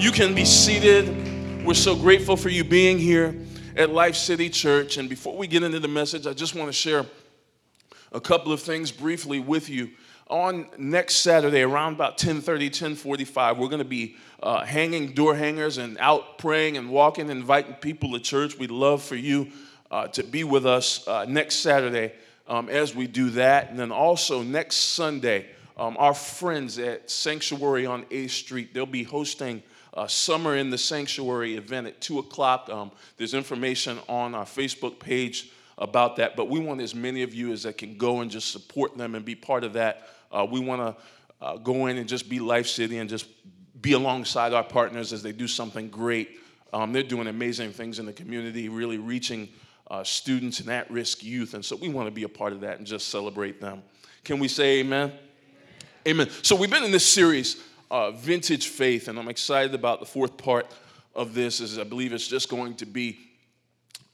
You 0.00 0.12
can 0.12 0.34
be 0.34 0.46
seated. 0.46 1.62
We're 1.62 1.74
so 1.74 1.94
grateful 1.94 2.34
for 2.34 2.48
you 2.48 2.64
being 2.64 2.98
here 2.98 3.36
at 3.76 3.90
Life 3.90 4.16
City 4.16 4.48
Church. 4.48 4.96
And 4.96 5.10
before 5.10 5.36
we 5.36 5.46
get 5.46 5.62
into 5.62 5.78
the 5.78 5.88
message, 5.88 6.26
I 6.26 6.32
just 6.32 6.54
want 6.54 6.68
to 6.68 6.72
share 6.72 7.04
a 8.10 8.18
couple 8.18 8.50
of 8.50 8.62
things 8.62 8.90
briefly 8.90 9.40
with 9.40 9.68
you. 9.68 9.90
On 10.28 10.66
next 10.78 11.16
Saturday, 11.16 11.60
around 11.60 11.96
about 11.96 12.16
10:30, 12.16 12.70
10:45, 12.70 13.58
we're 13.58 13.68
going 13.68 13.80
to 13.80 13.84
be 13.84 14.16
uh, 14.42 14.64
hanging 14.64 15.12
door 15.12 15.34
hangers 15.34 15.76
and 15.76 15.98
out 15.98 16.38
praying 16.38 16.78
and 16.78 16.88
walking, 16.88 17.28
inviting 17.28 17.74
people 17.74 18.12
to 18.12 18.20
church. 18.20 18.58
We'd 18.58 18.70
love 18.70 19.02
for 19.02 19.16
you 19.16 19.48
uh, 19.90 20.08
to 20.08 20.22
be 20.22 20.44
with 20.44 20.64
us 20.64 21.06
uh, 21.06 21.26
next 21.26 21.56
Saturday 21.56 22.14
um, 22.48 22.70
as 22.70 22.94
we 22.94 23.06
do 23.06 23.28
that. 23.32 23.68
And 23.68 23.78
then 23.78 23.92
also 23.92 24.42
next 24.42 24.76
Sunday, 24.76 25.50
um, 25.76 25.94
our 25.98 26.14
friends 26.14 26.78
at 26.78 27.10
Sanctuary 27.10 27.84
on 27.84 28.06
A 28.10 28.28
Street, 28.28 28.72
they'll 28.72 28.86
be 28.86 29.04
hosting 29.04 29.62
uh, 29.94 30.06
Summer 30.06 30.56
in 30.56 30.70
the 30.70 30.78
Sanctuary 30.78 31.56
event 31.56 31.86
at 31.86 32.00
2 32.00 32.18
o'clock. 32.18 32.68
Um, 32.70 32.92
there's 33.16 33.34
information 33.34 33.98
on 34.08 34.34
our 34.34 34.44
Facebook 34.44 34.98
page 34.98 35.50
about 35.78 36.16
that, 36.16 36.36
but 36.36 36.48
we 36.48 36.60
want 36.60 36.80
as 36.80 36.94
many 36.94 37.22
of 37.22 37.34
you 37.34 37.52
as 37.52 37.62
that 37.64 37.78
can 37.78 37.96
go 37.96 38.20
and 38.20 38.30
just 38.30 38.52
support 38.52 38.96
them 38.96 39.14
and 39.14 39.24
be 39.24 39.34
part 39.34 39.64
of 39.64 39.72
that. 39.72 40.06
Uh, 40.30 40.46
we 40.48 40.60
want 40.60 40.80
to 40.80 41.44
uh, 41.44 41.56
go 41.56 41.86
in 41.86 41.96
and 41.96 42.08
just 42.08 42.28
be 42.28 42.38
Life 42.38 42.66
City 42.66 42.98
and 42.98 43.08
just 43.08 43.26
be 43.80 43.92
alongside 43.92 44.52
our 44.52 44.62
partners 44.62 45.12
as 45.12 45.22
they 45.22 45.32
do 45.32 45.48
something 45.48 45.88
great. 45.88 46.38
Um, 46.72 46.92
they're 46.92 47.02
doing 47.02 47.26
amazing 47.26 47.72
things 47.72 47.98
in 47.98 48.06
the 48.06 48.12
community, 48.12 48.68
really 48.68 48.98
reaching 48.98 49.48
uh, 49.90 50.04
students 50.04 50.60
and 50.60 50.70
at 50.70 50.88
risk 50.90 51.24
youth. 51.24 51.54
And 51.54 51.64
so 51.64 51.76
we 51.76 51.88
want 51.88 52.06
to 52.06 52.12
be 52.12 52.22
a 52.22 52.28
part 52.28 52.52
of 52.52 52.60
that 52.60 52.78
and 52.78 52.86
just 52.86 53.08
celebrate 53.08 53.60
them. 53.60 53.82
Can 54.22 54.38
we 54.38 54.48
say 54.48 54.80
amen? 54.80 55.12
Amen. 56.06 56.28
So 56.42 56.54
we've 56.54 56.70
been 56.70 56.84
in 56.84 56.92
this 56.92 57.06
series 57.06 57.62
uh, 57.90 58.12
vintage 58.12 58.68
faith, 58.68 59.08
and 59.08 59.18
I'm 59.18 59.28
excited 59.28 59.74
about 59.74 60.00
the 60.00 60.06
fourth 60.06 60.36
part 60.36 60.66
of 61.14 61.34
this. 61.34 61.60
Is 61.60 61.78
I 61.78 61.84
believe 61.84 62.12
it's 62.12 62.28
just 62.28 62.48
going 62.48 62.74
to 62.76 62.86
be 62.86 63.18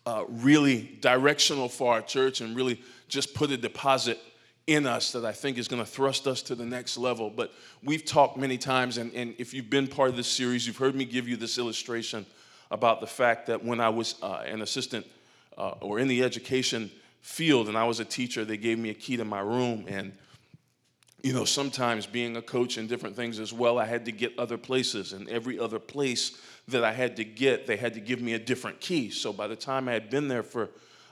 uh, 0.06 0.24
really 0.28 0.96
directional 1.00 1.68
for 1.68 1.92
our 1.92 2.02
church 2.02 2.40
and 2.40 2.56
really 2.56 2.80
just 3.08 3.34
put 3.34 3.50
a 3.50 3.56
deposit 3.56 4.18
in 4.66 4.86
us 4.86 5.12
that 5.12 5.24
I 5.24 5.32
think 5.32 5.58
is 5.58 5.68
going 5.68 5.82
to 5.82 5.88
thrust 5.88 6.26
us 6.26 6.42
to 6.42 6.54
the 6.54 6.64
next 6.64 6.98
level. 6.98 7.30
But 7.30 7.52
we've 7.84 8.04
talked 8.04 8.36
many 8.36 8.58
times, 8.58 8.98
and, 8.98 9.12
and 9.14 9.34
if 9.38 9.54
you've 9.54 9.70
been 9.70 9.86
part 9.86 10.10
of 10.10 10.16
this 10.16 10.26
series, 10.26 10.66
you've 10.66 10.76
heard 10.76 10.94
me 10.94 11.04
give 11.04 11.28
you 11.28 11.36
this 11.36 11.58
illustration 11.58 12.26
about 12.70 13.00
the 13.00 13.06
fact 13.06 13.46
that 13.46 13.64
when 13.64 13.80
I 13.80 13.88
was 13.90 14.16
uh, 14.22 14.42
an 14.44 14.62
assistant 14.62 15.06
uh, 15.56 15.74
or 15.80 16.00
in 16.00 16.08
the 16.08 16.24
education 16.24 16.90
field 17.20 17.68
and 17.68 17.78
I 17.78 17.84
was 17.84 18.00
a 18.00 18.04
teacher, 18.04 18.44
they 18.44 18.56
gave 18.56 18.78
me 18.78 18.90
a 18.90 18.94
key 18.94 19.16
to 19.16 19.24
my 19.24 19.40
room 19.40 19.84
and 19.88 20.12
you 21.22 21.32
know, 21.32 21.44
sometimes 21.44 22.06
being 22.06 22.36
a 22.36 22.42
coach 22.42 22.76
and 22.76 22.88
different 22.88 23.16
things 23.16 23.38
as 23.38 23.52
well, 23.52 23.78
I 23.78 23.84
had 23.84 24.04
to 24.04 24.12
get 24.12 24.38
other 24.38 24.58
places. 24.58 25.12
And 25.12 25.28
every 25.28 25.58
other 25.58 25.78
place 25.78 26.38
that 26.68 26.84
I 26.84 26.92
had 26.92 27.16
to 27.16 27.24
get, 27.24 27.66
they 27.66 27.76
had 27.76 27.94
to 27.94 28.00
give 28.00 28.20
me 28.20 28.34
a 28.34 28.38
different 28.38 28.80
key. 28.80 29.10
So 29.10 29.32
by 29.32 29.46
the 29.46 29.56
time 29.56 29.88
I 29.88 29.92
had 29.92 30.10
been 30.10 30.28
there 30.28 30.42
for 30.42 30.70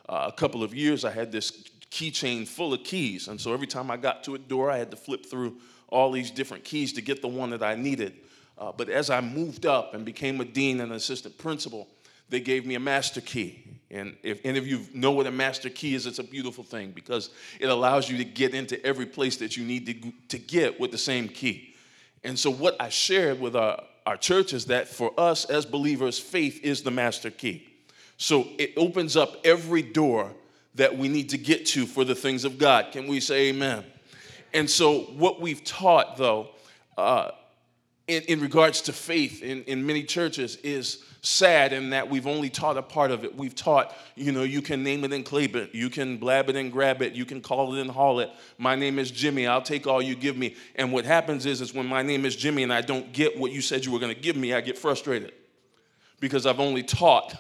uh, 0.09 0.31
a 0.33 0.33
couple 0.33 0.63
of 0.63 0.75
years, 0.75 1.05
I 1.05 1.11
had 1.11 1.33
this 1.33 1.51
keychain 1.91 2.47
full 2.47 2.75
of 2.75 2.85
keys. 2.85 3.29
And 3.29 3.41
so 3.41 3.53
every 3.53 3.67
time 3.67 3.91
I 3.91 3.97
got 3.97 4.25
to 4.25 4.35
a 4.35 4.39
door, 4.39 4.71
I 4.71 4.79
had 4.79 4.91
to 4.91 4.97
flip 4.97 5.27
through 5.27 5.57
all 5.89 6.11
these 6.11 6.31
different 6.31 6.65
keys 6.65 6.93
to 6.95 7.01
get 7.01 7.23
the 7.23 7.29
one 7.29 7.51
that 7.51 7.63
I 7.63 7.75
needed. 7.75 8.15
Uh, 8.59 8.73
but 8.73 8.89
as 8.89 9.11
I 9.11 9.21
moved 9.21 9.67
up 9.67 9.95
and 9.95 10.05
became 10.05 10.41
a 10.41 10.45
dean 10.45 10.81
and 10.81 10.93
assistant 10.93 11.39
principal, 11.39 11.89
they 12.29 12.41
gave 12.41 12.67
me 12.67 12.75
a 12.75 12.81
master 12.81 13.21
key. 13.21 13.74
And 13.91 14.17
if 14.23 14.41
any 14.45 14.59
of 14.59 14.67
you 14.67 14.87
know 14.93 15.13
what 15.13 15.27
a 15.27 15.31
master 15.31 15.69
key 15.69 15.95
is, 15.95 16.07
it's 16.07 16.19
a 16.19 16.25
beautiful 16.25 16.65
thing 16.65 16.93
because 16.93 17.31
it 17.61 17.69
allows 17.69 18.11
you 18.11 18.17
to 18.19 18.25
get 18.25 18.55
into 18.55 18.85
every 18.85 19.07
place 19.07 19.37
that 19.37 19.57
you 19.57 19.65
need 19.65 19.87
to, 19.87 20.13
to 20.29 20.39
get 20.39 20.81
with 20.81 20.91
the 20.91 20.99
same 20.99 21.29
key. 21.29 21.75
And 22.25 22.39
so, 22.39 22.51
what 22.51 22.77
I 22.81 22.89
shared 22.89 23.39
with 23.41 23.55
our, 23.55 23.83
our 24.07 24.17
church 24.17 24.53
is 24.53 24.67
that 24.67 24.89
for 24.89 25.13
us 25.19 25.45
as 25.45 25.67
believers, 25.67 26.19
faith 26.19 26.61
is 26.65 26.83
the 26.83 26.91
master 26.91 27.31
key. 27.31 27.69
So, 28.17 28.49
it 28.59 28.73
opens 28.77 29.17
up 29.17 29.37
every 29.45 29.83
door 29.83 30.33
that 30.75 30.97
we 30.97 31.09
need 31.09 31.29
to 31.31 31.39
get 31.39 31.67
to 31.67 31.87
for 31.87 32.05
the 32.05 32.15
things 32.15 32.45
of 32.45 32.59
God. 32.59 32.93
Can 32.93 33.07
we 33.07 33.21
say 33.21 33.49
amen? 33.51 33.85
And 34.55 34.69
so, 34.69 35.01
what 35.01 35.41
we've 35.41 35.63
taught, 35.63 36.17
though, 36.17 36.49
uh, 36.97 37.33
in, 38.07 38.23
in 38.23 38.41
regards 38.41 38.83
to 38.83 38.93
faith 38.93 39.43
in, 39.43 39.63
in 39.65 39.87
many 39.87 40.03
churches 40.03 40.57
is 40.57 41.03
sad 41.23 41.73
in 41.73 41.91
that 41.91 42.11
we've 42.11 42.27
only 42.27 42.51
taught 42.51 42.77
a 42.77 42.83
part 42.83 43.11
of 43.11 43.25
it. 43.25 43.35
We've 43.35 43.55
taught, 43.55 43.97
you 44.15 44.31
know, 44.31 44.43
you 44.43 44.61
can 44.61 44.83
name 44.83 45.05
it 45.05 45.13
and 45.13 45.25
claim 45.25 45.57
it, 45.57 45.75
you 45.75 45.89
can 45.89 46.19
blab 46.19 46.51
it 46.51 46.57
and 46.57 46.71
grab 46.71 47.01
it, 47.01 47.15
you 47.15 47.25
can 47.25 47.41
call 47.41 47.75
it 47.75 47.81
and 47.81 47.91
haul 47.91 48.21
it. 48.21 48.31
My 48.59 48.77
name 48.77 48.99
is 48.99 49.11
Jimmy, 49.11 49.47
I'll 49.47 49.63
take 49.63 49.87
all 49.87 50.03
you 50.03 50.15
give 50.15 50.37
me. 50.37 50.55
And 50.77 50.93
what 50.93 51.07
happens 51.07 51.47
is, 51.47 51.63
is 51.63 51.73
when 51.73 51.87
my 51.87 52.03
name 52.03 52.27
is 52.27 52.37
Jimmy 52.37 52.63
and 52.63 52.73
I 52.73 52.83
don't 52.83 53.11
get 53.13 53.39
what 53.39 53.53
you 53.53 53.63
said 53.63 53.87
you 53.87 53.93
were 53.93 53.99
going 53.99 54.15
to 54.15 54.21
give 54.21 54.37
me, 54.37 54.53
I 54.53 54.61
get 54.61 54.77
frustrated 54.77 55.33
because 56.21 56.45
I've 56.45 56.61
only 56.61 56.83
taught 56.83 57.35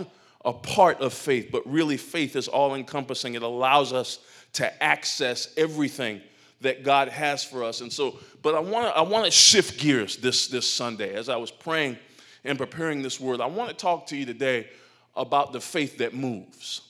a 0.46 0.52
part 0.52 1.00
of 1.00 1.12
faith, 1.12 1.50
but 1.52 1.66
really 1.66 1.98
faith 1.98 2.36
is 2.36 2.48
all 2.48 2.75
encompassing. 2.75 3.34
It 3.34 3.42
allows 3.42 3.92
us 3.92 4.19
to 4.54 4.82
access 4.82 5.52
everything 5.56 6.22
that 6.64 6.82
God 6.82 7.08
has 7.08 7.44
for 7.44 7.62
us. 7.64 7.80
And 7.80 7.92
so, 7.92 8.19
but 8.42 8.54
I 8.54 8.60
want 8.60 8.86
to 8.86 8.98
I 8.98 9.02
want 9.02 9.25
to 9.25 9.30
shift 9.30 9.80
gears 9.80 10.16
this 10.16 10.48
this 10.48 10.69
Sunday 10.69 11.14
as 11.14 11.28
I 11.28 11.36
was 11.36 11.50
praying 11.50 11.97
and 12.44 12.58
preparing 12.58 13.00
this 13.00 13.19
word. 13.19 13.41
I 13.41 13.47
want 13.47 13.70
to 13.70 13.76
talk 13.76 14.08
to 14.08 14.16
you 14.16 14.26
today 14.26 14.69
about 15.16 15.52
the 15.52 15.60
faith 15.60 15.98
that 15.98 16.14
moves. 16.14 16.82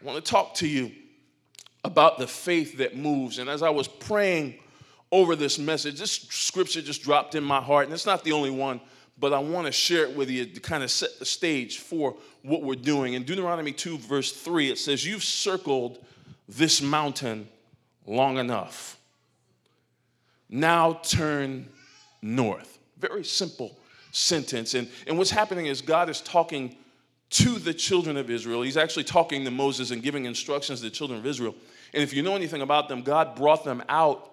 I 0.00 0.04
want 0.04 0.22
to 0.22 0.30
talk 0.30 0.54
to 0.54 0.68
you 0.68 0.92
about 1.84 2.18
the 2.18 2.26
faith 2.26 2.78
that 2.78 2.96
moves. 2.96 3.38
And 3.38 3.48
as 3.48 3.62
I 3.62 3.70
was 3.70 3.88
praying 3.88 4.58
over 5.10 5.36
this 5.36 5.58
message, 5.58 5.98
this 5.98 6.12
scripture 6.12 6.82
just 6.82 7.02
dropped 7.02 7.34
in 7.34 7.44
my 7.44 7.60
heart, 7.60 7.86
and 7.86 7.94
it's 7.94 8.06
not 8.06 8.24
the 8.24 8.32
only 8.32 8.50
one, 8.50 8.80
but 9.18 9.32
I 9.32 9.38
want 9.38 9.66
to 9.66 9.72
share 9.72 10.04
it 10.04 10.16
with 10.16 10.30
you 10.30 10.46
to 10.46 10.60
kind 10.60 10.82
of 10.82 10.90
set 10.90 11.18
the 11.18 11.24
stage 11.24 11.78
for 11.78 12.16
what 12.42 12.62
we're 12.62 12.74
doing. 12.74 13.14
In 13.14 13.24
Deuteronomy 13.24 13.72
2, 13.72 13.98
verse 13.98 14.32
3, 14.32 14.70
it 14.70 14.78
says, 14.78 15.04
You've 15.04 15.24
circled 15.24 16.04
this 16.48 16.80
mountain 16.80 17.48
long 18.06 18.38
enough. 18.38 18.98
Now 20.52 21.00
turn 21.02 21.66
north. 22.20 22.78
Very 22.98 23.24
simple 23.24 23.76
sentence. 24.12 24.74
And, 24.74 24.88
and 25.06 25.16
what's 25.16 25.30
happening 25.30 25.66
is 25.66 25.80
God 25.80 26.10
is 26.10 26.20
talking 26.20 26.76
to 27.30 27.58
the 27.58 27.72
children 27.72 28.18
of 28.18 28.28
Israel. 28.28 28.60
He's 28.60 28.76
actually 28.76 29.04
talking 29.04 29.46
to 29.46 29.50
Moses 29.50 29.90
and 29.90 30.02
giving 30.02 30.26
instructions 30.26 30.80
to 30.80 30.84
the 30.84 30.90
children 30.90 31.18
of 31.18 31.26
Israel. 31.26 31.54
And 31.94 32.02
if 32.02 32.12
you 32.12 32.22
know 32.22 32.36
anything 32.36 32.60
about 32.60 32.90
them, 32.90 33.00
God 33.00 33.34
brought 33.34 33.64
them 33.64 33.82
out 33.88 34.30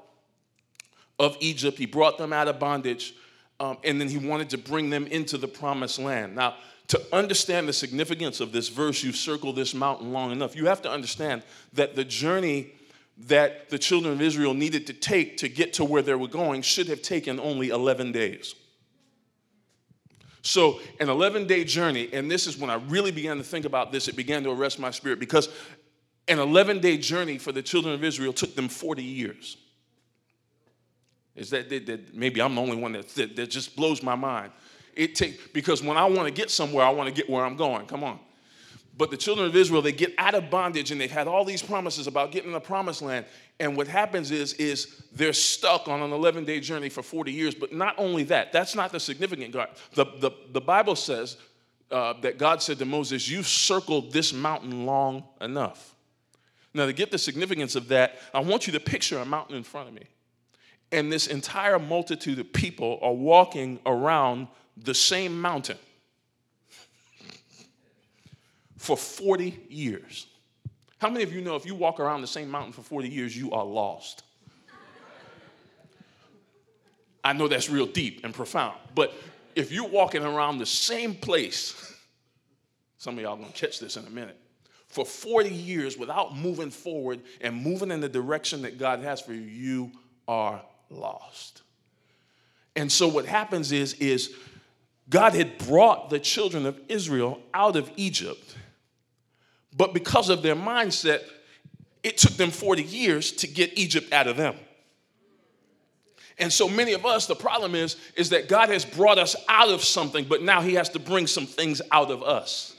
of 1.17 1.37
Egypt, 1.39 1.77
He 1.77 1.85
brought 1.85 2.17
them 2.17 2.33
out 2.33 2.49
of 2.49 2.59
bondage, 2.59 3.13
um, 3.61 3.77
and 3.85 3.99
then 3.99 4.09
He 4.09 4.17
wanted 4.17 4.49
to 4.49 4.57
bring 4.57 4.89
them 4.89 5.07
into 5.07 5.37
the 5.37 5.47
promised 5.47 5.99
land. 5.99 6.35
Now, 6.35 6.55
to 6.89 7.01
understand 7.13 7.69
the 7.69 7.73
significance 7.73 8.41
of 8.41 8.51
this 8.51 8.67
verse, 8.67 9.03
you've 9.03 9.15
circled 9.15 9.55
this 9.55 9.73
mountain 9.73 10.11
long 10.11 10.31
enough. 10.31 10.55
You 10.55 10.65
have 10.65 10.81
to 10.81 10.91
understand 10.91 11.43
that 11.73 11.95
the 11.95 12.03
journey 12.03 12.73
that 13.27 13.69
the 13.69 13.77
children 13.77 14.13
of 14.13 14.21
Israel 14.21 14.53
needed 14.53 14.87
to 14.87 14.93
take 14.93 15.37
to 15.37 15.49
get 15.49 15.73
to 15.73 15.83
where 15.83 16.01
they 16.01 16.15
were 16.15 16.27
going 16.27 16.61
should 16.61 16.87
have 16.87 17.01
taken 17.01 17.39
only 17.39 17.69
11 17.69 18.11
days. 18.11 18.55
So, 20.41 20.79
an 21.01 21.09
11 21.09 21.47
day 21.47 21.65
journey, 21.65 22.09
and 22.13 22.31
this 22.31 22.47
is 22.47 22.57
when 22.57 22.69
I 22.69 22.75
really 22.75 23.11
began 23.11 23.37
to 23.37 23.43
think 23.43 23.65
about 23.65 23.91
this, 23.91 24.07
it 24.07 24.15
began 24.15 24.43
to 24.43 24.51
arrest 24.51 24.79
my 24.79 24.89
spirit 24.89 25.19
because 25.19 25.49
an 26.29 26.39
11 26.39 26.79
day 26.79 26.97
journey 26.97 27.37
for 27.37 27.51
the 27.51 27.61
children 27.61 27.93
of 27.93 28.03
Israel 28.03 28.31
took 28.31 28.55
them 28.55 28.69
40 28.69 29.03
years. 29.03 29.57
Is 31.35 31.49
that, 31.49 31.69
that, 31.69 31.85
that 31.87 32.15
maybe 32.15 32.41
I'm 32.41 32.55
the 32.55 32.61
only 32.61 32.77
one 32.77 32.93
that, 32.93 33.09
that, 33.09 33.35
that 33.35 33.49
just 33.49 33.75
blows 33.75 34.01
my 34.01 34.15
mind? 34.15 34.51
It 34.95 35.15
take 35.15 35.53
because 35.53 35.83
when 35.83 35.97
I 35.97 36.05
want 36.05 36.27
to 36.27 36.33
get 36.33 36.49
somewhere, 36.49 36.85
I 36.85 36.89
want 36.89 37.09
to 37.09 37.15
get 37.15 37.29
where 37.29 37.45
I'm 37.45 37.55
going. 37.55 37.85
Come 37.85 38.03
on. 38.03 38.19
But 38.99 39.11
the 39.11 39.17
children 39.17 39.47
of 39.47 39.55
Israel, 39.55 39.81
they 39.81 39.93
get 39.93 40.13
out 40.17 40.35
of 40.35 40.49
bondage 40.49 40.91
and 40.91 40.99
they've 40.99 41.09
had 41.09 41.25
all 41.25 41.45
these 41.45 41.61
promises 41.61 42.05
about 42.05 42.33
getting 42.33 42.49
in 42.49 42.53
the 42.53 42.59
promised 42.59 43.01
land. 43.01 43.25
And 43.57 43.77
what 43.77 43.87
happens 43.87 44.29
is, 44.29 44.51
is 44.55 45.03
they're 45.13 45.31
stuck 45.31 45.87
on 45.87 46.01
an 46.01 46.11
11 46.11 46.43
day 46.43 46.59
journey 46.59 46.89
for 46.89 47.01
40 47.01 47.31
years. 47.31 47.55
But 47.55 47.71
not 47.71 47.95
only 47.97 48.23
that, 48.23 48.51
that's 48.51 48.75
not 48.75 48.91
the 48.91 48.99
significant 48.99 49.53
God. 49.53 49.69
The, 49.93 50.03
the, 50.19 50.31
the 50.51 50.59
Bible 50.59 50.97
says 50.97 51.37
uh, 51.89 52.15
that 52.19 52.37
God 52.37 52.61
said 52.61 52.77
to 52.79 52.85
Moses, 52.85 53.29
You've 53.29 53.47
circled 53.47 54.11
this 54.11 54.33
mountain 54.33 54.85
long 54.85 55.23
enough. 55.39 55.95
Now, 56.73 56.85
to 56.85 56.91
get 56.91 57.09
the 57.09 57.17
significance 57.17 57.77
of 57.77 57.87
that, 57.87 58.17
I 58.33 58.41
want 58.41 58.67
you 58.67 58.73
to 58.73 58.81
picture 58.81 59.19
a 59.19 59.25
mountain 59.25 59.55
in 59.55 59.63
front 59.63 59.87
of 59.87 59.93
me. 59.93 60.07
And 60.91 61.09
this 61.09 61.27
entire 61.27 61.79
multitude 61.79 62.37
of 62.37 62.51
people 62.51 62.99
are 63.01 63.13
walking 63.13 63.79
around 63.85 64.49
the 64.75 64.93
same 64.93 65.39
mountain 65.39 65.77
for 68.79 68.97
40 68.97 69.67
years. 69.69 70.25
How 70.97 71.09
many 71.09 71.23
of 71.23 71.33
you 71.33 71.41
know 71.41 71.55
if 71.55 71.65
you 71.65 71.75
walk 71.75 71.99
around 71.99 72.21
the 72.21 72.27
same 72.27 72.49
mountain 72.49 72.71
for 72.71 72.81
40 72.81 73.09
years, 73.09 73.37
you 73.37 73.51
are 73.51 73.63
lost? 73.63 74.23
I 77.23 77.33
know 77.33 77.47
that's 77.47 77.69
real 77.69 77.85
deep 77.85 78.21
and 78.23 78.33
profound, 78.33 78.77
but 78.95 79.13
if 79.53 79.71
you're 79.71 79.87
walking 79.87 80.23
around 80.23 80.57
the 80.57 80.65
same 80.65 81.13
place, 81.13 81.93
some 82.97 83.17
of 83.17 83.23
y'all 83.23 83.35
gonna 83.35 83.51
catch 83.51 83.79
this 83.79 83.97
in 83.97 84.05
a 84.07 84.09
minute, 84.09 84.37
for 84.87 85.05
40 85.05 85.49
years 85.49 85.97
without 85.97 86.35
moving 86.35 86.71
forward 86.71 87.19
and 87.41 87.61
moving 87.61 87.91
in 87.91 87.99
the 87.99 88.09
direction 88.09 88.61
that 88.61 88.79
God 88.79 89.01
has 89.01 89.19
for 89.19 89.33
you, 89.33 89.41
you 89.41 89.91
are 90.27 90.61
lost. 90.89 91.61
And 92.77 92.89
so 92.89 93.09
what 93.09 93.25
happens 93.25 93.73
is, 93.73 93.93
is 93.95 94.33
God 95.09 95.33
had 95.33 95.57
brought 95.57 96.09
the 96.09 96.19
children 96.19 96.65
of 96.65 96.79
Israel 96.87 97.41
out 97.53 97.75
of 97.75 97.91
Egypt, 97.97 98.55
but 99.79 99.93
because 99.93 100.29
of 100.29 100.41
their 100.41 100.57
mindset, 100.57 101.21
it 102.03 102.17
took 102.17 102.33
them 102.33 102.51
40 102.51 102.83
years 102.83 103.31
to 103.31 103.47
get 103.47 103.79
Egypt 103.79 104.11
out 104.11 104.27
of 104.27 104.35
them. 104.35 104.55
And 106.37 106.51
so 106.51 106.67
many 106.67 106.91
of 106.91 107.05
us, 107.05 107.27
the 107.27 107.35
problem 107.35 107.75
is, 107.75 107.95
is 108.17 108.31
that 108.31 108.49
God 108.49 108.67
has 108.67 108.83
brought 108.83 109.17
us 109.17 109.37
out 109.47 109.69
of 109.69 109.81
something, 109.81 110.25
but 110.25 110.41
now 110.41 110.59
He 110.59 110.73
has 110.73 110.89
to 110.89 110.99
bring 110.99 111.27
some 111.27 111.45
things 111.45 111.81
out 111.93 112.11
of 112.11 112.23
us. 112.23 112.75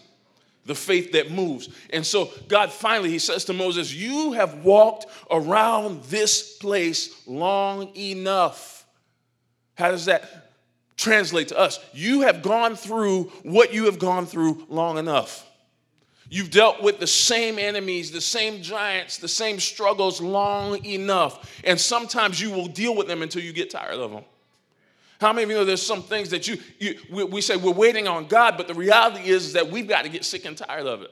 The 0.66 0.74
faith 0.74 1.12
that 1.12 1.30
moves. 1.30 1.70
And 1.88 2.04
so 2.04 2.30
God 2.48 2.70
finally, 2.70 3.08
He 3.08 3.18
says 3.18 3.46
to 3.46 3.54
Moses, 3.54 3.94
You 3.94 4.32
have 4.32 4.62
walked 4.62 5.06
around 5.30 6.02
this 6.04 6.58
place 6.58 7.26
long 7.26 7.96
enough. 7.96 8.84
How 9.74 9.90
does 9.90 10.04
that 10.04 10.52
translate 10.98 11.48
to 11.48 11.58
us? 11.58 11.80
You 11.94 12.22
have 12.22 12.42
gone 12.42 12.76
through 12.76 13.24
what 13.42 13.72
you 13.72 13.86
have 13.86 13.98
gone 13.98 14.26
through 14.26 14.66
long 14.68 14.98
enough. 14.98 15.46
You've 16.32 16.50
dealt 16.50 16.80
with 16.80 17.00
the 17.00 17.08
same 17.08 17.58
enemies, 17.58 18.12
the 18.12 18.20
same 18.20 18.62
giants, 18.62 19.18
the 19.18 19.26
same 19.26 19.58
struggles 19.58 20.20
long 20.20 20.84
enough. 20.84 21.60
And 21.64 21.78
sometimes 21.78 22.40
you 22.40 22.52
will 22.52 22.68
deal 22.68 22.94
with 22.94 23.08
them 23.08 23.22
until 23.22 23.42
you 23.42 23.52
get 23.52 23.68
tired 23.68 23.98
of 23.98 24.12
them. 24.12 24.24
How 25.20 25.32
many 25.32 25.42
of 25.42 25.50
you 25.50 25.56
know 25.56 25.64
there's 25.64 25.82
some 25.82 26.02
things 26.02 26.30
that 26.30 26.46
you, 26.46 26.58
you 26.78 26.98
we, 27.10 27.24
we 27.24 27.40
say 27.40 27.56
we're 27.56 27.72
waiting 27.72 28.06
on 28.06 28.26
God, 28.26 28.56
but 28.56 28.68
the 28.68 28.74
reality 28.74 29.28
is, 29.28 29.46
is 29.46 29.52
that 29.54 29.70
we've 29.70 29.88
got 29.88 30.04
to 30.04 30.08
get 30.08 30.24
sick 30.24 30.44
and 30.44 30.56
tired 30.56 30.86
of 30.86 31.02
it. 31.02 31.10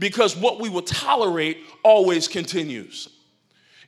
Because 0.00 0.36
what 0.36 0.60
we 0.60 0.68
will 0.68 0.82
tolerate 0.82 1.58
always 1.84 2.26
continues. 2.26 3.08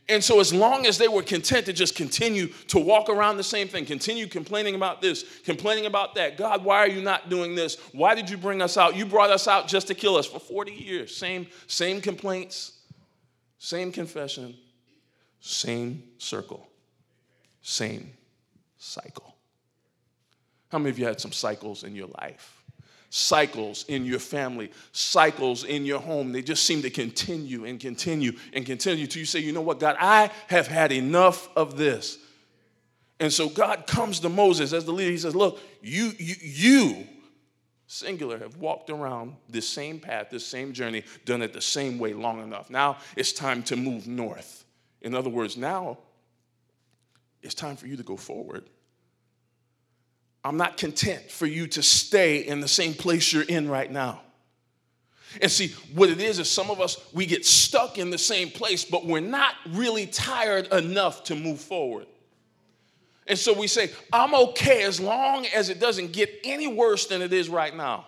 And 0.08 0.22
so, 0.22 0.38
as 0.38 0.54
long 0.54 0.86
as 0.86 0.98
they 0.98 1.08
were 1.08 1.22
content 1.22 1.66
to 1.66 1.72
just 1.72 1.96
continue 1.96 2.46
to 2.68 2.78
walk 2.78 3.08
around 3.08 3.38
the 3.38 3.44
same 3.44 3.66
thing, 3.66 3.84
continue 3.84 4.28
complaining 4.28 4.76
about 4.76 5.02
this, 5.02 5.24
complaining 5.44 5.86
about 5.86 6.14
that, 6.14 6.36
God, 6.36 6.64
why 6.64 6.78
are 6.78 6.88
you 6.88 7.02
not 7.02 7.28
doing 7.28 7.56
this? 7.56 7.76
Why 7.92 8.14
did 8.14 8.30
you 8.30 8.36
bring 8.36 8.62
us 8.62 8.76
out? 8.76 8.94
You 8.94 9.04
brought 9.04 9.30
us 9.30 9.48
out 9.48 9.66
just 9.66 9.88
to 9.88 9.94
kill 9.94 10.16
us 10.16 10.26
for 10.26 10.38
40 10.38 10.72
years. 10.72 11.16
Same, 11.16 11.48
same 11.66 12.00
complaints, 12.00 12.72
same 13.58 13.90
confession, 13.90 14.54
same 15.40 16.04
circle, 16.18 16.68
same 17.62 18.12
cycle. 18.78 19.34
How 20.68 20.78
many 20.78 20.90
of 20.90 21.00
you 21.00 21.06
had 21.06 21.20
some 21.20 21.32
cycles 21.32 21.82
in 21.82 21.96
your 21.96 22.08
life? 22.20 22.55
Cycles 23.16 23.86
in 23.88 24.04
your 24.04 24.18
family, 24.18 24.70
cycles 24.92 25.64
in 25.64 25.86
your 25.86 26.00
home. 26.00 26.32
They 26.32 26.42
just 26.42 26.66
seem 26.66 26.82
to 26.82 26.90
continue 26.90 27.64
and 27.64 27.80
continue 27.80 28.32
and 28.52 28.66
continue 28.66 29.06
till 29.06 29.20
you 29.20 29.26
say, 29.26 29.38
you 29.40 29.52
know 29.52 29.62
what, 29.62 29.80
God, 29.80 29.96
I 29.98 30.30
have 30.48 30.66
had 30.66 30.92
enough 30.92 31.48
of 31.56 31.78
this. 31.78 32.18
And 33.18 33.32
so 33.32 33.48
God 33.48 33.86
comes 33.86 34.20
to 34.20 34.28
Moses 34.28 34.74
as 34.74 34.84
the 34.84 34.92
leader. 34.92 35.10
He 35.10 35.16
says, 35.16 35.34
Look, 35.34 35.58
you, 35.80 36.12
you, 36.18 36.34
you, 36.42 37.06
singular, 37.86 38.38
have 38.38 38.58
walked 38.58 38.90
around 38.90 39.36
this 39.48 39.66
same 39.66 39.98
path, 39.98 40.28
this 40.30 40.46
same 40.46 40.74
journey, 40.74 41.02
done 41.24 41.40
it 41.40 41.54
the 41.54 41.62
same 41.62 41.98
way 41.98 42.12
long 42.12 42.42
enough. 42.42 42.68
Now 42.68 42.98
it's 43.16 43.32
time 43.32 43.62
to 43.64 43.76
move 43.76 44.06
north. 44.06 44.66
In 45.00 45.14
other 45.14 45.30
words, 45.30 45.56
now 45.56 45.96
it's 47.42 47.54
time 47.54 47.76
for 47.76 47.86
you 47.86 47.96
to 47.96 48.02
go 48.02 48.18
forward. 48.18 48.68
I'm 50.46 50.56
not 50.56 50.76
content 50.76 51.28
for 51.28 51.44
you 51.44 51.66
to 51.66 51.82
stay 51.82 52.38
in 52.38 52.60
the 52.60 52.68
same 52.68 52.94
place 52.94 53.32
you're 53.32 53.42
in 53.42 53.68
right 53.68 53.90
now. 53.90 54.20
And 55.42 55.50
see, 55.50 55.74
what 55.92 56.08
it 56.08 56.20
is 56.20 56.38
is 56.38 56.48
some 56.48 56.70
of 56.70 56.80
us, 56.80 57.04
we 57.12 57.26
get 57.26 57.44
stuck 57.44 57.98
in 57.98 58.10
the 58.10 58.18
same 58.18 58.50
place, 58.50 58.84
but 58.84 59.04
we're 59.04 59.18
not 59.18 59.54
really 59.70 60.06
tired 60.06 60.68
enough 60.68 61.24
to 61.24 61.34
move 61.34 61.60
forward. 61.60 62.06
And 63.26 63.36
so 63.36 63.52
we 63.52 63.66
say, 63.66 63.90
I'm 64.12 64.36
okay 64.36 64.84
as 64.84 65.00
long 65.00 65.46
as 65.46 65.68
it 65.68 65.80
doesn't 65.80 66.12
get 66.12 66.30
any 66.44 66.68
worse 66.68 67.06
than 67.06 67.22
it 67.22 67.32
is 67.32 67.48
right 67.48 67.76
now. 67.76 68.06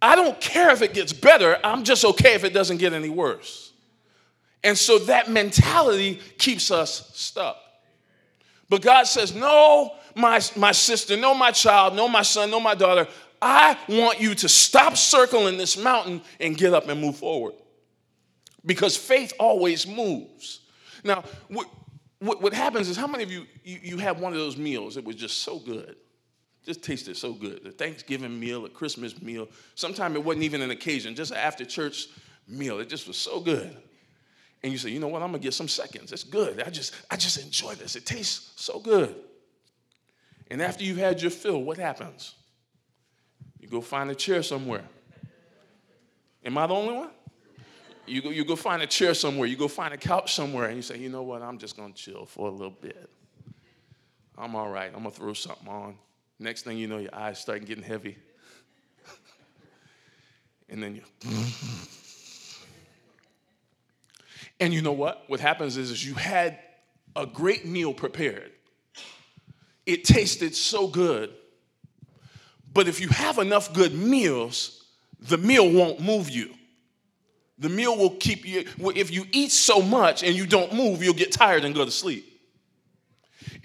I 0.00 0.14
don't 0.14 0.40
care 0.40 0.70
if 0.70 0.80
it 0.80 0.94
gets 0.94 1.12
better, 1.12 1.58
I'm 1.64 1.82
just 1.82 2.04
okay 2.04 2.34
if 2.34 2.44
it 2.44 2.54
doesn't 2.54 2.76
get 2.76 2.92
any 2.92 3.08
worse. 3.08 3.72
And 4.62 4.78
so 4.78 5.00
that 5.00 5.28
mentality 5.28 6.20
keeps 6.38 6.70
us 6.70 7.10
stuck. 7.14 7.56
But 8.68 8.82
God 8.82 9.04
says, 9.04 9.34
No, 9.34 9.92
my, 10.14 10.40
my 10.56 10.72
sister, 10.72 11.16
no, 11.16 11.34
my 11.34 11.50
child, 11.50 11.94
no, 11.94 12.08
my 12.08 12.22
son, 12.22 12.50
no, 12.50 12.60
my 12.60 12.74
daughter. 12.74 13.08
I 13.40 13.76
want 13.88 14.20
you 14.20 14.34
to 14.36 14.48
stop 14.48 14.96
circling 14.96 15.58
this 15.58 15.76
mountain 15.76 16.22
and 16.40 16.56
get 16.56 16.72
up 16.72 16.88
and 16.88 17.00
move 17.00 17.16
forward. 17.16 17.54
Because 18.64 18.96
faith 18.96 19.32
always 19.38 19.86
moves. 19.86 20.60
Now, 21.04 21.24
what, 21.48 21.68
what, 22.20 22.40
what 22.40 22.54
happens 22.54 22.88
is 22.88 22.96
how 22.96 23.06
many 23.06 23.22
of 23.22 23.30
you, 23.30 23.46
you, 23.62 23.78
you 23.82 23.96
have 23.98 24.20
one 24.20 24.32
of 24.32 24.38
those 24.38 24.56
meals 24.56 24.94
that 24.94 25.04
was 25.04 25.16
just 25.16 25.42
so 25.42 25.58
good? 25.58 25.96
Just 26.64 26.82
tasted 26.82 27.16
so 27.16 27.34
good. 27.34 27.66
A 27.66 27.70
Thanksgiving 27.70 28.40
meal, 28.40 28.64
a 28.64 28.70
Christmas 28.70 29.20
meal. 29.20 29.48
Sometimes 29.74 30.14
it 30.16 30.24
wasn't 30.24 30.44
even 30.44 30.62
an 30.62 30.70
occasion, 30.70 31.14
just 31.14 31.30
an 31.30 31.36
after 31.36 31.66
church 31.66 32.06
meal. 32.48 32.80
It 32.80 32.88
just 32.88 33.06
was 33.06 33.18
so 33.18 33.40
good. 33.40 33.76
And 34.62 34.72
you 34.72 34.78
say, 34.78 34.88
you 34.88 34.98
know 34.98 35.08
what, 35.08 35.20
I'm 35.20 35.28
gonna 35.28 35.40
get 35.40 35.52
some 35.52 35.68
seconds. 35.68 36.10
It's 36.10 36.24
good. 36.24 36.62
I 36.62 36.70
just, 36.70 36.94
I 37.10 37.16
just 37.16 37.36
enjoy 37.36 37.74
this. 37.74 37.96
It 37.96 38.06
tastes 38.06 38.52
so 38.56 38.80
good. 38.80 39.14
And 40.50 40.60
after 40.62 40.84
you've 40.84 40.98
had 40.98 41.20
your 41.22 41.30
fill, 41.30 41.62
what 41.62 41.78
happens? 41.78 42.34
You 43.58 43.68
go 43.68 43.80
find 43.80 44.10
a 44.10 44.14
chair 44.14 44.42
somewhere. 44.42 44.84
Am 46.44 46.58
I 46.58 46.66
the 46.66 46.74
only 46.74 46.94
one? 46.94 47.10
You 48.06 48.20
go, 48.20 48.28
you 48.28 48.44
go 48.44 48.54
find 48.54 48.82
a 48.82 48.86
chair 48.86 49.14
somewhere, 49.14 49.48
you 49.48 49.56
go 49.56 49.68
find 49.68 49.94
a 49.94 49.96
couch 49.96 50.34
somewhere, 50.34 50.66
and 50.66 50.76
you 50.76 50.82
say, 50.82 50.98
you 50.98 51.08
know 51.08 51.22
what, 51.22 51.40
I'm 51.40 51.56
just 51.56 51.74
gonna 51.76 51.94
chill 51.94 52.26
for 52.26 52.48
a 52.48 52.50
little 52.50 52.76
bit. 52.78 53.08
I'm 54.36 54.54
all 54.54 54.68
right, 54.68 54.88
I'm 54.88 55.04
gonna 55.04 55.10
throw 55.10 55.32
something 55.32 55.68
on. 55.68 55.96
Next 56.38 56.62
thing 56.62 56.76
you 56.76 56.86
know, 56.86 56.98
your 56.98 57.14
eyes 57.14 57.38
start 57.38 57.64
getting 57.64 57.84
heavy. 57.84 58.18
and 60.68 60.82
then 60.82 60.96
you. 60.96 61.02
and 64.60 64.74
you 64.74 64.82
know 64.82 64.92
what? 64.92 65.24
What 65.28 65.40
happens 65.40 65.78
is, 65.78 65.90
is 65.90 66.06
you 66.06 66.12
had 66.12 66.58
a 67.16 67.24
great 67.24 67.64
meal 67.64 67.94
prepared 67.94 68.52
it 69.86 70.04
tasted 70.04 70.54
so 70.54 70.86
good. 70.86 71.30
But 72.72 72.88
if 72.88 73.00
you 73.00 73.08
have 73.08 73.38
enough 73.38 73.72
good 73.72 73.94
meals, 73.94 74.84
the 75.20 75.38
meal 75.38 75.70
won't 75.70 76.00
move 76.00 76.28
you. 76.30 76.50
The 77.58 77.68
meal 77.68 77.96
will 77.96 78.16
keep 78.16 78.44
you, 78.44 78.64
if 78.96 79.12
you 79.12 79.26
eat 79.30 79.52
so 79.52 79.80
much 79.80 80.24
and 80.24 80.34
you 80.34 80.46
don't 80.46 80.74
move, 80.74 81.02
you'll 81.02 81.14
get 81.14 81.30
tired 81.30 81.64
and 81.64 81.74
go 81.74 81.84
to 81.84 81.90
sleep. 81.90 82.26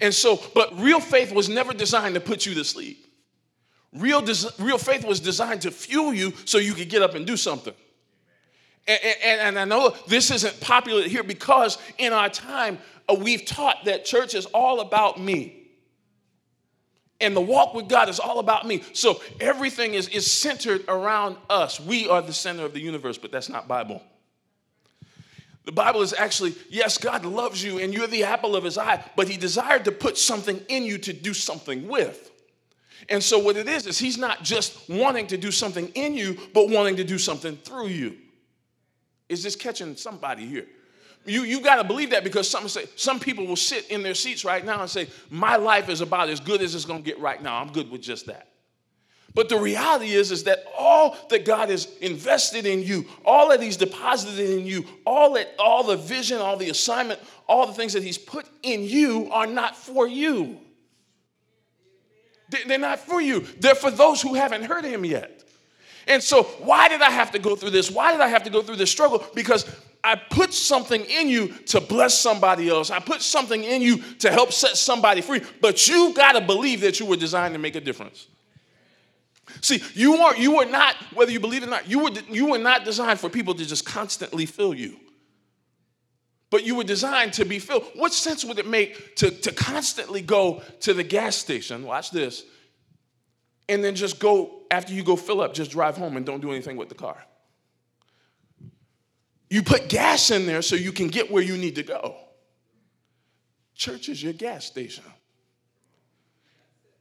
And 0.00 0.14
so, 0.14 0.40
but 0.54 0.78
real 0.78 1.00
faith 1.00 1.32
was 1.32 1.48
never 1.48 1.74
designed 1.74 2.14
to 2.14 2.20
put 2.20 2.46
you 2.46 2.54
to 2.54 2.64
sleep. 2.64 3.06
Real, 3.92 4.20
des- 4.20 4.50
real 4.58 4.78
faith 4.78 5.04
was 5.04 5.18
designed 5.18 5.62
to 5.62 5.72
fuel 5.72 6.14
you 6.14 6.32
so 6.44 6.58
you 6.58 6.74
could 6.74 6.88
get 6.88 7.02
up 7.02 7.14
and 7.14 7.26
do 7.26 7.36
something. 7.36 7.74
And, 8.86 9.00
and, 9.22 9.40
and 9.40 9.58
I 9.58 9.64
know 9.64 9.94
this 10.06 10.30
isn't 10.30 10.60
popular 10.60 11.02
here 11.02 11.24
because 11.24 11.76
in 11.98 12.12
our 12.12 12.28
time, 12.28 12.78
uh, 13.08 13.14
we've 13.14 13.44
taught 13.44 13.84
that 13.84 14.04
church 14.04 14.34
is 14.34 14.46
all 14.46 14.80
about 14.80 15.20
me. 15.20 15.59
And 17.20 17.36
the 17.36 17.40
walk 17.40 17.74
with 17.74 17.88
God 17.88 18.08
is 18.08 18.18
all 18.18 18.38
about 18.38 18.66
me. 18.66 18.82
So 18.94 19.20
everything 19.40 19.94
is, 19.94 20.08
is 20.08 20.30
centered 20.30 20.84
around 20.88 21.36
us. 21.50 21.78
We 21.78 22.08
are 22.08 22.22
the 22.22 22.32
center 22.32 22.64
of 22.64 22.72
the 22.72 22.80
universe, 22.80 23.18
but 23.18 23.30
that's 23.30 23.48
not 23.48 23.68
Bible. 23.68 24.02
The 25.66 25.72
Bible 25.72 26.00
is 26.00 26.14
actually, 26.14 26.54
yes, 26.70 26.96
God 26.96 27.24
loves 27.24 27.62
you 27.62 27.78
and 27.78 27.92
you're 27.92 28.06
the 28.06 28.24
apple 28.24 28.56
of 28.56 28.64
his 28.64 28.78
eye, 28.78 29.04
but 29.16 29.28
he 29.28 29.36
desired 29.36 29.84
to 29.84 29.92
put 29.92 30.16
something 30.16 30.58
in 30.68 30.84
you 30.84 30.98
to 30.98 31.12
do 31.12 31.34
something 31.34 31.86
with. 31.86 32.30
And 33.08 33.22
so 33.22 33.38
what 33.38 33.56
it 33.56 33.68
is, 33.68 33.86
is 33.86 33.98
he's 33.98 34.18
not 34.18 34.42
just 34.42 34.88
wanting 34.88 35.26
to 35.28 35.36
do 35.36 35.50
something 35.50 35.88
in 35.88 36.14
you, 36.14 36.38
but 36.54 36.70
wanting 36.70 36.96
to 36.96 37.04
do 37.04 37.18
something 37.18 37.56
through 37.56 37.88
you. 37.88 38.16
Is 39.28 39.42
this 39.42 39.56
catching 39.56 39.96
somebody 39.96 40.46
here? 40.46 40.66
You, 41.30 41.42
you 41.44 41.60
got 41.60 41.76
to 41.76 41.84
believe 41.84 42.10
that 42.10 42.24
because 42.24 42.50
some, 42.50 42.68
say, 42.68 42.86
some 42.96 43.20
people 43.20 43.46
will 43.46 43.54
sit 43.54 43.88
in 43.88 44.02
their 44.02 44.14
seats 44.14 44.44
right 44.44 44.64
now 44.64 44.80
and 44.80 44.90
say, 44.90 45.06
My 45.30 45.54
life 45.54 45.88
is 45.88 46.00
about 46.00 46.28
as 46.28 46.40
good 46.40 46.60
as 46.60 46.74
it's 46.74 46.84
going 46.84 47.02
to 47.02 47.04
get 47.04 47.20
right 47.20 47.40
now. 47.40 47.60
I'm 47.60 47.70
good 47.70 47.88
with 47.88 48.02
just 48.02 48.26
that. 48.26 48.48
But 49.32 49.48
the 49.48 49.56
reality 49.56 50.10
is, 50.10 50.32
is 50.32 50.42
that 50.44 50.64
all 50.76 51.16
that 51.30 51.44
God 51.44 51.68
has 51.68 51.86
invested 51.98 52.66
in 52.66 52.82
you, 52.82 53.06
all 53.24 53.50
that 53.50 53.62
He's 53.62 53.76
deposited 53.76 54.58
in 54.58 54.66
you, 54.66 54.84
all 55.06 55.34
that 55.34 55.54
all 55.56 55.84
the 55.84 55.96
vision, 55.96 56.38
all 56.38 56.56
the 56.56 56.70
assignment, 56.70 57.20
all 57.46 57.64
the 57.64 57.74
things 57.74 57.92
that 57.92 58.02
He's 58.02 58.18
put 58.18 58.44
in 58.64 58.82
you 58.82 59.30
are 59.30 59.46
not 59.46 59.76
for 59.76 60.08
you. 60.08 60.58
They're 62.66 62.78
not 62.78 62.98
for 62.98 63.20
you. 63.20 63.46
They're 63.60 63.76
for 63.76 63.92
those 63.92 64.20
who 64.20 64.34
haven't 64.34 64.64
heard 64.64 64.84
Him 64.84 65.04
yet. 65.04 65.44
And 66.08 66.20
so, 66.20 66.42
why 66.42 66.88
did 66.88 67.02
I 67.02 67.10
have 67.10 67.30
to 67.32 67.38
go 67.38 67.54
through 67.54 67.70
this? 67.70 67.88
Why 67.88 68.10
did 68.10 68.20
I 68.20 68.26
have 68.26 68.42
to 68.42 68.50
go 68.50 68.62
through 68.62 68.76
this 68.76 68.90
struggle? 68.90 69.24
Because 69.32 69.64
I 70.02 70.16
put 70.16 70.54
something 70.54 71.04
in 71.04 71.28
you 71.28 71.48
to 71.66 71.80
bless 71.80 72.18
somebody 72.18 72.68
else. 72.68 72.90
I 72.90 73.00
put 73.00 73.22
something 73.22 73.62
in 73.64 73.82
you 73.82 73.98
to 74.20 74.30
help 74.30 74.52
set 74.52 74.76
somebody 74.76 75.20
free. 75.20 75.42
But 75.60 75.86
you 75.88 76.14
got 76.14 76.32
to 76.32 76.40
believe 76.40 76.80
that 76.82 77.00
you 77.00 77.06
were 77.06 77.16
designed 77.16 77.54
to 77.54 77.58
make 77.58 77.76
a 77.76 77.80
difference. 77.80 78.26
See, 79.60 79.82
you 79.94 80.16
are 80.16 80.36
you 80.36 80.60
are 80.60 80.66
not, 80.66 80.94
whether 81.12 81.32
you 81.32 81.40
believe 81.40 81.62
it 81.62 81.66
or 81.66 81.70
not, 81.70 81.88
you 81.88 81.98
were, 81.98 82.10
you 82.30 82.46
were 82.46 82.58
not 82.58 82.84
designed 82.84 83.20
for 83.20 83.28
people 83.28 83.54
to 83.54 83.66
just 83.66 83.84
constantly 83.84 84.46
fill 84.46 84.74
you. 84.74 84.96
but 86.50 86.64
you 86.66 86.74
were 86.74 86.84
designed 86.84 87.32
to 87.34 87.44
be 87.44 87.58
filled. 87.58 87.84
What 87.94 88.12
sense 88.12 88.44
would 88.44 88.58
it 88.58 88.66
make 88.66 89.16
to, 89.16 89.30
to 89.30 89.52
constantly 89.52 90.20
go 90.20 90.62
to 90.80 90.92
the 90.92 91.04
gas 91.04 91.36
station, 91.36 91.84
watch 91.84 92.10
this, 92.10 92.44
and 93.68 93.84
then 93.84 93.94
just 93.94 94.18
go, 94.18 94.62
after 94.70 94.92
you 94.92 95.04
go 95.04 95.14
fill 95.16 95.40
up, 95.40 95.54
just 95.54 95.70
drive 95.70 95.96
home 95.96 96.16
and 96.16 96.26
don't 96.26 96.40
do 96.40 96.50
anything 96.50 96.76
with 96.76 96.88
the 96.88 96.94
car? 96.96 97.24
You 99.50 99.64
put 99.64 99.88
gas 99.88 100.30
in 100.30 100.46
there 100.46 100.62
so 100.62 100.76
you 100.76 100.92
can 100.92 101.08
get 101.08 101.30
where 101.30 101.42
you 101.42 101.56
need 101.56 101.74
to 101.74 101.82
go. 101.82 102.16
Church 103.74 104.08
is 104.08 104.22
your 104.22 104.32
gas 104.32 104.64
station. 104.64 105.04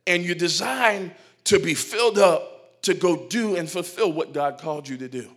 And 0.07 0.23
you're 0.23 0.35
designed 0.35 1.13
to 1.45 1.59
be 1.59 1.75
filled 1.75 2.17
up 2.17 2.81
to 2.81 2.95
go 2.95 3.27
do 3.27 3.55
and 3.55 3.69
fulfill 3.69 4.11
what 4.11 4.33
God 4.33 4.59
called 4.59 4.87
you 4.87 4.97
to 4.97 5.07
do. 5.07 5.29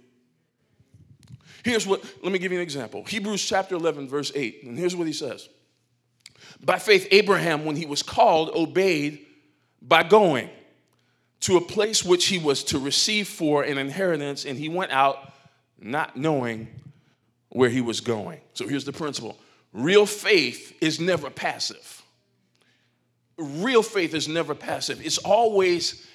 Here's 1.65 1.87
what, 1.87 2.03
let 2.23 2.33
me 2.33 2.39
give 2.39 2.51
you 2.51 2.59
an 2.59 2.63
example. 2.63 3.05
Hebrews 3.05 3.45
chapter 3.45 3.75
11, 3.75 4.09
verse 4.09 4.33
8. 4.35 4.65
And 4.65 4.79
here's 4.79 4.97
what 4.97 5.07
he 5.07 5.13
says 5.13 5.49
By 6.65 6.79
faith, 6.79 7.07
Abraham, 7.11 7.67
when 7.67 7.77
he 7.77 7.85
was 7.85 8.03
called, 8.03 8.51
obeyed 8.55 9.27
by 9.83 10.03
going 10.03 10.49
to 11.41 11.57
a 11.57 11.61
place 11.61 12.05
which 12.05 12.27
he 12.27 12.39
was 12.39 12.65
to 12.65 12.79
receive 12.79 13.29
for 13.29 13.65
an 13.65 13.77
inheritance, 13.77 14.45
and 14.45 14.59
he 14.59 14.69
went 14.69 14.93
out 14.93 15.33
not 15.79 16.17
knowing 16.17 16.69
where 17.53 17.69
he 17.69 17.81
was 17.81 18.01
going. 18.01 18.41
So 18.55 18.67
here's 18.67 18.85
the 18.85 18.93
principle 18.93 19.39
real 19.73 20.07
faith 20.07 20.77
is 20.81 21.01
never 21.01 21.31
passive. 21.31 22.03
Real 23.39 23.83
faith 23.83 24.15
is 24.15 24.29
never 24.29 24.55
passive, 24.55 25.05
it's 25.05 25.19
always 25.19 26.07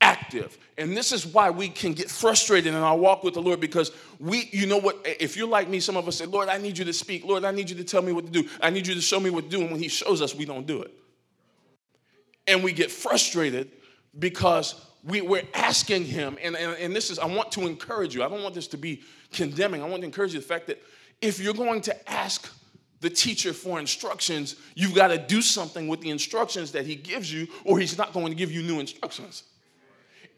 active. 0.00 0.56
And 0.76 0.96
this 0.96 1.10
is 1.10 1.26
why 1.26 1.50
we 1.50 1.68
can 1.68 1.92
get 1.92 2.08
frustrated 2.08 2.72
in 2.72 2.80
our 2.80 2.96
walk 2.96 3.24
with 3.24 3.34
the 3.34 3.42
Lord 3.42 3.58
because 3.60 3.90
we, 4.20 4.48
you 4.52 4.66
know 4.66 4.78
what, 4.78 4.96
if 5.04 5.36
you're 5.36 5.48
like 5.48 5.68
me, 5.68 5.80
some 5.80 5.96
of 5.96 6.06
us 6.06 6.16
say, 6.16 6.26
Lord, 6.26 6.48
I 6.48 6.58
need 6.58 6.78
you 6.78 6.84
to 6.84 6.92
speak. 6.92 7.24
Lord, 7.24 7.44
I 7.44 7.50
need 7.50 7.68
you 7.68 7.76
to 7.76 7.84
tell 7.84 8.00
me 8.00 8.12
what 8.12 8.26
to 8.26 8.30
do. 8.30 8.48
I 8.62 8.70
need 8.70 8.86
you 8.86 8.94
to 8.94 9.00
show 9.00 9.18
me 9.18 9.30
what 9.30 9.44
to 9.44 9.50
do. 9.50 9.62
And 9.62 9.72
when 9.72 9.80
He 9.80 9.88
shows 9.88 10.22
us, 10.22 10.36
we 10.36 10.44
don't 10.44 10.66
do 10.66 10.82
it. 10.82 10.92
And 12.46 12.62
we 12.62 12.72
get 12.72 12.92
frustrated 12.92 13.72
because 14.16 14.74
we, 15.04 15.20
we're 15.20 15.46
asking 15.54 16.04
Him, 16.04 16.36
and, 16.42 16.56
and, 16.56 16.76
and 16.78 16.94
this 16.94 17.10
is, 17.10 17.18
I 17.18 17.26
want 17.26 17.52
to 17.52 17.66
encourage 17.66 18.14
you. 18.14 18.22
I 18.22 18.28
don't 18.28 18.42
want 18.42 18.54
this 18.54 18.66
to 18.68 18.76
be 18.76 19.02
condemning. 19.32 19.82
I 19.82 19.88
want 19.88 20.02
to 20.02 20.06
encourage 20.06 20.34
you 20.34 20.40
the 20.40 20.46
fact 20.46 20.66
that 20.66 20.82
if 21.20 21.40
you're 21.40 21.54
going 21.54 21.80
to 21.82 22.10
ask 22.10 22.52
the 23.00 23.10
teacher 23.10 23.52
for 23.52 23.78
instructions, 23.78 24.56
you've 24.74 24.94
got 24.94 25.08
to 25.08 25.18
do 25.18 25.40
something 25.40 25.88
with 25.88 26.00
the 26.00 26.10
instructions 26.10 26.72
that 26.72 26.86
he 26.86 26.96
gives 26.96 27.32
you, 27.32 27.46
or 27.64 27.78
he's 27.78 27.96
not 27.96 28.12
going 28.12 28.28
to 28.28 28.34
give 28.34 28.50
you 28.50 28.62
new 28.62 28.80
instructions. 28.80 29.44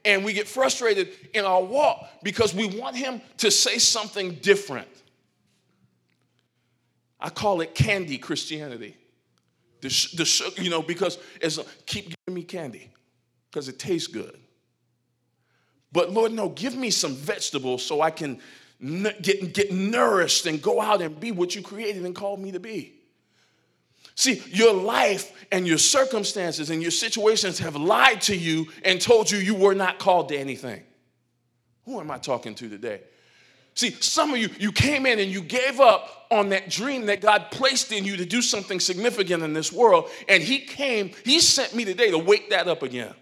And 0.05 0.25
we 0.25 0.33
get 0.33 0.49
frustrated 0.49 1.11
in 1.35 1.45
our 1.45 1.63
walk 1.63 2.09
because 2.23 2.55
we 2.55 2.67
want 2.67 2.97
him 2.97 3.21
to 3.39 3.51
say 3.51 3.79
something 3.79 4.35
different. 4.37 4.89
I 7.19 7.29
call 7.29 7.61
it 7.61 7.75
candy 7.75 8.17
Christianity. 8.17 8.97
The, 9.83 9.89
the 9.89 10.63
you 10.63 10.71
know, 10.71 10.83
because 10.83 11.19
it's 11.41 11.59
keep 11.87 12.15
giving 12.27 12.35
me 12.35 12.43
candy 12.43 12.91
because 13.51 13.69
it 13.69 13.79
tastes 13.79 14.07
good. 14.07 14.39
But 15.93 16.13
Lord, 16.13 16.33
no, 16.33 16.49
give 16.49 16.77
me 16.77 16.91
some 16.91 17.15
vegetables 17.15 17.85
so 17.85 18.01
I 18.01 18.11
can 18.11 18.41
get, 19.23 19.53
get 19.53 19.73
nourished 19.73 20.47
and 20.47 20.63
go 20.63 20.81
out 20.81 21.03
and 21.03 21.19
be 21.19 21.33
what 21.33 21.55
you 21.55 21.63
created 21.63 22.05
and 22.05 22.15
called 22.15 22.41
me 22.41 22.53
to 22.53 22.61
be. 22.61 22.95
See, 24.15 24.43
your 24.51 24.75
life 24.75 25.33
and 25.51 25.67
your 25.67 25.79
circumstances 25.79 26.71
and 26.71 26.83
your 26.83 26.91
situations 26.91 27.59
have 27.61 27.75
lied 27.75 28.21
to 28.23 28.37
you 28.37 28.67
and 28.85 29.01
told 29.01 29.31
you 29.31 29.39
you 29.39 29.55
were 29.55 29.75
not 29.75 29.99
called 29.99 30.29
to 30.29 30.37
anything. 30.37 30.83
Who 31.87 31.99
am 32.01 32.11
I 32.11 32.19
talking 32.19 32.55
to 32.57 32.69
today? 32.69 33.01
See, 33.75 33.93
some 33.93 34.33
of 34.33 34.39
you, 34.39 34.51
you 34.59 34.73
came 34.73 35.07
in 35.07 35.19
and 35.19 35.31
you 35.31 35.41
gave 35.41 35.81
up 35.81 36.27
on 36.31 36.51
that 36.51 36.69
dream 36.69 37.07
that 37.07 37.21
God 37.21 37.47
placed 37.51 37.93
in 37.93 38.05
you 38.05 38.17
to 38.19 38.27
do 38.27 38.43
something 38.43 38.79
significant 38.79 39.43
in 39.43 39.53
this 39.55 39.73
world. 39.73 40.11
And 40.29 40.43
He 40.43 40.59
came, 40.59 41.13
He 41.25 41.41
sent 41.41 41.75
me 41.75 41.85
today 41.85 42.11
to 42.11 42.19
wake 42.19 42.51
that 42.51 42.69
up 42.69 42.83
again. 42.83 43.15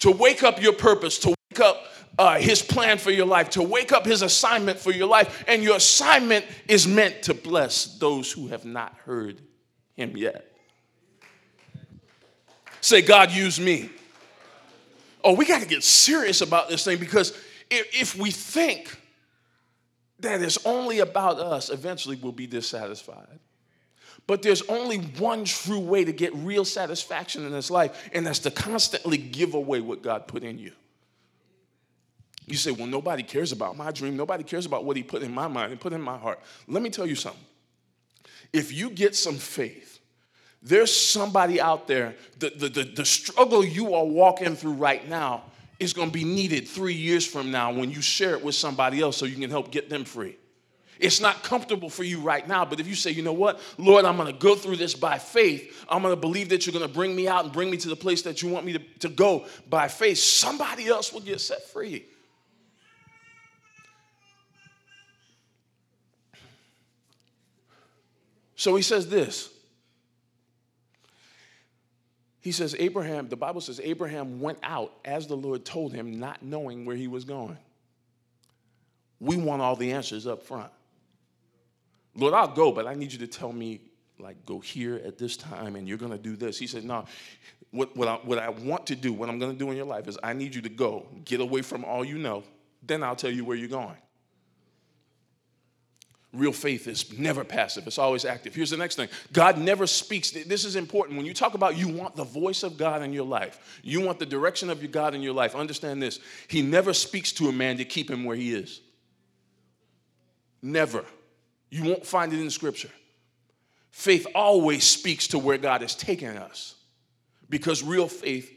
To 0.00 0.10
wake 0.10 0.42
up 0.42 0.60
your 0.60 0.72
purpose, 0.72 1.18
to 1.20 1.28
wake 1.28 1.60
up 1.60 1.84
uh, 2.18 2.38
His 2.38 2.62
plan 2.62 2.98
for 2.98 3.10
your 3.10 3.26
life, 3.26 3.50
to 3.50 3.62
wake 3.62 3.92
up 3.92 4.04
His 4.04 4.22
assignment 4.22 4.78
for 4.78 4.92
your 4.92 5.08
life. 5.08 5.44
And 5.46 5.62
your 5.62 5.76
assignment 5.76 6.44
is 6.68 6.86
meant 6.86 7.22
to 7.24 7.34
bless 7.34 7.98
those 7.98 8.30
who 8.32 8.48
have 8.48 8.64
not 8.64 8.94
heard 9.04 9.40
Him 9.94 10.16
yet. 10.16 10.46
Say, 12.80 13.02
God, 13.02 13.30
use 13.30 13.60
me. 13.60 13.90
Oh, 15.22 15.34
we 15.34 15.44
got 15.44 15.60
to 15.60 15.68
get 15.68 15.84
serious 15.84 16.40
about 16.40 16.68
this 16.68 16.84
thing 16.84 16.98
because 16.98 17.30
if, 17.70 17.94
if 17.94 18.16
we 18.16 18.30
think 18.30 18.98
that 20.20 20.40
it's 20.42 20.64
only 20.64 21.00
about 21.00 21.38
us, 21.38 21.70
eventually 21.70 22.16
we'll 22.16 22.32
be 22.32 22.46
dissatisfied. 22.46 23.38
But 24.30 24.42
there's 24.42 24.62
only 24.68 24.98
one 24.98 25.44
true 25.44 25.80
way 25.80 26.04
to 26.04 26.12
get 26.12 26.32
real 26.36 26.64
satisfaction 26.64 27.44
in 27.44 27.50
this 27.50 27.68
life, 27.68 28.08
and 28.12 28.24
that's 28.24 28.38
to 28.38 28.52
constantly 28.52 29.18
give 29.18 29.54
away 29.54 29.80
what 29.80 30.02
God 30.02 30.28
put 30.28 30.44
in 30.44 30.56
you. 30.56 30.70
You 32.46 32.54
say, 32.56 32.70
well, 32.70 32.86
nobody 32.86 33.24
cares 33.24 33.50
about 33.50 33.76
my 33.76 33.90
dream. 33.90 34.16
Nobody 34.16 34.44
cares 34.44 34.66
about 34.66 34.84
what 34.84 34.96
he 34.96 35.02
put 35.02 35.24
in 35.24 35.34
my 35.34 35.48
mind 35.48 35.72
and 35.72 35.80
put 35.80 35.92
in 35.92 36.00
my 36.00 36.16
heart. 36.16 36.38
Let 36.68 36.80
me 36.80 36.90
tell 36.90 37.06
you 37.06 37.16
something. 37.16 37.42
If 38.52 38.70
you 38.70 38.90
get 38.90 39.16
some 39.16 39.34
faith, 39.34 39.98
there's 40.62 40.94
somebody 40.94 41.60
out 41.60 41.88
there, 41.88 42.14
the, 42.38 42.50
the, 42.50 42.68
the, 42.68 42.84
the 42.84 43.04
struggle 43.04 43.64
you 43.64 43.94
are 43.96 44.06
walking 44.06 44.54
through 44.54 44.74
right 44.74 45.08
now 45.08 45.42
is 45.80 45.92
going 45.92 46.06
to 46.06 46.14
be 46.14 46.22
needed 46.22 46.68
three 46.68 46.94
years 46.94 47.26
from 47.26 47.50
now 47.50 47.72
when 47.72 47.90
you 47.90 48.00
share 48.00 48.34
it 48.34 48.44
with 48.44 48.54
somebody 48.54 49.00
else 49.00 49.16
so 49.16 49.26
you 49.26 49.34
can 49.34 49.50
help 49.50 49.72
get 49.72 49.90
them 49.90 50.04
free. 50.04 50.36
It's 51.00 51.20
not 51.20 51.42
comfortable 51.42 51.88
for 51.88 52.04
you 52.04 52.20
right 52.20 52.46
now, 52.46 52.66
but 52.66 52.78
if 52.78 52.86
you 52.86 52.94
say, 52.94 53.10
you 53.10 53.22
know 53.22 53.32
what, 53.32 53.58
Lord, 53.78 54.04
I'm 54.04 54.16
going 54.16 54.30
to 54.30 54.38
go 54.38 54.54
through 54.54 54.76
this 54.76 54.94
by 54.94 55.18
faith, 55.18 55.84
I'm 55.88 56.02
going 56.02 56.14
to 56.14 56.20
believe 56.20 56.50
that 56.50 56.66
you're 56.66 56.74
going 56.74 56.86
to 56.86 56.92
bring 56.92 57.16
me 57.16 57.26
out 57.26 57.44
and 57.44 57.52
bring 57.52 57.70
me 57.70 57.78
to 57.78 57.88
the 57.88 57.96
place 57.96 58.22
that 58.22 58.42
you 58.42 58.50
want 58.50 58.66
me 58.66 58.74
to, 58.74 58.78
to 59.00 59.08
go 59.08 59.46
by 59.68 59.88
faith, 59.88 60.18
somebody 60.18 60.88
else 60.88 61.10
will 61.10 61.22
get 61.22 61.40
set 61.40 61.66
free. 61.70 62.04
So 68.56 68.76
he 68.76 68.82
says 68.82 69.08
this. 69.08 69.48
He 72.42 72.52
says, 72.52 72.76
Abraham, 72.78 73.30
the 73.30 73.36
Bible 73.36 73.62
says, 73.62 73.80
Abraham 73.82 74.38
went 74.40 74.58
out 74.62 74.92
as 75.04 75.26
the 75.26 75.36
Lord 75.36 75.64
told 75.64 75.94
him, 75.94 76.20
not 76.20 76.42
knowing 76.42 76.84
where 76.84 76.96
he 76.96 77.08
was 77.08 77.24
going. 77.24 77.56
We 79.18 79.36
want 79.36 79.62
all 79.62 79.76
the 79.76 79.92
answers 79.92 80.26
up 80.26 80.42
front. 80.42 80.70
Lord, 82.14 82.34
I'll 82.34 82.48
go, 82.48 82.72
but 82.72 82.86
I 82.86 82.94
need 82.94 83.12
you 83.12 83.18
to 83.20 83.26
tell 83.26 83.52
me, 83.52 83.80
like, 84.18 84.44
go 84.44 84.60
here 84.60 85.00
at 85.04 85.16
this 85.18 85.36
time 85.36 85.76
and 85.76 85.88
you're 85.88 85.98
going 85.98 86.12
to 86.12 86.18
do 86.18 86.36
this. 86.36 86.58
He 86.58 86.66
said, 86.66 86.84
No, 86.84 87.06
what, 87.70 87.96
what, 87.96 88.08
I, 88.08 88.14
what 88.16 88.38
I 88.38 88.48
want 88.48 88.86
to 88.88 88.96
do, 88.96 89.12
what 89.12 89.28
I'm 89.28 89.38
going 89.38 89.52
to 89.52 89.58
do 89.58 89.70
in 89.70 89.76
your 89.76 89.86
life 89.86 90.08
is 90.08 90.18
I 90.22 90.32
need 90.32 90.54
you 90.54 90.62
to 90.62 90.68
go, 90.68 91.06
get 91.24 91.40
away 91.40 91.62
from 91.62 91.84
all 91.84 92.04
you 92.04 92.18
know, 92.18 92.42
then 92.82 93.02
I'll 93.02 93.16
tell 93.16 93.30
you 93.30 93.44
where 93.44 93.56
you're 93.56 93.68
going. 93.68 93.96
Real 96.32 96.52
faith 96.52 96.86
is 96.86 97.18
never 97.18 97.42
passive, 97.42 97.86
it's 97.88 97.98
always 97.98 98.24
active. 98.24 98.54
Here's 98.54 98.70
the 98.70 98.76
next 98.76 98.94
thing 98.94 99.08
God 99.32 99.58
never 99.58 99.86
speaks. 99.86 100.30
This 100.30 100.64
is 100.64 100.76
important. 100.76 101.16
When 101.16 101.26
you 101.26 101.34
talk 101.34 101.54
about 101.54 101.76
you 101.76 101.88
want 101.88 102.14
the 102.14 102.24
voice 102.24 102.62
of 102.62 102.76
God 102.76 103.02
in 103.02 103.12
your 103.12 103.26
life, 103.26 103.80
you 103.82 104.00
want 104.00 104.20
the 104.20 104.26
direction 104.26 104.70
of 104.70 104.80
your 104.80 104.92
God 104.92 105.14
in 105.14 105.22
your 105.22 105.32
life, 105.32 105.56
understand 105.56 106.00
this. 106.00 106.20
He 106.46 106.62
never 106.62 106.94
speaks 106.94 107.32
to 107.32 107.48
a 107.48 107.52
man 107.52 107.78
to 107.78 107.84
keep 107.84 108.08
him 108.08 108.24
where 108.24 108.36
he 108.36 108.54
is. 108.54 108.80
Never. 110.62 111.04
You 111.70 111.84
won't 111.84 112.04
find 112.04 112.32
it 112.32 112.40
in 112.40 112.50
scripture. 112.50 112.90
Faith 113.90 114.26
always 114.34 114.84
speaks 114.84 115.28
to 115.28 115.38
where 115.38 115.58
God 115.58 115.82
is 115.82 115.94
taking 115.94 116.28
us 116.28 116.74
because 117.48 117.82
real 117.82 118.08
faith 118.08 118.52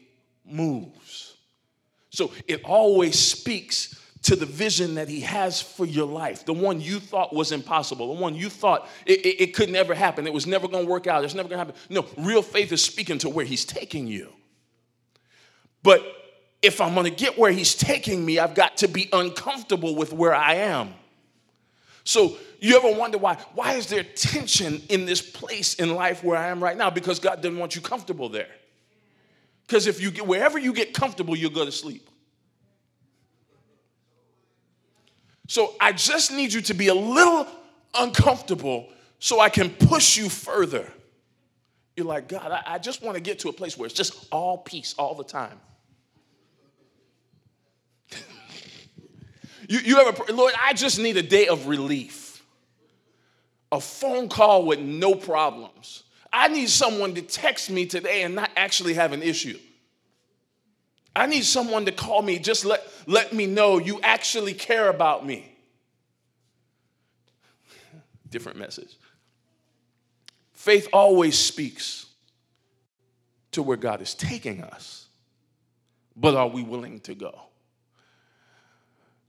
moves. 0.46 1.36
So 2.10 2.32
it 2.48 2.64
always 2.64 3.18
speaks 3.18 4.00
to 4.24 4.36
the 4.38 4.46
vision 4.46 4.96
that 4.96 5.10
he 5.10 5.20
has 5.20 5.62
for 5.62 5.86
your 5.86 6.08
life, 6.08 6.46
the 6.46 6.54
one 6.54 6.80
you 6.80 7.00
thought 7.00 7.34
was 7.34 7.52
impossible, 7.52 8.16
the 8.16 8.22
one 8.22 8.36
you 8.36 8.50
thought 8.50 8.88
it, 9.06 9.20
it, 9.20 9.42
it 9.42 9.54
could 9.54 9.70
never 9.70 9.94
happen, 9.94 10.26
it 10.26 10.32
was 10.32 10.48
never 10.48 10.66
to 10.68 10.86
work 10.86 11.08
out, 11.08 11.26
it's 11.26 11.34
never 11.34 11.50
to 11.50 11.58
happen. 11.58 11.76
No, 11.90 12.06
real 12.18 12.42
faith 12.42 12.72
is 12.72 12.82
speaking 12.82 13.18
to 13.20 13.30
where 13.30 13.46
he's 13.46 13.66
taking 13.66 14.08
you. 14.08 14.30
But 15.84 16.02
if 16.62 16.80
I'm 16.80 16.96
to 16.96 17.10
get 17.10 17.38
where 17.38 17.52
he's 17.52 17.76
taking 17.76 18.26
me, 18.26 18.40
I've 18.40 18.56
got 18.56 18.78
to 18.78 18.88
be 18.88 19.10
uncomfortable 19.12 19.96
with 19.96 20.14
where 20.14 20.34
I 20.34 20.54
am. 20.56 20.94
So, 22.04 22.38
you 22.60 22.76
ever 22.78 22.98
wonder 22.98 23.18
why? 23.18 23.36
Why 23.54 23.74
is 23.74 23.88
there 23.88 24.04
tension 24.04 24.82
in 24.90 25.06
this 25.06 25.22
place 25.22 25.76
in 25.76 25.96
life 25.96 26.24
where 26.24 26.38
I 26.38 26.48
am 26.48 26.62
right 26.62 26.78
now? 26.78 26.90
Because 26.90 27.20
God 27.20 27.42
didn't 27.42 27.58
want 27.58 27.76
you 27.76 27.82
comfortable 27.82 28.30
there. 28.30 28.50
Because 29.68 29.88
if 29.88 30.02
you 30.02 30.12
get 30.12 30.28
wherever 30.28 30.58
you 30.58 30.74
get 30.74 30.94
comfortable, 30.94 31.36
you'll 31.36 31.52
go 31.52 31.66
to 31.66 31.72
sleep. 31.72 32.10
So 35.48 35.76
I 35.80 35.92
just 35.92 36.32
need 36.32 36.54
you 36.54 36.62
to 36.62 36.74
be 36.74 36.88
a 36.88 36.96
little 36.96 37.48
uncomfortable 37.94 38.90
so 39.20 39.40
I 39.40 39.50
can 39.50 39.70
push 39.70 40.18
you 40.18 40.30
further. 40.30 40.92
You're 41.96 42.06
like, 42.06 42.28
God, 42.28 42.52
I, 42.52 42.64
I 42.66 42.78
just 42.80 43.02
want 43.02 43.16
to 43.16 43.22
get 43.22 43.40
to 43.40 43.50
a 43.50 43.54
place 43.54 43.78
where 43.78 43.86
it's 43.86 43.96
just 43.96 44.28
all 44.32 44.58
peace 44.58 44.96
all 44.98 45.16
the 45.16 45.24
time. 45.24 45.60
You, 49.74 49.80
you 49.80 50.00
ever, 50.00 50.32
Lord, 50.32 50.54
I 50.62 50.74
just 50.74 51.00
need 51.00 51.18
a 51.18 51.24
day 51.24 51.48
of 51.48 51.68
relief. 51.68 52.44
a 53.74 53.82
phone 53.82 54.30
call 54.30 54.66
with 54.66 54.80
no 54.80 55.16
problems. 55.16 56.04
I 56.32 56.48
need 56.48 56.70
someone 56.70 57.16
to 57.16 57.24
text 57.24 57.72
me 57.72 57.88
today 57.88 58.22
and 58.22 58.36
not 58.36 58.52
actually 58.56 58.94
have 58.94 59.14
an 59.14 59.24
issue. 59.24 59.58
I 61.16 61.26
need 61.26 61.44
someone 61.44 61.86
to 61.86 61.92
call 61.92 62.22
me, 62.22 62.38
just 62.38 62.66
let, 62.66 62.88
let 63.08 63.34
me 63.34 63.48
know 63.48 63.80
you 63.80 64.00
actually 64.02 64.54
care 64.54 64.90
about 64.90 65.26
me. 65.26 65.56
Different 68.30 68.60
message. 68.60 68.96
Faith 70.54 70.88
always 70.94 71.38
speaks 71.38 72.06
to 73.52 73.64
where 73.64 73.78
God 73.78 74.02
is 74.02 74.14
taking 74.14 74.62
us, 74.64 75.08
but 76.16 76.36
are 76.36 76.48
we 76.48 76.62
willing 76.62 77.00
to 77.02 77.16
go? 77.16 77.42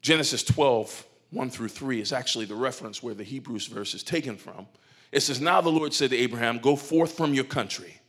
Genesis 0.04 0.44
12, 0.44 1.06
1 1.30 1.50
through 1.50 1.68
3 1.68 2.00
is 2.00 2.12
actually 2.12 2.44
the 2.44 2.54
reference 2.54 3.02
where 3.02 3.14
the 3.14 3.24
Hebrews 3.24 3.68
verse 3.68 3.94
is 3.94 4.02
taken 4.02 4.36
from. 4.36 4.66
It 5.10 5.20
says, 5.20 5.40
Now 5.40 5.62
the 5.62 5.70
Lord 5.70 5.94
said 5.94 6.10
to 6.10 6.16
Abraham, 6.16 6.58
Go 6.58 6.76
forth 6.76 7.16
from 7.16 7.32
your 7.32 7.44
country 7.44 8.00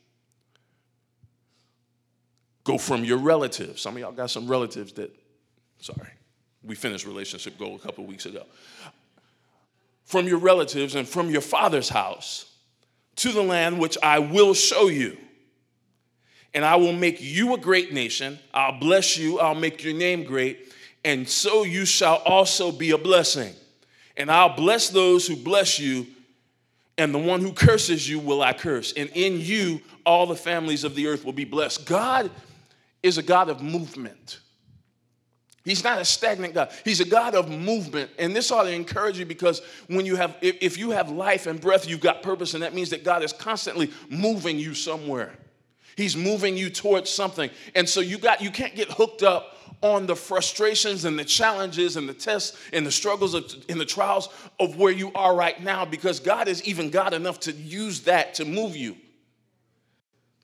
Go 2.66 2.80
from 2.80 3.06
your 3.06 3.20
relatives. 3.20 3.82
Some 3.82 3.96
of 3.96 4.02
y'all 4.02 4.12
got 4.12 4.32
some 4.32 4.48
relatives 4.48 4.92
that, 4.94 5.16
sorry, 5.80 6.10
we 6.64 6.76
finished 6.76 7.06
relationship 7.06 7.58
goal 7.60 7.76
a 7.76 7.80
couple 7.80 8.04
weeks 8.06 8.26
ago. 8.26 8.44
From 10.04 10.28
your 10.28 10.40
relatives 10.40 10.96
and 10.96 11.08
from 11.08 11.30
your 11.30 11.42
father's 11.42 11.90
house 11.90 12.52
to 13.18 13.32
the 13.32 13.44
land 13.44 13.80
which 13.80 13.98
I 14.02 14.20
will 14.20 14.56
show 14.56 14.88
you. 14.88 15.16
And 16.56 16.66
I 16.66 16.76
will 16.78 16.94
make 16.94 17.22
you 17.22 17.54
a 17.54 17.58
great 17.58 17.94
nation. 17.94 18.40
I'll 18.52 18.80
bless 18.80 19.16
you. 19.16 19.40
I'll 19.40 19.56
make 19.56 19.84
your 19.84 19.94
name 19.94 20.24
great. 20.24 20.74
And 21.06 21.30
so 21.30 21.64
you 21.64 21.86
shall 21.86 22.16
also 22.26 22.72
be 22.72 22.92
a 22.92 22.98
blessing. 22.98 23.54
And 24.18 24.32
I'll 24.32 24.56
bless 24.56 24.90
those 24.90 25.28
who 25.28 25.36
bless 25.36 25.80
you, 25.80 26.08
and 26.98 27.14
the 27.14 27.20
one 27.20 27.42
who 27.42 27.54
curses 27.54 28.10
you 28.10 28.18
will 28.18 28.42
I 28.42 28.54
curse. 28.54 28.92
And 28.98 29.10
in 29.14 29.40
you, 29.40 29.82
all 30.04 30.26
the 30.26 30.36
families 30.36 30.84
of 30.84 30.96
the 30.96 31.08
earth 31.08 31.24
will 31.24 31.34
be 31.34 31.46
blessed. 31.46 31.86
God 31.86 32.32
is 33.04 33.20
a 33.20 33.24
God 33.24 33.50
of 33.50 33.62
movement. 33.62 34.40
He's 35.64 35.84
not 35.84 36.00
a 36.00 36.06
stagnant 36.06 36.54
God. 36.54 36.72
He's 36.84 37.02
a 37.02 37.06
God 37.06 37.36
of 37.36 37.50
movement. 37.50 38.10
And 38.18 38.36
this 38.36 38.52
ought 38.52 38.64
to 38.64 38.72
encourage 38.72 39.20
you 39.20 39.26
because 39.26 39.62
when 39.88 40.06
you 40.06 40.16
have, 40.16 40.36
if 40.42 40.78
you 40.78 40.92
have 40.92 41.12
life 41.12 41.46
and 41.46 41.62
breath, 41.62 41.88
you've 41.88 42.02
got 42.02 42.24
purpose, 42.24 42.56
and 42.56 42.64
that 42.64 42.74
means 42.74 42.90
that 42.90 43.04
God 43.04 43.24
is 43.24 43.32
constantly 43.34 43.92
moving 44.10 44.58
you 44.58 44.74
somewhere. 44.74 45.34
He's 45.98 46.18
moving 46.18 46.58
you 46.58 46.72
towards 46.72 47.12
something. 47.12 47.52
And 47.76 47.88
so 47.88 48.02
you 48.02 48.18
got, 48.18 48.42
you 48.42 48.50
can't 48.50 48.76
get 48.76 48.90
hooked 48.92 49.22
up 49.22 49.55
on 49.86 50.08
the 50.08 50.16
frustrations 50.16 51.06
and 51.06 51.18
the 51.18 51.24
challenges 51.24 51.96
and 51.96 52.10
the 52.10 52.14
tests 52.14 52.58
and 52.74 52.86
the 52.86 52.92
struggles 52.92 53.36
of, 53.36 53.54
and 53.70 53.80
the 53.80 53.86
trials 53.86 54.30
of 54.60 54.78
where 54.78 54.92
you 54.92 55.12
are 55.14 55.36
right 55.36 55.62
now 55.62 55.86
because 55.86 56.20
God 56.20 56.48
is 56.48 56.64
even 56.64 56.90
God 56.90 57.14
enough 57.14 57.40
to 57.42 57.52
use 57.52 58.02
that 58.02 58.34
to 58.36 58.46
move 58.46 58.76
you 58.76 58.98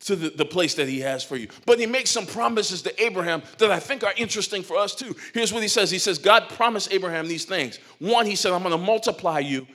to 0.01 0.15
the, 0.15 0.29
the 0.29 0.45
place 0.45 0.75
that 0.75 0.87
he 0.87 0.99
has 0.99 1.23
for 1.23 1.35
you. 1.35 1.47
But 1.65 1.79
he 1.79 1.85
makes 1.85 2.11
some 2.11 2.25
promises 2.25 2.83
to 2.83 3.03
Abraham 3.03 3.41
that 3.57 3.71
I 3.71 3.79
think 3.79 4.03
are 4.03 4.13
interesting 4.15 4.61
for 4.61 4.77
us 4.77 4.93
too. 4.93 5.15
Here's 5.33 5.51
what 5.51 5.63
he 5.63 5.67
says 5.67 5.89
He 5.89 5.99
says, 5.99 6.19
God 6.19 6.49
promised 6.49 6.93
Abraham 6.93 7.27
these 7.27 7.45
things. 7.45 7.79
One, 7.99 8.25
he 8.25 8.35
said, 8.35 8.51
I'm 8.51 8.63
going 8.63 8.77
to 8.77 8.83
multiply 8.83 9.39
you 9.39 9.67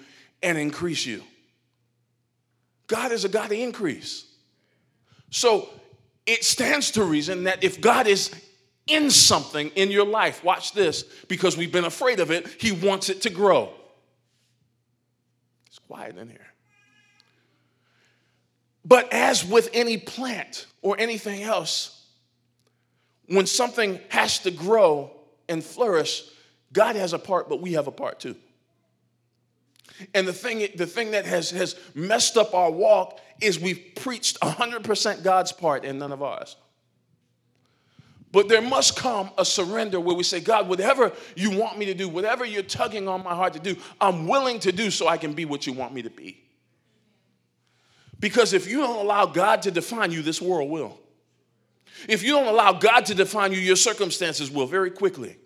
and 0.43 0.57
increase 0.57 1.05
you. 1.05 1.23
God 2.87 3.11
is 3.11 3.25
a 3.25 3.29
God 3.29 3.47
of 3.47 3.59
increase. 3.59 4.27
So 5.31 5.69
it 6.25 6.45
stands 6.45 6.93
to 6.93 7.05
reason 7.05 7.45
that 7.45 7.65
if 7.65 7.81
God 7.81 8.07
is 8.07 8.31
in 8.87 9.11
something 9.11 9.71
in 9.71 9.91
your 9.91 10.07
life, 10.07 10.45
watch 10.45 10.73
this, 10.73 11.03
because 11.29 11.57
we've 11.57 11.73
been 11.73 11.85
afraid 11.85 12.21
of 12.21 12.31
it, 12.31 12.47
he 12.61 12.73
wants 12.73 13.09
it 13.09 13.23
to 13.23 13.31
grow. 13.31 13.73
It's 15.67 15.79
quiet 15.79 16.17
in 16.17 16.29
here. 16.29 16.47
But 18.85 19.13
as 19.13 19.45
with 19.45 19.69
any 19.73 19.97
plant 19.97 20.67
or 20.81 20.97
anything 20.99 21.43
else, 21.43 22.05
when 23.27 23.47
something 23.47 23.99
has 24.11 24.39
to 24.41 24.53
grow 24.53 25.11
and 25.49 25.63
flourish, 25.63 26.23
God 26.73 26.95
has 26.95 27.13
a 27.13 27.19
part, 27.19 27.49
but 27.49 27.61
we 27.61 27.73
have 27.73 27.89
a 27.89 27.93
part 27.93 28.21
too. 28.21 28.37
And 30.15 30.29
the 30.29 30.33
thing, 30.33 30.69
the 30.77 30.87
thing 30.87 31.13
that 31.13 31.25
has, 31.25 31.51
has 31.51 31.75
messed 31.95 32.37
up 32.37 32.55
our 32.55 32.71
walk 32.71 33.19
is 33.41 33.59
we've 33.59 33.93
preached 33.97 34.39
100% 34.41 35.25
God's 35.25 35.53
part 35.53 35.85
and 35.85 35.99
none 35.99 36.13
of 36.13 36.23
ours. 36.23 36.57
But 38.33 38.49
there 38.49 38.61
must 38.61 38.97
come 38.97 39.31
a 39.39 39.45
surrender 39.45 40.01
where 40.01 40.17
we 40.17 40.23
say, 40.23 40.41
God, 40.41 40.69
whatever 40.69 41.13
you 41.37 41.51
want 41.51 41.79
me 41.79 41.87
to 41.87 41.95
do, 41.95 42.09
whatever 42.09 42.45
you're 42.45 42.63
tugging 42.63 43.09
on 43.09 43.23
my 43.23 43.35
heart 43.35 43.53
to 43.55 43.61
do, 43.61 43.77
I'm 44.01 44.27
willing 44.27 44.59
to 44.61 44.73
do 44.73 44.91
so 44.91 45.09
I 45.09 45.17
can 45.17 45.33
be 45.33 45.45
what 45.45 45.67
you 45.67 45.73
want 45.73 45.95
me 45.95 46.03
to 46.03 46.11
be. 46.11 46.43
Because 48.19 48.53
if 48.53 48.69
you 48.69 48.79
don't 48.79 49.05
allow 49.05 49.27
God 49.27 49.63
to 49.63 49.71
define 49.71 50.11
you, 50.11 50.23
this 50.23 50.41
world 50.41 50.71
will. 50.71 50.99
If 52.09 52.23
you 52.23 52.33
don't 52.33 52.47
allow 52.47 52.73
God 52.73 53.07
to 53.07 53.15
define 53.15 53.53
you, 53.53 53.59
your 53.59 53.77
circumstances 53.77 54.51
will 54.51 54.67
very 54.67 54.91
quickly. 54.91 55.37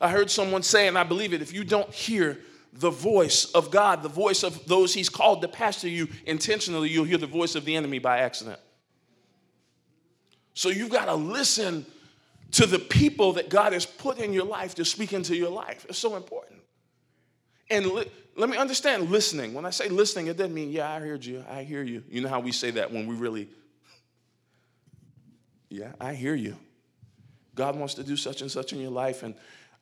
I 0.00 0.10
heard 0.10 0.30
someone 0.30 0.62
say, 0.62 0.86
and 0.88 0.96
I 0.96 1.04
believe 1.04 1.32
it, 1.32 1.42
if 1.42 1.52
you 1.52 1.64
don't 1.64 1.92
hear 1.92 2.38
the 2.72 2.90
voice 2.90 3.46
of 3.52 3.70
God, 3.70 4.02
the 4.02 4.08
voice 4.08 4.42
of 4.42 4.66
those 4.66 4.94
He's 4.94 5.08
called 5.08 5.42
to 5.42 5.48
pastor 5.48 5.88
you 5.88 6.08
intentionally, 6.26 6.90
you'll 6.90 7.04
hear 7.04 7.18
the 7.18 7.26
voice 7.26 7.54
of 7.54 7.64
the 7.64 7.74
enemy 7.74 7.98
by 7.98 8.18
accident. 8.18 8.60
So 10.58 10.70
you've 10.70 10.90
got 10.90 11.04
to 11.04 11.14
listen 11.14 11.86
to 12.50 12.66
the 12.66 12.80
people 12.80 13.34
that 13.34 13.48
God 13.48 13.74
has 13.74 13.86
put 13.86 14.18
in 14.18 14.32
your 14.32 14.44
life 14.44 14.74
to 14.74 14.84
speak 14.84 15.12
into 15.12 15.36
your 15.36 15.50
life. 15.50 15.86
It's 15.88 15.98
so 15.98 16.16
important. 16.16 16.58
And 17.70 17.86
li- 17.86 18.10
let 18.34 18.50
me 18.50 18.56
understand 18.56 19.08
listening. 19.08 19.54
When 19.54 19.64
I 19.64 19.70
say 19.70 19.88
listening, 19.88 20.26
it 20.26 20.36
doesn't 20.36 20.52
mean, 20.52 20.72
yeah, 20.72 20.90
I 20.90 20.98
heard 20.98 21.24
you. 21.24 21.44
I 21.48 21.62
hear 21.62 21.84
you. 21.84 22.02
You 22.10 22.22
know 22.22 22.28
how 22.28 22.40
we 22.40 22.50
say 22.50 22.72
that 22.72 22.90
when 22.90 23.06
we 23.06 23.14
really, 23.14 23.48
yeah, 25.68 25.92
I 26.00 26.14
hear 26.14 26.34
you. 26.34 26.56
God 27.54 27.76
wants 27.76 27.94
to 27.94 28.02
do 28.02 28.16
such 28.16 28.42
and 28.42 28.50
such 28.50 28.72
in 28.72 28.80
your 28.80 28.90
life, 28.90 29.22
and 29.22 29.36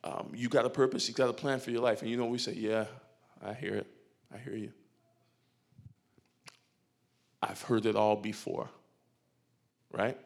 um, 0.04 0.30
you 0.34 0.50
got 0.50 0.66
a 0.66 0.70
purpose, 0.70 1.08
you 1.08 1.14
got 1.14 1.30
a 1.30 1.32
plan 1.32 1.58
for 1.58 1.70
your 1.70 1.80
life. 1.80 2.02
And 2.02 2.10
you 2.10 2.18
know, 2.18 2.26
we 2.26 2.36
say, 2.36 2.52
yeah, 2.52 2.84
I 3.42 3.54
hear 3.54 3.76
it. 3.76 3.86
I 4.30 4.36
hear 4.36 4.54
you. 4.54 4.72
I've 7.42 7.62
heard 7.62 7.86
it 7.86 7.96
all 7.96 8.16
before, 8.16 8.68
right? 9.90 10.18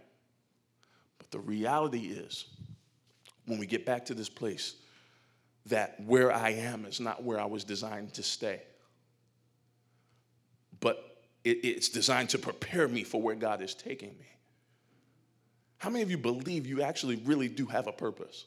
The 1.30 1.38
reality 1.38 2.06
is, 2.08 2.46
when 3.46 3.58
we 3.58 3.66
get 3.66 3.86
back 3.86 4.06
to 4.06 4.14
this 4.14 4.28
place, 4.28 4.74
that 5.66 6.00
where 6.04 6.32
I 6.32 6.50
am 6.50 6.84
is 6.84 7.00
not 7.00 7.22
where 7.22 7.40
I 7.40 7.44
was 7.44 7.64
designed 7.64 8.14
to 8.14 8.22
stay. 8.22 8.62
But 10.80 11.24
it, 11.44 11.58
it's 11.64 11.88
designed 11.88 12.30
to 12.30 12.38
prepare 12.38 12.88
me 12.88 13.04
for 13.04 13.20
where 13.20 13.34
God 13.34 13.62
is 13.62 13.74
taking 13.74 14.10
me. 14.18 14.26
How 15.78 15.88
many 15.90 16.02
of 16.02 16.10
you 16.10 16.18
believe 16.18 16.66
you 16.66 16.82
actually 16.82 17.16
really 17.16 17.48
do 17.48 17.66
have 17.66 17.86
a 17.86 17.92
purpose? 17.92 18.46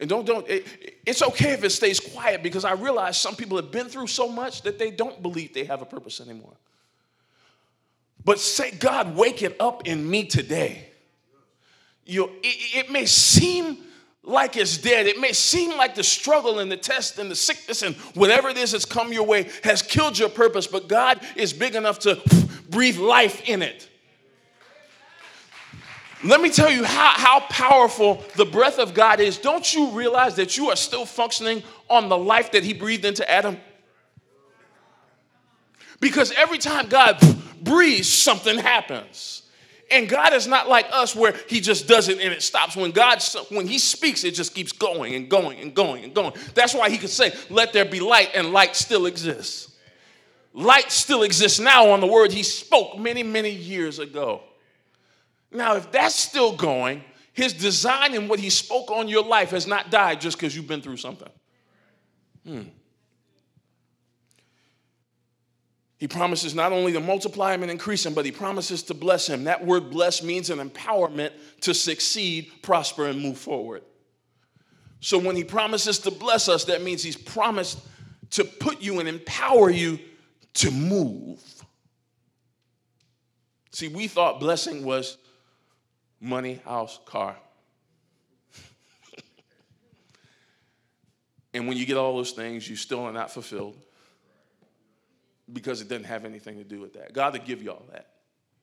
And 0.00 0.08
don't, 0.08 0.24
don't, 0.24 0.48
it, 0.48 0.66
it's 1.04 1.22
okay 1.22 1.52
if 1.52 1.64
it 1.64 1.70
stays 1.70 1.98
quiet 1.98 2.42
because 2.42 2.64
I 2.64 2.72
realize 2.72 3.18
some 3.18 3.34
people 3.34 3.56
have 3.56 3.70
been 3.70 3.88
through 3.88 4.06
so 4.06 4.28
much 4.28 4.62
that 4.62 4.78
they 4.78 4.90
don't 4.90 5.22
believe 5.22 5.52
they 5.52 5.64
have 5.64 5.82
a 5.82 5.86
purpose 5.86 6.20
anymore. 6.20 6.56
But 8.24 8.38
say, 8.38 8.70
God, 8.70 9.16
wake 9.16 9.42
it 9.42 9.56
up 9.58 9.86
in 9.86 10.08
me 10.08 10.24
today. 10.24 10.87
You 12.08 12.24
it, 12.42 12.86
it 12.86 12.90
may 12.90 13.06
seem 13.06 13.84
like 14.24 14.56
it's 14.56 14.78
dead. 14.78 15.06
It 15.06 15.20
may 15.20 15.32
seem 15.32 15.76
like 15.76 15.94
the 15.94 16.02
struggle 16.02 16.58
and 16.58 16.72
the 16.72 16.76
test 16.76 17.18
and 17.18 17.30
the 17.30 17.36
sickness 17.36 17.82
and 17.82 17.94
whatever 18.14 18.48
it 18.48 18.56
is 18.56 18.72
that's 18.72 18.84
come 18.84 19.12
your 19.12 19.24
way 19.24 19.48
has 19.62 19.82
killed 19.82 20.18
your 20.18 20.28
purpose, 20.28 20.66
but 20.66 20.88
God 20.88 21.20
is 21.36 21.52
big 21.52 21.74
enough 21.74 22.00
to 22.00 22.20
breathe 22.68 22.98
life 22.98 23.48
in 23.48 23.62
it. 23.62 23.88
Let 26.24 26.40
me 26.40 26.50
tell 26.50 26.70
you 26.70 26.82
how, 26.82 27.10
how 27.10 27.40
powerful 27.48 28.24
the 28.34 28.44
breath 28.44 28.78
of 28.78 28.92
God 28.92 29.20
is. 29.20 29.38
Don't 29.38 29.72
you 29.72 29.90
realize 29.90 30.34
that 30.36 30.56
you 30.56 30.68
are 30.70 30.76
still 30.76 31.06
functioning 31.06 31.62
on 31.88 32.08
the 32.08 32.18
life 32.18 32.52
that 32.52 32.64
He 32.64 32.74
breathed 32.74 33.04
into 33.04 33.28
Adam? 33.30 33.56
Because 36.00 36.32
every 36.32 36.58
time 36.58 36.88
God 36.88 37.18
breathes, 37.62 38.08
something 38.08 38.58
happens. 38.58 39.42
And 39.90 40.08
God 40.08 40.34
is 40.34 40.46
not 40.46 40.68
like 40.68 40.86
us 40.92 41.16
where 41.16 41.34
he 41.48 41.60
just 41.60 41.88
does 41.88 42.08
it 42.08 42.20
and 42.20 42.32
it 42.32 42.42
stops. 42.42 42.76
When 42.76 42.90
God 42.90 43.22
when 43.48 43.66
he 43.66 43.78
speaks, 43.78 44.22
it 44.24 44.32
just 44.32 44.54
keeps 44.54 44.72
going 44.72 45.14
and 45.14 45.30
going 45.30 45.60
and 45.60 45.74
going 45.74 46.04
and 46.04 46.14
going. 46.14 46.34
That's 46.54 46.74
why 46.74 46.90
he 46.90 46.98
could 46.98 47.10
say, 47.10 47.34
"Let 47.48 47.72
there 47.72 47.86
be 47.86 48.00
light," 48.00 48.30
and 48.34 48.52
light 48.52 48.76
still 48.76 49.06
exists. 49.06 49.72
Light 50.52 50.90
still 50.90 51.22
exists 51.22 51.60
now 51.60 51.90
on 51.90 52.00
the 52.00 52.06
word 52.06 52.32
he 52.32 52.42
spoke 52.42 52.98
many, 52.98 53.22
many 53.22 53.50
years 53.50 53.98
ago. 53.98 54.42
Now, 55.50 55.76
if 55.76 55.90
that's 55.90 56.14
still 56.16 56.54
going, 56.56 57.04
his 57.32 57.52
design 57.52 58.14
and 58.14 58.28
what 58.28 58.40
he 58.40 58.50
spoke 58.50 58.90
on 58.90 59.08
your 59.08 59.24
life 59.24 59.50
has 59.50 59.66
not 59.66 59.90
died 59.90 60.20
just 60.20 60.36
because 60.36 60.56
you've 60.56 60.66
been 60.66 60.82
through 60.82 60.96
something. 60.96 61.30
Hmm. 62.44 62.62
He 65.98 66.06
promises 66.06 66.54
not 66.54 66.72
only 66.72 66.92
to 66.92 67.00
multiply 67.00 67.52
him 67.52 67.62
and 67.62 67.72
increase 67.72 68.06
him, 68.06 68.14
but 68.14 68.24
he 68.24 68.30
promises 68.30 68.84
to 68.84 68.94
bless 68.94 69.28
him. 69.28 69.44
That 69.44 69.66
word 69.66 69.90
bless 69.90 70.22
means 70.22 70.48
an 70.48 70.60
empowerment 70.60 71.32
to 71.62 71.74
succeed, 71.74 72.52
prosper, 72.62 73.08
and 73.08 73.20
move 73.20 73.36
forward. 73.36 73.82
So 75.00 75.18
when 75.18 75.34
he 75.34 75.42
promises 75.42 75.98
to 76.00 76.12
bless 76.12 76.48
us, 76.48 76.64
that 76.64 76.82
means 76.82 77.02
he's 77.02 77.16
promised 77.16 77.80
to 78.30 78.44
put 78.44 78.80
you 78.80 79.00
and 79.00 79.08
empower 79.08 79.70
you 79.70 79.98
to 80.54 80.70
move. 80.70 81.42
See, 83.72 83.88
we 83.88 84.06
thought 84.06 84.38
blessing 84.38 84.84
was 84.84 85.18
money, 86.20 86.60
house, 86.64 87.00
car. 87.06 87.36
and 91.54 91.66
when 91.66 91.76
you 91.76 91.86
get 91.86 91.96
all 91.96 92.16
those 92.16 92.32
things, 92.32 92.68
you 92.68 92.76
still 92.76 93.00
are 93.00 93.12
not 93.12 93.32
fulfilled 93.32 93.76
because 95.52 95.80
it 95.80 95.88
doesn't 95.88 96.04
have 96.04 96.24
anything 96.24 96.56
to 96.58 96.64
do 96.64 96.80
with 96.80 96.94
that. 96.94 97.12
God 97.12 97.32
will 97.32 97.44
give 97.44 97.62
you 97.62 97.70
all 97.70 97.86
that. 97.92 98.06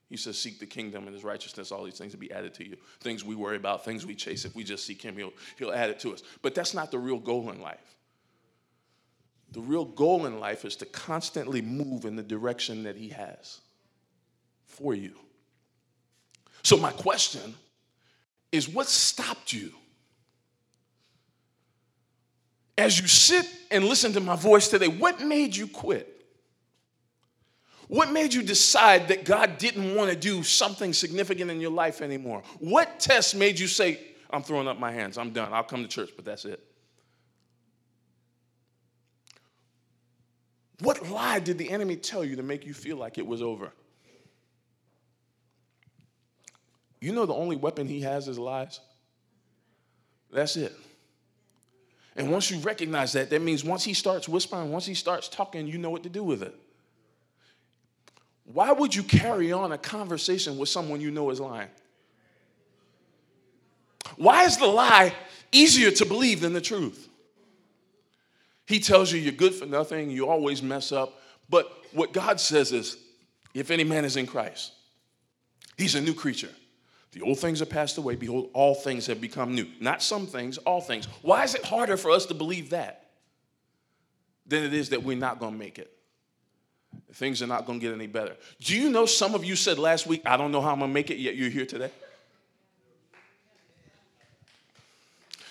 He 0.10 0.18
says, 0.18 0.38
Seek 0.38 0.60
the 0.60 0.66
kingdom 0.66 1.06
and 1.06 1.14
his 1.14 1.24
righteousness, 1.24 1.72
all 1.72 1.84
these 1.84 1.98
things 1.98 2.14
will 2.14 2.20
be 2.20 2.32
added 2.32 2.54
to 2.56 2.68
you. 2.68 2.78
Things 3.00 3.24
we 3.24 3.36
worry 3.36 3.58
about, 3.58 3.84
things 3.84 4.06
we 4.06 4.16
chase. 4.16 4.46
If 4.46 4.56
we 4.56 4.64
just 4.64 4.86
seek 4.86 5.02
him, 5.02 5.16
he'll, 5.16 5.34
he'll 5.58 5.72
add 5.72 5.90
it 5.90 6.00
to 6.02 6.14
us. 6.14 6.22
But 6.42 6.54
that's 6.54 6.74
not 6.74 6.92
the 6.92 7.00
real 7.00 7.20
goal 7.20 7.50
in 7.50 7.62
life. 7.62 7.98
The 9.52 9.62
real 9.62 9.86
goal 9.86 10.26
in 10.26 10.40
life 10.40 10.66
is 10.66 10.76
to 10.78 10.86
constantly 10.86 11.62
move 11.62 12.06
in 12.06 12.16
the 12.16 12.24
direction 12.24 12.84
that 12.84 12.96
he 12.96 13.10
has 13.10 13.62
for 14.66 14.94
you. 14.94 15.16
So, 16.62 16.78
my 16.78 16.92
question 16.92 17.56
is 18.52 18.68
what 18.68 18.88
stopped 18.88 19.54
you? 19.54 19.72
As 22.78 23.00
you 23.00 23.08
sit 23.08 23.48
and 23.72 23.86
listen 23.86 24.14
to 24.14 24.20
my 24.20 24.36
voice 24.36 24.68
today, 24.68 24.88
what 24.88 25.22
made 25.22 25.56
you 25.56 25.68
quit? 25.68 26.15
What 27.88 28.12
made 28.12 28.34
you 28.34 28.42
decide 28.42 29.10
that 29.10 29.26
God 29.26 29.58
didn't 29.58 29.96
want 29.96 30.10
to 30.10 30.16
do 30.16 30.42
something 30.42 30.92
significant 30.92 31.52
in 31.52 31.62
your 31.62 31.72
life 31.72 32.02
anymore? 32.02 32.42
What 32.60 33.00
test 33.00 33.36
made 33.36 33.60
you 33.60 33.68
say, 33.68 34.00
I'm 34.30 34.42
throwing 34.42 34.68
up 34.68 34.80
my 34.80 34.92
hands, 34.92 35.18
I'm 35.18 35.32
done, 35.32 35.54
I'll 35.54 35.64
come 35.64 35.84
to 35.84 35.88
church, 35.88 36.10
but 36.16 36.26
that's 36.26 36.46
it? 36.46 36.60
What 40.82 41.10
lie 41.10 41.40
did 41.40 41.58
the 41.58 41.70
enemy 41.70 41.96
tell 41.96 42.24
you 42.24 42.36
to 42.36 42.44
make 42.44 42.66
you 42.66 42.74
feel 42.74 42.98
like 42.98 43.18
it 43.18 43.26
was 43.26 43.42
over? 43.42 43.72
You 47.00 47.14
know, 47.14 47.26
the 47.26 47.36
only 47.36 47.56
weapon 47.56 47.88
he 47.88 48.02
has 48.02 48.28
is 48.28 48.40
lies. 48.40 48.80
That's 50.32 50.58
it. 50.58 50.76
And 52.16 52.32
once 52.32 52.50
you 52.50 52.58
recognize 52.60 53.14
that, 53.14 53.30
that 53.30 53.42
means 53.42 53.64
once 53.64 53.84
he 53.84 53.94
starts 53.94 54.28
whispering, 54.28 54.72
once 54.72 54.86
he 54.86 54.96
starts 54.96 55.28
talking, 55.28 55.68
you 55.68 55.78
know 55.78 55.90
what 55.90 56.04
to 56.04 56.10
do 56.10 56.24
with 56.24 56.42
it. 56.42 56.56
Why 58.46 58.72
would 58.72 58.94
you 58.94 59.04
carry 59.04 59.52
on 59.52 59.72
a 59.72 59.78
conversation 59.78 60.58
with 60.58 60.70
someone 60.70 61.02
you 61.02 61.12
know 61.12 61.30
is 61.32 61.40
lying? 61.40 61.70
Why 64.18 64.44
is 64.44 64.58
the 64.58 64.68
lie 64.68 65.14
easier 65.52 65.92
to 65.92 66.06
believe 66.06 66.42
than 66.42 66.54
the 66.54 66.62
truth? 66.62 67.10
He 68.68 68.80
tells 68.80 69.12
you 69.12 69.20
you're 69.20 69.32
good 69.32 69.54
for 69.54 69.66
nothing, 69.66 70.10
you 70.10 70.28
always 70.28 70.62
mess 70.62 70.92
up. 70.92 71.20
But 71.50 71.72
what 71.92 72.14
God 72.14 72.40
says 72.40 72.72
is, 72.72 72.98
if 73.54 73.72
any 73.72 73.84
man 73.84 74.06
is 74.06 74.18
in 74.18 74.28
Christ, 74.28 74.74
he's 75.78 75.96
a 75.96 76.02
new 76.02 76.14
creature. 76.14 76.50
The 77.12 77.22
old 77.22 77.40
things 77.40 77.62
are 77.62 77.66
passed 77.68 77.98
away. 77.98 78.16
Behold, 78.16 78.50
all 78.54 78.76
things 78.76 79.08
have 79.08 79.22
become 79.22 79.56
new. 79.56 79.68
Not 79.80 80.04
some 80.04 80.28
things, 80.28 80.58
all 80.60 80.82
things. 80.82 81.06
Why 81.22 81.44
is 81.44 81.56
it 81.56 81.64
harder 81.64 81.96
for 81.96 82.12
us 82.12 82.26
to 82.28 82.34
believe 82.34 82.72
that 82.72 83.12
than 84.46 84.64
it 84.64 84.74
is 84.74 84.90
that 84.90 85.04
we're 85.04 85.18
not 85.18 85.40
going 85.40 85.54
to 85.54 85.58
make 85.58 85.80
it? 85.80 85.95
Things 87.14 87.42
are 87.42 87.48
not 87.48 87.66
going 87.66 87.80
to 87.80 87.86
get 87.86 87.94
any 87.94 88.08
better. 88.08 88.36
Do 88.60 88.76
you 88.76 88.90
know 88.90 89.06
some 89.06 89.36
of 89.36 89.46
you 89.46 89.56
said 89.56 89.80
last 89.80 90.06
week, 90.06 90.22
I 90.26 90.38
don't 90.38 90.52
know 90.52 90.62
how 90.62 90.72
I'm 90.72 90.80
going 90.80 90.90
to 90.90 90.94
make 90.94 91.10
it, 91.10 91.18
yet 91.18 91.36
you're 91.36 91.50
here 91.50 91.66
today? 91.66 91.92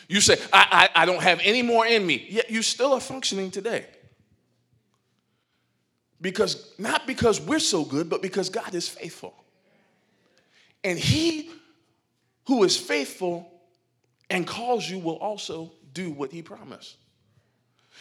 You 0.09 0.21
say, 0.21 0.37
I, 0.53 0.91
I, 0.95 1.03
I 1.03 1.07
don't 1.07 1.23
have 1.23 1.41
any 1.43 1.63
more 1.63 1.87
in 1.87 2.07
me, 2.07 2.27
yet 2.29 2.51
you 2.51 2.63
still 2.63 2.93
are 2.93 3.01
functioning 3.01 3.51
today. 3.51 3.87
Because, 6.21 6.73
not 6.79 7.07
because 7.07 7.41
we're 7.41 7.59
so 7.59 7.85
good, 7.85 8.09
but 8.09 8.23
because 8.23 8.49
God 8.49 8.75
is 8.75 8.89
faithful. 8.89 9.35
And 10.83 10.99
he 10.99 11.51
who 12.47 12.65
is 12.65 12.77
faithful 12.77 13.51
and 14.31 14.47
calls 14.47 14.89
you 14.89 14.99
will 14.99 15.17
also 15.17 15.73
do 15.93 16.11
what 16.11 16.33
he 16.33 16.43
promised. 16.43 16.97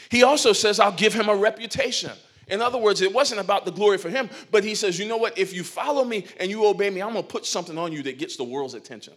He 0.10 0.24
also 0.24 0.54
says, 0.54 0.80
I'll 0.80 0.92
give 0.92 1.14
him 1.14 1.30
a 1.30 1.36
reputation. 1.36 2.12
In 2.48 2.62
other 2.62 2.78
words, 2.78 3.02
it 3.02 3.14
wasn't 3.14 3.40
about 3.40 3.66
the 3.66 3.72
glory 3.72 3.98
for 3.98 4.10
him, 4.10 4.30
but 4.52 4.64
he 4.64 4.76
says, 4.76 5.00
you 5.00 5.08
know 5.08 5.18
what? 5.18 5.38
If 5.38 5.54
you 5.54 5.64
follow 5.64 6.04
me 6.04 6.26
and 6.40 6.50
you 6.50 6.66
obey 6.66 6.90
me, 6.90 7.02
I'm 7.02 7.14
going 7.14 7.24
to 7.24 7.30
put 7.30 7.46
something 7.46 7.78
on 7.78 7.92
you 7.92 8.04
that 8.04 8.18
gets 8.18 8.36
the 8.36 8.44
world's 8.44 8.74
attention. 8.74 9.14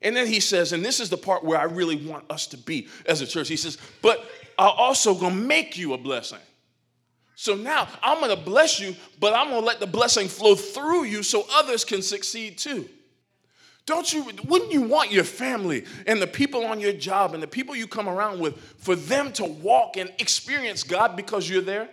And 0.00 0.16
then 0.16 0.26
he 0.26 0.40
says, 0.40 0.72
and 0.72 0.84
this 0.84 1.00
is 1.00 1.10
the 1.10 1.16
part 1.16 1.44
where 1.44 1.58
I 1.58 1.64
really 1.64 2.06
want 2.06 2.30
us 2.30 2.46
to 2.48 2.56
be 2.56 2.88
as 3.06 3.20
a 3.20 3.26
church. 3.26 3.48
He 3.48 3.56
says, 3.56 3.78
but 4.02 4.18
I'm 4.58 4.72
also 4.76 5.14
going 5.14 5.34
to 5.34 5.40
make 5.40 5.76
you 5.76 5.94
a 5.94 5.98
blessing. 5.98 6.40
So 7.34 7.54
now 7.54 7.88
I'm 8.02 8.18
going 8.20 8.36
to 8.36 8.44
bless 8.44 8.78
you, 8.78 8.94
but 9.18 9.34
I'm 9.34 9.48
going 9.48 9.60
to 9.60 9.66
let 9.66 9.80
the 9.80 9.86
blessing 9.86 10.28
flow 10.28 10.54
through 10.54 11.04
you 11.04 11.22
so 11.22 11.46
others 11.52 11.84
can 11.84 12.02
succeed 12.02 12.58
too. 12.58 12.88
Don't 13.84 14.12
you, 14.12 14.24
wouldn't 14.44 14.72
you 14.72 14.82
want 14.82 15.10
your 15.10 15.24
family 15.24 15.84
and 16.06 16.22
the 16.22 16.26
people 16.26 16.64
on 16.64 16.80
your 16.80 16.92
job 16.92 17.34
and 17.34 17.42
the 17.42 17.48
people 17.48 17.74
you 17.74 17.88
come 17.88 18.08
around 18.08 18.38
with 18.38 18.56
for 18.78 18.94
them 18.94 19.32
to 19.32 19.44
walk 19.44 19.96
and 19.96 20.12
experience 20.18 20.84
God 20.84 21.16
because 21.16 21.48
you're 21.48 21.62
there? 21.62 21.88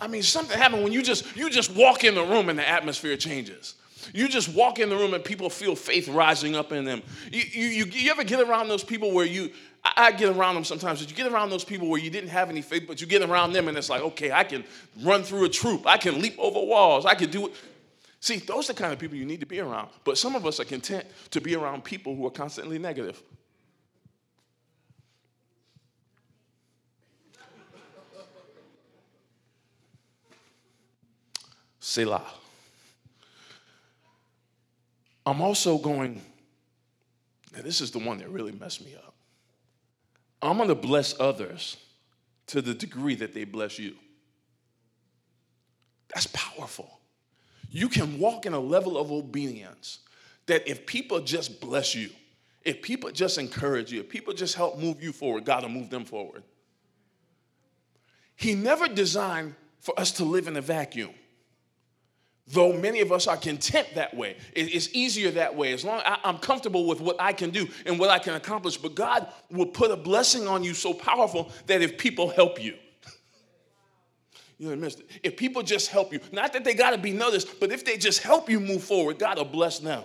I 0.00 0.06
mean, 0.06 0.22
something 0.22 0.56
happened 0.56 0.84
when 0.84 0.92
you 0.92 1.02
just 1.02 1.36
you 1.36 1.50
just 1.50 1.74
walk 1.74 2.04
in 2.04 2.14
the 2.14 2.22
room 2.22 2.48
and 2.48 2.58
the 2.58 2.68
atmosphere 2.68 3.16
changes. 3.16 3.74
You 4.14 4.28
just 4.28 4.54
walk 4.54 4.78
in 4.78 4.88
the 4.88 4.96
room 4.96 5.12
and 5.12 5.22
people 5.22 5.50
feel 5.50 5.74
faith 5.74 6.08
rising 6.08 6.56
up 6.56 6.72
in 6.72 6.84
them. 6.84 7.02
You, 7.30 7.42
you, 7.42 7.84
you, 7.84 8.10
ever 8.10 8.24
get 8.24 8.40
around 8.40 8.68
those 8.68 8.84
people 8.84 9.12
where 9.12 9.26
you, 9.26 9.50
I 9.84 10.12
get 10.12 10.34
around 10.34 10.54
them 10.54 10.64
sometimes, 10.64 11.00
but 11.00 11.10
you 11.10 11.16
get 11.16 11.30
around 11.30 11.50
those 11.50 11.64
people 11.64 11.88
where 11.88 12.00
you 12.00 12.08
didn't 12.08 12.30
have 12.30 12.48
any 12.48 12.62
faith, 12.62 12.84
but 12.86 13.00
you 13.00 13.06
get 13.06 13.22
around 13.22 13.52
them 13.52 13.68
and 13.68 13.76
it's 13.76 13.90
like, 13.90 14.00
okay, 14.00 14.32
I 14.32 14.44
can 14.44 14.64
run 15.02 15.24
through 15.24 15.44
a 15.44 15.48
troop. 15.48 15.86
I 15.86 15.98
can 15.98 16.22
leap 16.22 16.36
over 16.38 16.60
walls. 16.60 17.04
I 17.04 17.14
can 17.14 17.30
do 17.30 17.48
it. 17.48 17.54
See, 18.20 18.38
those 18.38 18.68
are 18.68 18.72
the 18.72 18.80
kind 18.80 18.92
of 18.92 18.98
people 18.98 19.16
you 19.16 19.24
need 19.24 19.40
to 19.40 19.46
be 19.46 19.60
around. 19.60 19.90
But 20.04 20.18
some 20.18 20.34
of 20.34 20.44
us 20.44 20.58
are 20.58 20.64
content 20.64 21.06
to 21.30 21.40
be 21.40 21.54
around 21.54 21.84
people 21.84 22.16
who 22.16 22.26
are 22.26 22.30
constantly 22.30 22.78
negative. 22.78 23.22
Selah. 31.80 32.24
I'm 35.24 35.40
also 35.40 35.78
going, 35.78 36.20
this 37.52 37.80
is 37.80 37.90
the 37.90 37.98
one 37.98 38.18
that 38.18 38.28
really 38.30 38.52
messed 38.52 38.84
me 38.84 38.94
up. 38.94 39.14
I'm 40.42 40.56
going 40.56 40.68
to 40.68 40.74
bless 40.74 41.18
others 41.20 41.76
to 42.48 42.62
the 42.62 42.74
degree 42.74 43.14
that 43.16 43.32
they 43.32 43.44
bless 43.44 43.78
you. 43.78 43.94
That's 46.12 46.26
powerful. 46.28 46.97
You 47.68 47.88
can 47.88 48.18
walk 48.18 48.46
in 48.46 48.52
a 48.52 48.60
level 48.60 48.96
of 48.96 49.12
obedience 49.12 50.00
that 50.46 50.68
if 50.68 50.86
people 50.86 51.20
just 51.20 51.60
bless 51.60 51.94
you, 51.94 52.10
if 52.64 52.82
people 52.82 53.10
just 53.10 53.38
encourage 53.38 53.92
you, 53.92 54.00
if 54.00 54.08
people 54.08 54.32
just 54.32 54.54
help 54.54 54.78
move 54.78 55.02
you 55.02 55.12
forward, 55.12 55.44
God 55.44 55.62
will 55.62 55.70
move 55.70 55.90
them 55.90 56.04
forward. 56.04 56.42
He 58.36 58.54
never 58.54 58.88
designed 58.88 59.54
for 59.80 59.98
us 59.98 60.12
to 60.12 60.24
live 60.24 60.48
in 60.48 60.56
a 60.56 60.60
vacuum 60.60 61.10
though 62.50 62.72
many 62.72 63.00
of 63.00 63.12
us 63.12 63.26
are 63.26 63.36
content 63.36 63.86
that 63.94 64.14
way 64.16 64.36
it's 64.54 64.88
easier 64.92 65.30
that 65.30 65.54
way 65.54 65.72
as 65.72 65.84
long 65.84 66.00
as 66.04 66.18
i'm 66.24 66.38
comfortable 66.38 66.86
with 66.86 67.00
what 67.00 67.16
i 67.20 67.32
can 67.32 67.50
do 67.50 67.66
and 67.86 67.98
what 67.98 68.10
i 68.10 68.18
can 68.18 68.34
accomplish 68.34 68.76
but 68.76 68.94
god 68.94 69.26
will 69.50 69.66
put 69.66 69.90
a 69.90 69.96
blessing 69.96 70.48
on 70.48 70.64
you 70.64 70.74
so 70.74 70.94
powerful 70.94 71.50
that 71.66 71.82
if 71.82 71.98
people 71.98 72.30
help 72.30 72.62
you 72.62 72.74
you 74.58 74.74
missed 74.74 75.00
it. 75.00 75.10
If 75.22 75.36
people 75.36 75.62
just 75.62 75.90
help 75.90 76.12
you, 76.12 76.20
not 76.32 76.52
that 76.52 76.64
they 76.64 76.74
got 76.74 76.90
to 76.90 76.98
be 76.98 77.12
noticed, 77.12 77.60
but 77.60 77.70
if 77.70 77.84
they 77.84 77.96
just 77.96 78.22
help 78.22 78.50
you 78.50 78.58
move 78.58 78.82
forward, 78.82 79.18
God 79.18 79.38
will 79.38 79.44
bless 79.44 79.78
them. 79.78 80.02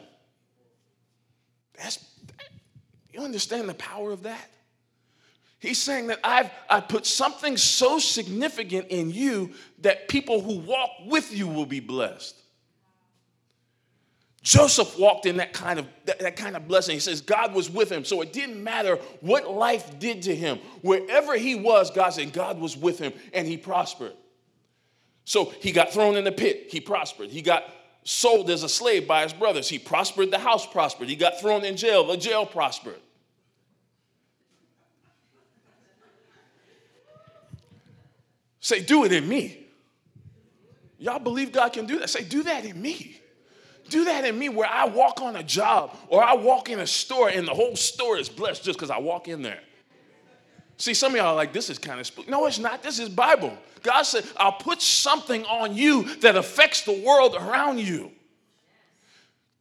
That's 1.77 1.99
you 3.11 3.21
understand 3.21 3.69
the 3.69 3.75
power 3.75 4.11
of 4.11 4.23
that? 4.23 4.49
He's 5.59 5.81
saying 5.81 6.07
that 6.07 6.19
I've 6.23 6.49
I 6.69 6.81
put 6.81 7.05
something 7.05 7.57
so 7.57 7.99
significant 7.99 8.87
in 8.89 9.11
you 9.11 9.51
that 9.79 10.07
people 10.07 10.41
who 10.41 10.59
walk 10.59 10.89
with 11.05 11.35
you 11.35 11.47
will 11.47 11.65
be 11.65 11.79
blessed. 11.79 12.35
Joseph 14.41 14.99
walked 14.99 15.25
in 15.25 15.37
that 15.37 15.53
kind 15.53 15.79
of 15.79 15.87
that, 16.05 16.19
that, 16.19 16.35
kind 16.35 16.57
of 16.57 16.67
blessing. 16.67 16.95
He 16.95 16.99
says 16.99 17.21
God 17.21 17.53
was 17.53 17.69
with 17.69 17.89
him. 17.89 18.03
So 18.03 18.21
it 18.21 18.33
didn't 18.33 18.61
matter 18.61 18.97
what 19.21 19.49
life 19.49 19.99
did 19.99 20.23
to 20.23 20.35
him. 20.35 20.59
Wherever 20.81 21.37
he 21.37 21.55
was, 21.55 21.91
God 21.91 22.09
said 22.09 22.33
God 22.33 22.59
was 22.59 22.75
with 22.75 22.99
him 22.99 23.13
and 23.31 23.47
he 23.47 23.55
prospered. 23.55 24.13
So 25.25 25.45
he 25.45 25.71
got 25.71 25.91
thrown 25.91 26.15
in 26.15 26.23
the 26.23 26.31
pit, 26.31 26.67
he 26.69 26.81
prospered. 26.81 27.29
He 27.29 27.41
got 27.41 27.63
sold 28.03 28.49
as 28.49 28.63
a 28.63 28.69
slave 28.69 29.07
by 29.07 29.23
his 29.23 29.33
brothers. 29.33 29.69
He 29.69 29.79
prospered, 29.79 30.31
the 30.31 30.39
house 30.39 30.65
prospered. 30.65 31.07
He 31.07 31.15
got 31.15 31.39
thrown 31.39 31.63
in 31.63 31.77
jail, 31.77 32.05
the 32.05 32.17
jail 32.17 32.45
prospered. 32.45 32.99
Say, 38.59 38.81
do 38.81 39.03
it 39.03 39.11
in 39.11 39.27
me. 39.27 39.59
Y'all 40.97 41.19
believe 41.19 41.51
God 41.51 41.73
can 41.73 41.85
do 41.85 41.99
that? 41.99 42.09
Say, 42.09 42.23
do 42.23 42.43
that 42.43 42.63
in 42.63 42.81
me. 42.81 43.19
Do 43.89 44.05
that 44.05 44.23
in 44.23 44.39
me 44.39 44.47
where 44.47 44.69
I 44.69 44.85
walk 44.85 45.21
on 45.21 45.35
a 45.35 45.43
job 45.43 45.97
or 46.07 46.23
I 46.23 46.33
walk 46.35 46.69
in 46.69 46.79
a 46.79 46.87
store 46.87 47.27
and 47.27 47.45
the 47.45 47.53
whole 47.53 47.75
store 47.75 48.17
is 48.17 48.29
blessed 48.29 48.63
just 48.63 48.79
because 48.79 48.89
I 48.89 48.99
walk 48.99 49.27
in 49.27 49.41
there. 49.41 49.59
See, 50.77 50.93
some 50.93 51.13
of 51.13 51.17
y'all 51.17 51.27
are 51.27 51.35
like, 51.35 51.53
this 51.53 51.69
is 51.69 51.77
kind 51.77 51.99
of 51.99 52.07
spooky. 52.07 52.31
No, 52.31 52.45
it's 52.45 52.59
not. 52.59 52.83
This 52.83 52.99
is 52.99 53.09
Bible. 53.09 53.57
God 53.83 54.03
said, 54.03 54.25
I'll 54.37 54.53
put 54.53 54.81
something 54.81 55.45
on 55.45 55.75
you 55.75 56.03
that 56.17 56.35
affects 56.35 56.81
the 56.81 57.03
world 57.05 57.35
around 57.35 57.79
you. 57.79 58.11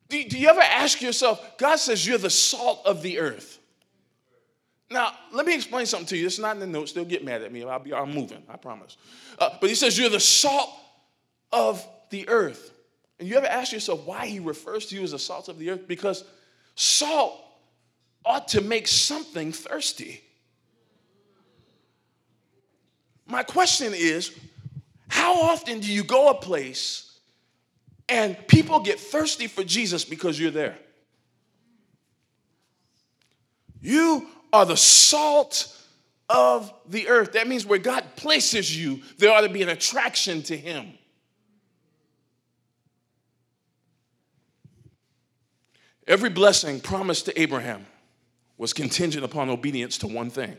Do, 0.08 0.22
do 0.24 0.38
you 0.38 0.48
ever 0.48 0.60
ask 0.60 1.00
yourself, 1.00 1.56
God 1.58 1.76
says 1.76 2.06
you're 2.06 2.18
the 2.18 2.30
salt 2.30 2.82
of 2.84 3.02
the 3.02 3.18
earth. 3.18 3.58
Now, 4.90 5.12
let 5.32 5.46
me 5.46 5.54
explain 5.54 5.86
something 5.86 6.06
to 6.08 6.16
you. 6.16 6.26
It's 6.26 6.38
not 6.38 6.54
in 6.54 6.60
the 6.60 6.66
notes. 6.66 6.92
They'll 6.92 7.04
get 7.04 7.24
mad 7.24 7.42
at 7.42 7.52
me. 7.52 7.64
I'll 7.64 7.78
be, 7.78 7.94
I'm 7.94 8.12
moving, 8.14 8.42
I 8.48 8.56
promise. 8.56 8.98
Uh, 9.38 9.50
but 9.60 9.70
he 9.70 9.74
says, 9.74 9.96
You're 9.96 10.10
the 10.10 10.20
salt 10.20 10.70
of 11.50 11.86
the 12.10 12.28
earth. 12.28 12.72
And 13.18 13.28
you 13.28 13.36
ever 13.36 13.46
ask 13.46 13.72
yourself 13.72 14.04
why 14.04 14.26
he 14.26 14.38
refers 14.38 14.86
to 14.86 14.96
you 14.96 15.02
as 15.02 15.12
the 15.12 15.18
salt 15.18 15.48
of 15.48 15.58
the 15.58 15.70
earth? 15.70 15.88
Because 15.88 16.24
salt 16.74 17.42
ought 18.24 18.48
to 18.48 18.60
make 18.60 18.86
something 18.86 19.52
thirsty. 19.52 20.22
My 23.32 23.42
question 23.42 23.94
is 23.94 24.30
how 25.08 25.40
often 25.40 25.80
do 25.80 25.90
you 25.90 26.04
go 26.04 26.28
a 26.28 26.34
place 26.34 27.18
and 28.06 28.36
people 28.46 28.80
get 28.80 29.00
thirsty 29.00 29.46
for 29.46 29.64
Jesus 29.64 30.04
because 30.04 30.38
you're 30.38 30.50
there? 30.50 30.76
You 33.80 34.28
are 34.52 34.66
the 34.66 34.76
salt 34.76 35.74
of 36.28 36.74
the 36.86 37.08
earth. 37.08 37.32
That 37.32 37.48
means 37.48 37.64
where 37.64 37.78
God 37.78 38.04
places 38.16 38.76
you, 38.76 39.00
there 39.16 39.32
ought 39.32 39.40
to 39.40 39.48
be 39.48 39.62
an 39.62 39.70
attraction 39.70 40.42
to 40.42 40.56
Him. 40.56 40.92
Every 46.06 46.28
blessing 46.28 46.80
promised 46.80 47.24
to 47.26 47.40
Abraham 47.40 47.86
was 48.58 48.74
contingent 48.74 49.24
upon 49.24 49.48
obedience 49.48 49.96
to 49.98 50.06
one 50.06 50.28
thing. 50.28 50.54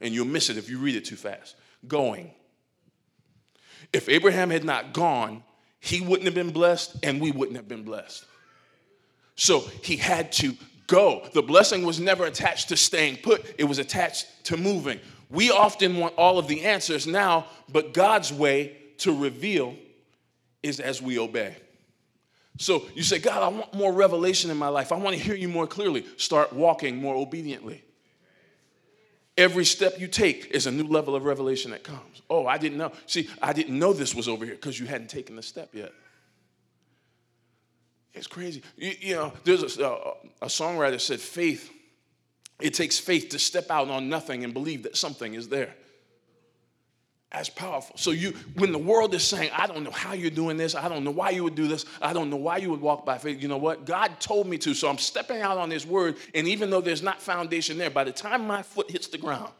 And 0.00 0.14
you'll 0.14 0.26
miss 0.26 0.50
it 0.50 0.56
if 0.56 0.70
you 0.70 0.78
read 0.78 0.94
it 0.94 1.04
too 1.04 1.16
fast 1.16 1.56
going. 1.88 2.32
If 3.92 4.08
Abraham 4.08 4.50
had 4.50 4.64
not 4.64 4.92
gone, 4.92 5.42
he 5.80 6.00
wouldn't 6.00 6.24
have 6.24 6.34
been 6.34 6.50
blessed 6.50 6.96
and 7.02 7.20
we 7.20 7.30
wouldn't 7.30 7.56
have 7.56 7.68
been 7.68 7.84
blessed. 7.84 8.24
So 9.36 9.60
he 9.82 9.96
had 9.96 10.32
to 10.32 10.54
go. 10.86 11.28
The 11.32 11.42
blessing 11.42 11.84
was 11.84 12.00
never 12.00 12.24
attached 12.24 12.68
to 12.70 12.76
staying 12.76 13.18
put, 13.18 13.54
it 13.58 13.64
was 13.64 13.78
attached 13.78 14.26
to 14.44 14.56
moving. 14.56 15.00
We 15.28 15.50
often 15.50 15.96
want 15.96 16.14
all 16.16 16.38
of 16.38 16.46
the 16.46 16.64
answers 16.64 17.06
now, 17.06 17.46
but 17.68 17.92
God's 17.92 18.32
way 18.32 18.76
to 18.98 19.16
reveal 19.16 19.74
is 20.62 20.80
as 20.80 21.02
we 21.02 21.18
obey. 21.18 21.56
So 22.58 22.86
you 22.94 23.02
say, 23.02 23.18
God, 23.18 23.42
I 23.42 23.48
want 23.48 23.74
more 23.74 23.92
revelation 23.92 24.50
in 24.50 24.56
my 24.56 24.68
life. 24.68 24.92
I 24.92 24.96
want 24.96 25.16
to 25.16 25.22
hear 25.22 25.34
you 25.34 25.48
more 25.48 25.66
clearly. 25.66 26.06
Start 26.16 26.52
walking 26.52 26.96
more 26.96 27.14
obediently. 27.14 27.82
Every 29.36 29.64
step 29.64 30.00
you 30.00 30.08
take 30.08 30.46
is 30.46 30.66
a 30.66 30.70
new 30.70 30.84
level 30.84 31.14
of 31.14 31.24
revelation 31.24 31.70
that 31.72 31.84
comes. 31.84 32.22
Oh, 32.30 32.46
I 32.46 32.56
didn't 32.56 32.78
know. 32.78 32.92
See, 33.06 33.28
I 33.42 33.52
didn't 33.52 33.78
know 33.78 33.92
this 33.92 34.14
was 34.14 34.28
over 34.28 34.44
here 34.44 34.54
because 34.54 34.80
you 34.80 34.86
hadn't 34.86 35.08
taken 35.08 35.36
the 35.36 35.42
step 35.42 35.74
yet. 35.74 35.92
It's 38.14 38.26
crazy. 38.26 38.62
You, 38.76 38.92
you 38.98 39.14
know, 39.14 39.32
there's 39.44 39.78
a, 39.78 39.84
a, 39.84 40.14
a 40.42 40.46
songwriter 40.46 40.98
said, 40.98 41.20
faith, 41.20 41.70
it 42.60 42.72
takes 42.72 42.98
faith 42.98 43.28
to 43.30 43.38
step 43.38 43.70
out 43.70 43.90
on 43.90 44.08
nothing 44.08 44.42
and 44.42 44.54
believe 44.54 44.84
that 44.84 44.96
something 44.96 45.34
is 45.34 45.48
there. 45.48 45.74
That's 47.32 47.48
powerful. 47.48 47.96
So 47.98 48.12
you, 48.12 48.34
when 48.54 48.72
the 48.72 48.78
world 48.78 49.12
is 49.14 49.24
saying, 49.24 49.50
I 49.54 49.66
don't 49.66 49.82
know 49.82 49.90
how 49.90 50.12
you're 50.12 50.30
doing 50.30 50.56
this, 50.56 50.74
I 50.74 50.88
don't 50.88 51.02
know 51.02 51.10
why 51.10 51.30
you 51.30 51.42
would 51.44 51.56
do 51.56 51.66
this, 51.66 51.84
I 52.00 52.12
don't 52.12 52.30
know 52.30 52.36
why 52.36 52.58
you 52.58 52.70
would 52.70 52.80
walk 52.80 53.04
by 53.04 53.18
faith, 53.18 53.42
you 53.42 53.48
know 53.48 53.56
what? 53.56 53.84
God 53.84 54.20
told 54.20 54.46
me 54.46 54.58
to, 54.58 54.74
so 54.74 54.88
I'm 54.88 54.98
stepping 54.98 55.40
out 55.40 55.58
on 55.58 55.70
His 55.70 55.86
word, 55.86 56.16
and 56.34 56.46
even 56.46 56.70
though 56.70 56.80
there's 56.80 57.02
not 57.02 57.20
foundation 57.20 57.78
there, 57.78 57.90
by 57.90 58.04
the 58.04 58.12
time 58.12 58.46
my 58.46 58.62
foot 58.62 58.90
hits 58.90 59.08
the 59.08 59.18
ground, 59.18 59.52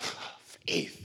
faith. 0.40 1.04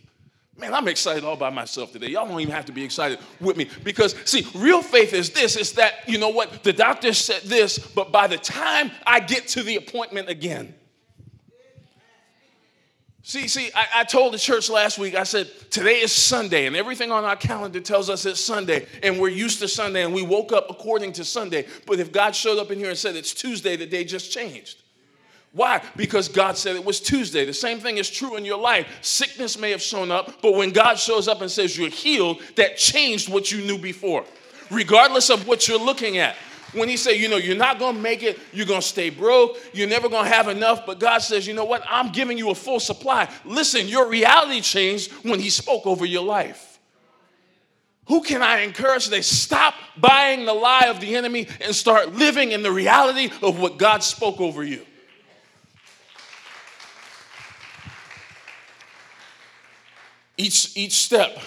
Man, 0.57 0.73
I'm 0.75 0.87
excited 0.87 1.23
all 1.23 1.37
by 1.37 1.49
myself 1.49 1.91
today. 1.91 2.09
Y'all 2.09 2.27
don't 2.27 2.39
even 2.39 2.53
have 2.53 2.65
to 2.65 2.71
be 2.71 2.83
excited 2.83 3.17
with 3.39 3.57
me 3.57 3.67
because, 3.83 4.15
see, 4.25 4.45
real 4.53 4.83
faith 4.83 5.11
is 5.11 5.31
this: 5.31 5.55
is 5.55 5.73
that 5.73 6.07
you 6.07 6.19
know 6.19 6.29
what 6.29 6.61
the 6.61 6.71
doctor 6.71 7.13
said 7.13 7.41
this, 7.43 7.79
but 7.79 8.11
by 8.11 8.27
the 8.27 8.37
time 8.37 8.91
I 9.07 9.21
get 9.21 9.47
to 9.49 9.63
the 9.63 9.77
appointment 9.77 10.29
again, 10.29 10.75
See, 13.31 13.47
see, 13.47 13.71
I, 13.73 14.01
I, 14.01 14.03
told 14.03 14.33
the 14.33 14.37
church 14.37 14.69
last 14.69 14.99
week, 14.99 15.15
I 15.15 15.23
said, 15.23 15.49
today 15.69 16.01
is 16.01 16.11
Sunday, 16.11 16.65
and 16.65 16.75
everything 16.75 17.13
on 17.13 17.23
our 17.23 17.37
calendar 17.37 17.79
tells 17.79 18.09
us 18.09 18.25
it's 18.25 18.41
Sunday, 18.41 18.85
and 19.03 19.17
we're 19.21 19.29
used 19.29 19.59
to 19.59 19.69
Sunday, 19.69 20.03
and 20.03 20.13
we 20.13 20.21
woke 20.21 20.51
up 20.51 20.69
according 20.69 21.13
to 21.13 21.23
Sunday. 21.23 21.65
But 21.87 22.01
if 22.01 22.11
God 22.11 22.35
showed 22.35 22.59
up 22.59 22.71
in 22.71 22.77
here 22.77 22.89
and 22.89 22.97
said 22.97 23.15
it's 23.15 23.33
Tuesday, 23.33 23.77
the 23.77 23.85
day 23.85 24.03
just 24.03 24.33
changed. 24.33 24.81
Why? 25.53 25.81
Because 25.95 26.27
God 26.27 26.57
said 26.57 26.75
it 26.75 26.83
was 26.83 26.99
Tuesday. 26.99 27.45
The 27.45 27.53
same 27.53 27.79
thing 27.79 27.99
is 27.99 28.09
true 28.09 28.35
in 28.35 28.43
your 28.43 28.59
life. 28.59 28.85
Sickness 28.99 29.57
may 29.57 29.71
have 29.71 29.81
shown 29.81 30.11
up, 30.11 30.41
but 30.41 30.55
when 30.55 30.71
God 30.71 30.99
shows 30.99 31.29
up 31.29 31.39
and 31.39 31.49
says 31.49 31.77
you're 31.77 31.89
healed, 31.89 32.41
that 32.57 32.75
changed 32.75 33.31
what 33.31 33.49
you 33.49 33.61
knew 33.61 33.77
before, 33.77 34.25
regardless 34.69 35.29
of 35.29 35.47
what 35.47 35.69
you're 35.69 35.79
looking 35.79 36.17
at 36.17 36.35
when 36.73 36.89
he 36.89 36.97
said, 36.97 37.11
you 37.11 37.29
know, 37.29 37.37
you're 37.37 37.55
not 37.55 37.79
going 37.79 37.95
to 37.95 38.01
make 38.01 38.23
it, 38.23 38.39
you're 38.53 38.65
going 38.65 38.81
to 38.81 38.87
stay 38.87 39.09
broke, 39.09 39.57
you're 39.73 39.89
never 39.89 40.09
going 40.09 40.25
to 40.25 40.31
have 40.31 40.47
enough, 40.47 40.85
but 40.85 40.99
God 40.99 41.19
says, 41.19 41.45
you 41.45 41.53
know 41.53 41.65
what, 41.65 41.83
I'm 41.89 42.11
giving 42.11 42.37
you 42.37 42.49
a 42.49 42.55
full 42.55 42.79
supply. 42.79 43.29
Listen, 43.45 43.87
your 43.87 44.07
reality 44.07 44.61
changed 44.61 45.11
when 45.23 45.39
he 45.39 45.49
spoke 45.49 45.85
over 45.85 46.05
your 46.05 46.23
life. 46.23 46.79
Who 48.07 48.21
can 48.21 48.41
I 48.41 48.61
encourage 48.61 49.05
today? 49.05 49.21
Stop 49.21 49.73
buying 49.97 50.45
the 50.45 50.53
lie 50.53 50.87
of 50.87 50.99
the 50.99 51.15
enemy 51.15 51.47
and 51.61 51.73
start 51.73 52.13
living 52.13 52.51
in 52.51 52.63
the 52.63 52.71
reality 52.71 53.29
of 53.41 53.59
what 53.59 53.77
God 53.77 54.03
spoke 54.03 54.41
over 54.41 54.63
you. 54.63 54.85
Each, 60.37 60.75
each 60.75 60.93
step 60.93 61.37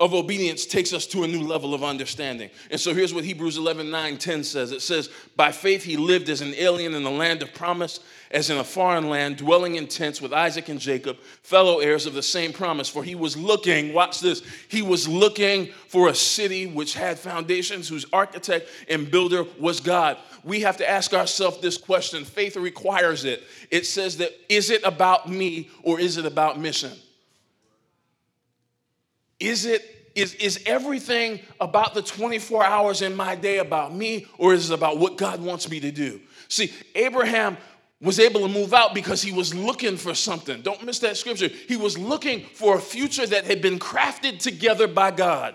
of 0.00 0.14
obedience 0.14 0.64
takes 0.64 0.92
us 0.92 1.06
to 1.06 1.24
a 1.24 1.28
new 1.28 1.42
level 1.42 1.74
of 1.74 1.82
understanding. 1.82 2.50
And 2.70 2.80
so 2.80 2.94
here's 2.94 3.12
what 3.12 3.24
Hebrews 3.24 3.56
11 3.56 3.90
9 3.90 4.16
10 4.16 4.44
says 4.44 4.70
it 4.70 4.80
says, 4.80 5.10
By 5.34 5.50
faith 5.50 5.82
he 5.82 5.96
lived 5.96 6.28
as 6.28 6.40
an 6.40 6.54
alien 6.54 6.94
in 6.94 7.02
the 7.02 7.10
land 7.10 7.42
of 7.42 7.52
promise, 7.52 7.98
as 8.30 8.48
in 8.48 8.58
a 8.58 8.64
foreign 8.64 9.08
land, 9.08 9.38
dwelling 9.38 9.74
in 9.74 9.88
tents 9.88 10.22
with 10.22 10.32
Isaac 10.32 10.68
and 10.68 10.78
Jacob, 10.78 11.18
fellow 11.42 11.80
heirs 11.80 12.06
of 12.06 12.14
the 12.14 12.22
same 12.22 12.52
promise. 12.52 12.88
For 12.88 13.02
he 13.02 13.16
was 13.16 13.36
looking, 13.36 13.92
watch 13.92 14.20
this, 14.20 14.42
he 14.68 14.82
was 14.82 15.08
looking 15.08 15.66
for 15.88 16.08
a 16.08 16.14
city 16.14 16.66
which 16.66 16.94
had 16.94 17.18
foundations, 17.18 17.88
whose 17.88 18.06
architect 18.12 18.68
and 18.88 19.10
builder 19.10 19.44
was 19.58 19.80
God. 19.80 20.16
We 20.44 20.60
have 20.60 20.76
to 20.76 20.88
ask 20.88 21.12
ourselves 21.12 21.60
this 21.60 21.76
question. 21.76 22.24
Faith 22.24 22.56
requires 22.56 23.24
it. 23.24 23.42
It 23.72 23.84
says 23.84 24.18
that, 24.18 24.30
is 24.48 24.70
it 24.70 24.84
about 24.84 25.28
me 25.28 25.70
or 25.82 25.98
is 25.98 26.18
it 26.18 26.24
about 26.24 26.60
mission? 26.60 26.92
Is 29.40 29.64
it 29.64 29.94
is, 30.14 30.34
is 30.34 30.60
everything 30.66 31.38
about 31.60 31.94
the 31.94 32.02
24 32.02 32.64
hours 32.64 33.02
in 33.02 33.14
my 33.14 33.36
day 33.36 33.58
about 33.58 33.94
me, 33.94 34.26
or 34.36 34.52
is 34.52 34.70
it 34.70 34.74
about 34.74 34.98
what 34.98 35.16
God 35.16 35.40
wants 35.40 35.70
me 35.70 35.78
to 35.78 35.92
do? 35.92 36.20
See, 36.48 36.72
Abraham 36.96 37.56
was 38.00 38.18
able 38.18 38.40
to 38.40 38.48
move 38.48 38.74
out 38.74 38.94
because 38.94 39.22
he 39.22 39.32
was 39.32 39.54
looking 39.54 39.96
for 39.96 40.14
something. 40.14 40.60
Don't 40.62 40.82
miss 40.84 40.98
that 41.00 41.16
scripture. 41.16 41.48
He 41.48 41.76
was 41.76 41.96
looking 41.96 42.44
for 42.54 42.76
a 42.76 42.80
future 42.80 43.26
that 43.26 43.44
had 43.44 43.62
been 43.62 43.78
crafted 43.78 44.40
together 44.40 44.88
by 44.88 45.12
God. 45.12 45.54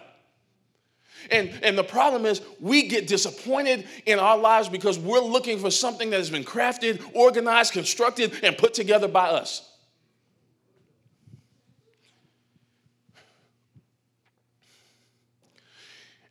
And, 1.31 1.51
and 1.61 1.77
the 1.77 1.83
problem 1.83 2.25
is, 2.25 2.41
we 2.59 2.87
get 2.87 3.07
disappointed 3.07 3.85
in 4.05 4.19
our 4.19 4.37
lives 4.37 4.67
because 4.67 4.99
we're 4.99 5.19
looking 5.19 5.59
for 5.59 5.71
something 5.71 6.09
that 6.09 6.17
has 6.17 6.29
been 6.29 6.43
crafted, 6.43 7.01
organized, 7.13 7.73
constructed, 7.73 8.33
and 8.43 8.57
put 8.57 8.73
together 8.73 9.07
by 9.07 9.29
us. 9.29 9.72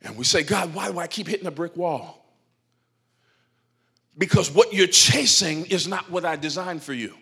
And 0.03 0.17
we 0.17 0.25
say, 0.25 0.43
God, 0.43 0.73
why 0.73 0.91
do 0.91 0.99
I 0.99 1.07
keep 1.07 1.27
hitting 1.27 1.47
a 1.47 1.51
brick 1.51 1.77
wall? 1.77 2.25
Because 4.17 4.51
what 4.51 4.73
you're 4.73 4.87
chasing 4.87 5.65
is 5.65 5.87
not 5.87 6.09
what 6.11 6.25
I 6.25 6.35
designed 6.35 6.83
for 6.83 6.93
you. 6.93 7.15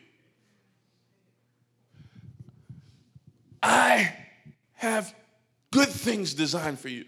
I 3.63 4.13
have 4.73 5.13
good 5.71 5.89
things 5.89 6.33
designed 6.33 6.79
for 6.79 6.89
you. 6.89 7.05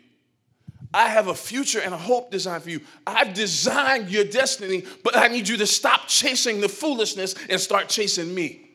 I 0.94 1.08
have 1.08 1.28
a 1.28 1.34
future 1.34 1.80
and 1.80 1.94
a 1.94 1.98
hope 1.98 2.30
designed 2.30 2.64
for 2.64 2.70
you. 2.70 2.82
I've 3.08 3.34
designed 3.34 4.10
your 4.10 4.26
destiny, 4.26 4.84
but 5.04 5.18
I 5.18 5.28
need 5.28 5.48
you 5.48 5.58
to 5.58 5.66
stop 5.66 6.08
chasing 6.08 6.62
the 6.62 6.70
foolishness 6.70 7.34
and 7.50 7.60
start 7.60 7.90
chasing 7.90 8.34
me. 8.34 8.70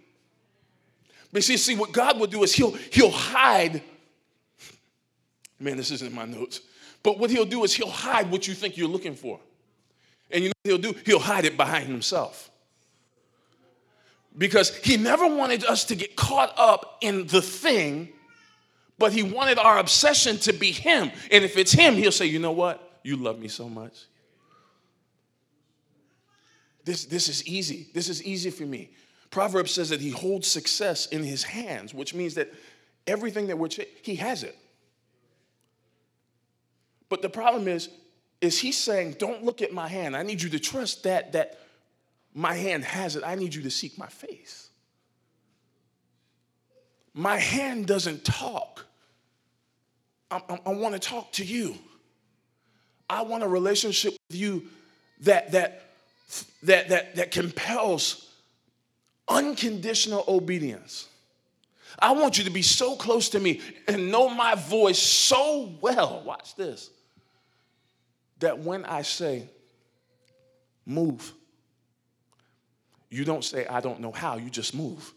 But 1.33 1.45
see, 1.45 1.57
see 1.57 1.77
what 1.77 1.93
God 1.93 2.19
will 2.19 2.27
do 2.27 2.43
is 2.43 2.53
He'll 2.53 2.73
He'll 2.73 3.11
hide. 3.11 3.83
Man, 5.61 5.77
this 5.77 5.93
isn't 5.93 6.09
in 6.09 6.15
my 6.15 6.25
notes. 6.25 6.61
But 7.03 7.19
what 7.19 7.31
he'll 7.31 7.45
do 7.45 7.65
is 7.65 7.75
he'll 7.75 7.91
hide 7.91 8.31
what 8.31 8.49
you 8.49 8.55
think 8.55 8.77
you're 8.77 8.89
looking 8.89 9.15
for. 9.15 9.41
And 10.31 10.45
you 10.45 10.49
know 10.49 10.53
what 10.63 10.83
he'll 10.83 10.93
do? 10.93 10.99
He'll 11.07 11.19
hide 11.19 11.45
it 11.45 11.57
behind 11.57 11.87
himself. 11.87 12.51
Because 14.37 14.77
he 14.79 14.97
never 14.97 15.27
wanted 15.27 15.65
us 15.65 15.85
to 15.87 15.97
get 15.97 16.17
caught 16.17 16.53
up 16.57 16.99
in 17.01 17.27
the 17.27 17.43
thing, 17.43 18.11
but 18.99 19.13
he 19.13 19.23
wanted 19.23 19.59
our 19.59 19.79
obsession 19.79 20.39
to 20.39 20.53
be 20.53 20.71
him. 20.71 21.11
And 21.31 21.45
if 21.45 21.57
it's 21.57 21.73
him, 21.73 21.95
he'll 21.95 22.13
say, 22.13 22.27
You 22.27 22.39
know 22.39 22.53
what? 22.53 23.01
You 23.03 23.17
love 23.17 23.39
me 23.39 23.49
so 23.49 23.69
much. 23.69 23.95
This, 26.85 27.05
this 27.05 27.29
is 27.29 27.47
easy. 27.47 27.89
This 27.93 28.09
is 28.09 28.23
easy 28.23 28.51
for 28.51 28.65
me. 28.65 28.91
Proverbs 29.31 29.73
says 29.73 29.91
that 29.91 30.01
he 30.01 30.11
holds 30.11 30.47
success 30.49 31.07
in 31.07 31.23
his 31.23 31.43
hands, 31.43 31.93
which 31.93 32.15
means 32.15 32.35
that 32.35 32.53
everything 33.07 33.49
that 33.49 33.59
we're, 33.59 33.69
he 34.03 34.17
has 34.17 34.43
it. 34.43 34.57
But 37.09 37.23
the 37.23 37.29
problem 37.29 37.69
is, 37.69 37.89
is 38.41 38.59
he's 38.59 38.77
saying, 38.77 39.17
don't 39.19 39.45
look 39.45 39.63
at 39.63 39.73
my 39.73 39.89
hand. 39.89 40.17
I 40.17 40.23
need 40.23 40.43
you 40.43 40.51
to 40.51 40.59
trust 40.59 41.05
that, 41.05 41.33
that 41.33 41.59
my 42.35 42.55
hand 42.55 42.85
has 42.85 43.17
it. 43.17 43.25
I 43.25 43.35
need 43.35 43.55
you 43.55 43.63
to 43.63 43.71
seek 43.71 43.99
my 43.99 44.07
face. 44.07 44.69
My 47.15 47.37
hand 47.37 47.87
doesn't 47.87 48.25
talk. 48.25 48.87
I, 50.31 50.41
I, 50.49 50.61
I 50.67 50.71
want 50.71 50.95
to 50.95 51.01
talk 51.01 51.33
to 51.33 51.45
you. 51.45 51.75
I 53.11 53.23
want 53.23 53.43
a 53.43 53.49
relationship 53.49 54.15
with 54.29 54.39
you 54.39 54.67
that, 55.21 55.51
that, 55.53 55.91
that, 56.63 56.89
that, 56.91 57.17
that 57.17 57.31
compels 57.31 58.31
unconditional 59.27 60.25
obedience. 60.29 61.09
I 61.99 62.13
want 62.13 62.39
you 62.39 62.45
to 62.45 62.51
be 62.51 62.63
so 62.63 62.95
close 62.95 63.31
to 63.31 63.41
me 63.41 63.61
and 63.89 64.13
know 64.13 64.29
my 64.29 64.55
voice 64.55 64.99
so 64.99 65.73
well. 65.81 66.23
Watch 66.25 66.55
this. 66.55 66.91
That 68.41 68.59
when 68.59 68.85
I 68.85 69.03
say, 69.03 69.49
move, 70.87 71.33
you 73.11 73.25
don't 73.25 73.45
say, 73.45 73.67
I 73.67 73.81
don't 73.81 74.01
know 74.01 74.13
how, 74.13 74.37
you 74.37 74.51
just 74.51 74.75
move. 74.75 75.13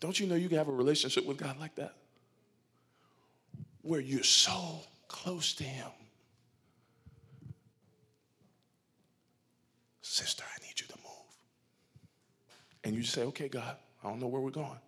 Don't 0.00 0.18
you 0.18 0.26
know 0.26 0.34
you 0.34 0.48
can 0.48 0.58
have 0.58 0.68
a 0.68 0.72
relationship 0.72 1.26
with 1.26 1.36
God 1.36 1.58
like 1.60 1.76
that? 1.76 1.94
Where 3.82 4.00
you're 4.00 4.24
so 4.24 4.80
close 5.08 5.54
to 5.54 5.64
Him. 5.64 5.88
Sister, 10.02 10.42
I 10.44 10.66
need 10.66 10.80
you 10.80 10.86
to 10.88 10.96
move. 10.96 11.12
And 12.84 12.96
you 12.96 13.04
say, 13.04 13.22
okay, 13.22 13.48
God, 13.48 13.76
I 14.02 14.08
don't 14.08 14.20
know 14.20 14.26
where 14.26 14.40
we're 14.40 14.50
going. 14.50 14.78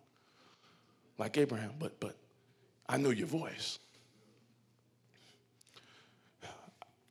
Like 1.17 1.37
Abraham, 1.37 1.71
but 1.79 1.97
but 1.99 2.17
I 2.87 2.97
know 2.97 3.09
your 3.09 3.27
voice. 3.27 3.79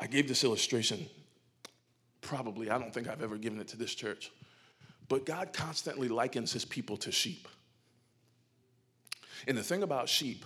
I 0.05 0.07
gave 0.07 0.29
this 0.29 0.45
illustration 0.45 1.09
probably, 2.21 2.69
I 2.69 2.77
don't 2.77 2.93
think 2.93 3.09
I've 3.09 3.23
ever 3.23 3.39
given 3.39 3.59
it 3.59 3.69
to 3.69 3.79
this 3.79 3.95
church. 3.95 4.31
But 5.09 5.25
God 5.25 5.55
constantly 5.55 6.09
likens 6.09 6.53
his 6.53 6.67
people 6.67 6.99
to 6.99 7.11
sheep. 7.11 7.49
And 9.49 9.57
the 9.57 9.63
thing 9.63 9.83
about 9.83 10.11
sheep 10.11 10.45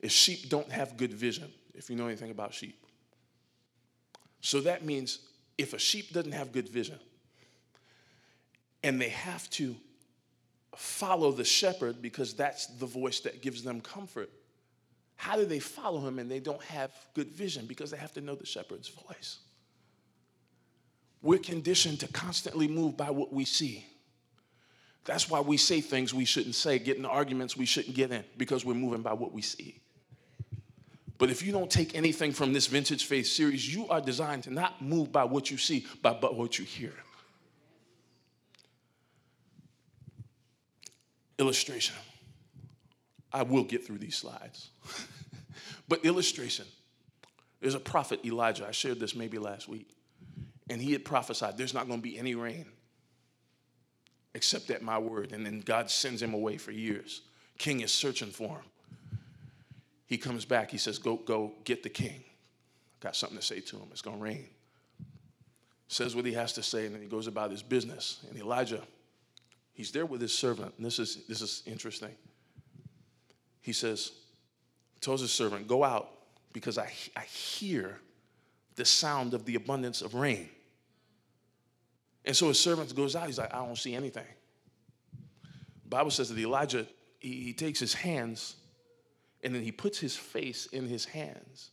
is 0.00 0.12
sheep 0.12 0.50
don't 0.50 0.70
have 0.70 0.98
good 0.98 1.14
vision, 1.14 1.50
if 1.72 1.88
you 1.88 1.96
know 1.96 2.08
anything 2.08 2.30
about 2.30 2.52
sheep. 2.52 2.84
So 4.42 4.60
that 4.60 4.84
means 4.84 5.20
if 5.56 5.72
a 5.72 5.78
sheep 5.78 6.12
doesn't 6.12 6.32
have 6.32 6.52
good 6.52 6.68
vision 6.68 6.98
and 8.82 9.00
they 9.00 9.08
have 9.08 9.48
to 9.52 9.74
follow 10.76 11.32
the 11.32 11.44
shepherd 11.44 12.02
because 12.02 12.34
that's 12.34 12.66
the 12.66 12.86
voice 12.86 13.20
that 13.20 13.40
gives 13.40 13.62
them 13.62 13.80
comfort, 13.80 14.28
how 15.16 15.36
do 15.36 15.44
they 15.44 15.58
follow 15.58 16.06
him 16.06 16.18
and 16.18 16.30
they 16.30 16.40
don't 16.40 16.62
have 16.62 16.92
good 17.14 17.28
vision? 17.28 17.66
Because 17.66 17.90
they 17.90 17.96
have 17.96 18.12
to 18.14 18.20
know 18.20 18.34
the 18.34 18.46
shepherd's 18.46 18.88
voice. 18.88 19.38
We're 21.22 21.38
conditioned 21.38 22.00
to 22.00 22.08
constantly 22.08 22.68
move 22.68 22.96
by 22.96 23.10
what 23.10 23.32
we 23.32 23.44
see. 23.44 23.84
That's 25.04 25.30
why 25.30 25.40
we 25.40 25.56
say 25.56 25.80
things 25.80 26.12
we 26.12 26.24
shouldn't 26.24 26.54
say, 26.54 26.78
get 26.78 26.98
in 26.98 27.06
arguments 27.06 27.56
we 27.56 27.66
shouldn't 27.66 27.96
get 27.96 28.10
in, 28.10 28.24
because 28.36 28.64
we're 28.64 28.74
moving 28.74 29.02
by 29.02 29.14
what 29.14 29.32
we 29.32 29.42
see. 29.42 29.80
But 31.18 31.30
if 31.30 31.42
you 31.42 31.50
don't 31.50 31.70
take 31.70 31.94
anything 31.94 32.32
from 32.32 32.52
this 32.52 32.66
Vintage 32.66 33.06
Faith 33.06 33.26
series, 33.26 33.72
you 33.74 33.88
are 33.88 34.00
designed 34.00 34.44
to 34.44 34.52
not 34.52 34.82
move 34.82 35.10
by 35.10 35.24
what 35.24 35.50
you 35.50 35.56
see, 35.56 35.86
but 36.02 36.20
by 36.20 36.28
what 36.28 36.58
you 36.58 36.64
hear. 36.64 36.92
Illustration. 41.38 41.94
I 43.36 43.42
will 43.42 43.64
get 43.64 43.86
through 43.86 43.98
these 43.98 44.16
slides. 44.16 44.70
but 45.88 46.04
illustration. 46.04 46.66
There's 47.60 47.74
a 47.74 47.80
prophet, 47.80 48.24
Elijah. 48.24 48.66
I 48.66 48.70
shared 48.70 49.00
this 49.00 49.14
maybe 49.14 49.38
last 49.38 49.68
week 49.68 49.96
and 50.68 50.80
he 50.80 50.92
had 50.92 51.04
prophesied 51.04 51.56
there's 51.56 51.74
not 51.74 51.86
going 51.86 52.00
to 52.00 52.02
be 52.02 52.18
any 52.18 52.34
rain 52.34 52.66
except 54.34 54.70
at 54.70 54.82
my 54.82 54.98
word. 54.98 55.32
And 55.32 55.46
then 55.46 55.60
God 55.60 55.90
sends 55.90 56.20
him 56.20 56.34
away 56.34 56.58
for 56.58 56.72
years. 56.72 57.22
King 57.58 57.80
is 57.80 57.92
searching 57.92 58.30
for 58.30 58.56
him. 58.56 59.18
He 60.06 60.18
comes 60.18 60.44
back. 60.44 60.70
He 60.70 60.78
says, 60.78 60.98
Go, 60.98 61.16
go 61.16 61.54
get 61.64 61.82
the 61.82 61.88
king. 61.88 62.22
Got 63.00 63.16
something 63.16 63.38
to 63.38 63.44
say 63.44 63.60
to 63.60 63.76
him. 63.76 63.88
It's 63.90 64.02
going 64.02 64.18
to 64.18 64.22
rain. 64.22 64.48
Says 65.88 66.14
what 66.16 66.26
he 66.26 66.32
has 66.32 66.52
to 66.54 66.62
say, 66.62 66.86
and 66.86 66.94
then 66.94 67.00
he 67.00 67.08
goes 67.08 67.28
about 67.28 67.50
his 67.50 67.62
business. 67.62 68.24
And 68.28 68.38
Elijah, 68.38 68.82
he's 69.72 69.92
there 69.92 70.04
with 70.04 70.20
his 70.20 70.36
servant. 70.36 70.74
And 70.76 70.84
this 70.84 70.98
is, 70.98 71.24
this 71.28 71.40
is 71.40 71.62
interesting. 71.64 72.14
He 73.66 73.72
says, 73.72 74.12
tells 75.00 75.20
his 75.20 75.32
servant, 75.32 75.66
Go 75.66 75.82
out 75.82 76.08
because 76.52 76.78
I, 76.78 76.88
I 77.16 77.22
hear 77.22 77.98
the 78.76 78.84
sound 78.84 79.34
of 79.34 79.44
the 79.44 79.56
abundance 79.56 80.02
of 80.02 80.14
rain. 80.14 80.48
And 82.24 82.36
so 82.36 82.46
his 82.46 82.60
servant 82.60 82.94
goes 82.94 83.16
out. 83.16 83.26
He's 83.26 83.38
like, 83.38 83.52
I 83.52 83.58
don't 83.58 83.76
see 83.76 83.96
anything. 83.96 84.26
The 85.82 85.88
Bible 85.88 86.12
says 86.12 86.28
that 86.28 86.38
Elijah, 86.38 86.86
he, 87.18 87.42
he 87.42 87.52
takes 87.52 87.80
his 87.80 87.92
hands 87.92 88.54
and 89.42 89.52
then 89.52 89.64
he 89.64 89.72
puts 89.72 89.98
his 89.98 90.14
face 90.14 90.66
in 90.66 90.86
his 90.86 91.04
hands. 91.04 91.70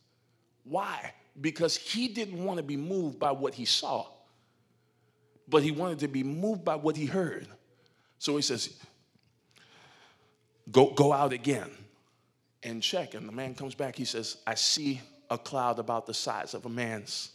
Why? 0.63 1.13
Because 1.39 1.77
he 1.77 2.07
didn't 2.07 2.43
want 2.43 2.57
to 2.57 2.63
be 2.63 2.75
moved 2.75 3.19
by 3.19 3.33
what 3.33 3.53
he 3.53 3.65
saw, 3.65 4.07
but 5.47 5.61
he 5.61 5.69
wanted 5.69 5.99
to 5.99 6.07
be 6.07 6.23
moved 6.23 6.65
by 6.65 6.73
what 6.73 6.97
he 6.97 7.05
heard. 7.05 7.47
So 8.17 8.35
he 8.35 8.41
says, 8.41 8.79
Go, 10.71 10.89
go 10.89 11.13
out 11.13 11.33
again 11.33 11.69
and 12.63 12.81
check. 12.81 13.13
And 13.13 13.27
the 13.27 13.31
man 13.31 13.55
comes 13.55 13.75
back. 13.75 13.95
He 13.95 14.05
says, 14.05 14.37
I 14.45 14.55
see 14.55 15.01
a 15.29 15.37
cloud 15.37 15.79
about 15.79 16.05
the 16.05 16.13
size 16.13 16.53
of 16.53 16.65
a 16.65 16.69
man's 16.69 17.29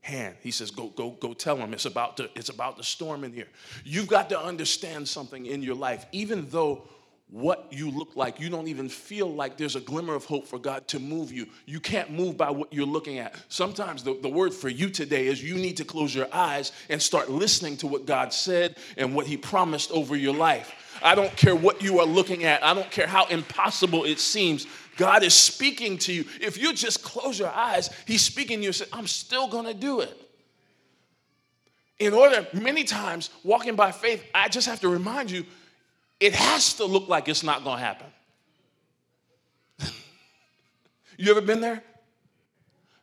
hand. 0.00 0.36
He 0.42 0.50
says, 0.50 0.70
go, 0.70 0.88
go, 0.88 1.10
go 1.10 1.32
tell 1.32 1.56
him 1.56 1.72
it's 1.72 1.86
about 1.86 2.18
to, 2.18 2.28
it's 2.34 2.50
about 2.50 2.76
to 2.76 2.84
storm 2.84 3.24
in 3.24 3.32
here. 3.32 3.48
You've 3.84 4.08
got 4.08 4.28
to 4.30 4.40
understand 4.40 5.08
something 5.08 5.46
in 5.46 5.62
your 5.62 5.74
life, 5.74 6.06
even 6.12 6.48
though 6.50 6.88
what 7.30 7.66
you 7.70 7.90
look 7.90 8.14
like, 8.14 8.38
you 8.38 8.50
don't 8.50 8.68
even 8.68 8.88
feel 8.88 9.32
like 9.32 9.56
there's 9.56 9.76
a 9.76 9.80
glimmer 9.80 10.14
of 10.14 10.24
hope 10.24 10.46
for 10.46 10.58
God 10.58 10.86
to 10.88 11.00
move 11.00 11.32
you. 11.32 11.46
You 11.66 11.80
can't 11.80 12.10
move 12.10 12.36
by 12.36 12.50
what 12.50 12.72
you're 12.72 12.86
looking 12.86 13.18
at. 13.18 13.34
Sometimes 13.48 14.04
the, 14.04 14.18
the 14.20 14.28
word 14.28 14.52
for 14.52 14.68
you 14.68 14.90
today 14.90 15.26
is 15.26 15.42
you 15.42 15.56
need 15.56 15.78
to 15.78 15.84
close 15.84 16.14
your 16.14 16.28
eyes 16.32 16.70
and 16.90 17.00
start 17.00 17.30
listening 17.30 17.76
to 17.78 17.86
what 17.86 18.06
God 18.06 18.32
said 18.32 18.76
and 18.96 19.14
what 19.14 19.26
He 19.26 19.36
promised 19.36 19.90
over 19.90 20.14
your 20.14 20.34
life. 20.34 20.72
I 21.04 21.14
don't 21.14 21.36
care 21.36 21.54
what 21.54 21.82
you 21.82 22.00
are 22.00 22.06
looking 22.06 22.44
at, 22.44 22.64
I 22.64 22.72
don't 22.72 22.90
care 22.90 23.06
how 23.06 23.26
impossible 23.26 24.04
it 24.04 24.18
seems. 24.18 24.66
God 24.96 25.22
is 25.22 25.34
speaking 25.34 25.98
to 25.98 26.12
you. 26.12 26.24
If 26.40 26.56
you 26.56 26.72
just 26.72 27.02
close 27.02 27.38
your 27.38 27.50
eyes, 27.50 27.90
He's 28.06 28.22
speaking 28.22 28.60
to 28.60 28.64
you 28.64 28.72
say, 28.72 28.86
I'm 28.92 29.06
still 29.06 29.48
gonna 29.48 29.74
do 29.74 30.00
it. 30.00 30.20
In 31.98 32.14
order, 32.14 32.46
many 32.52 32.84
times, 32.84 33.30
walking 33.44 33.76
by 33.76 33.92
faith, 33.92 34.24
I 34.34 34.48
just 34.48 34.66
have 34.66 34.80
to 34.80 34.88
remind 34.88 35.30
you, 35.30 35.44
it 36.20 36.34
has 36.34 36.74
to 36.74 36.84
look 36.84 37.08
like 37.08 37.28
it's 37.28 37.42
not 37.42 37.64
gonna 37.64 37.80
happen. 37.80 38.06
you 41.18 41.30
ever 41.30 41.40
been 41.40 41.60
there? 41.60 41.82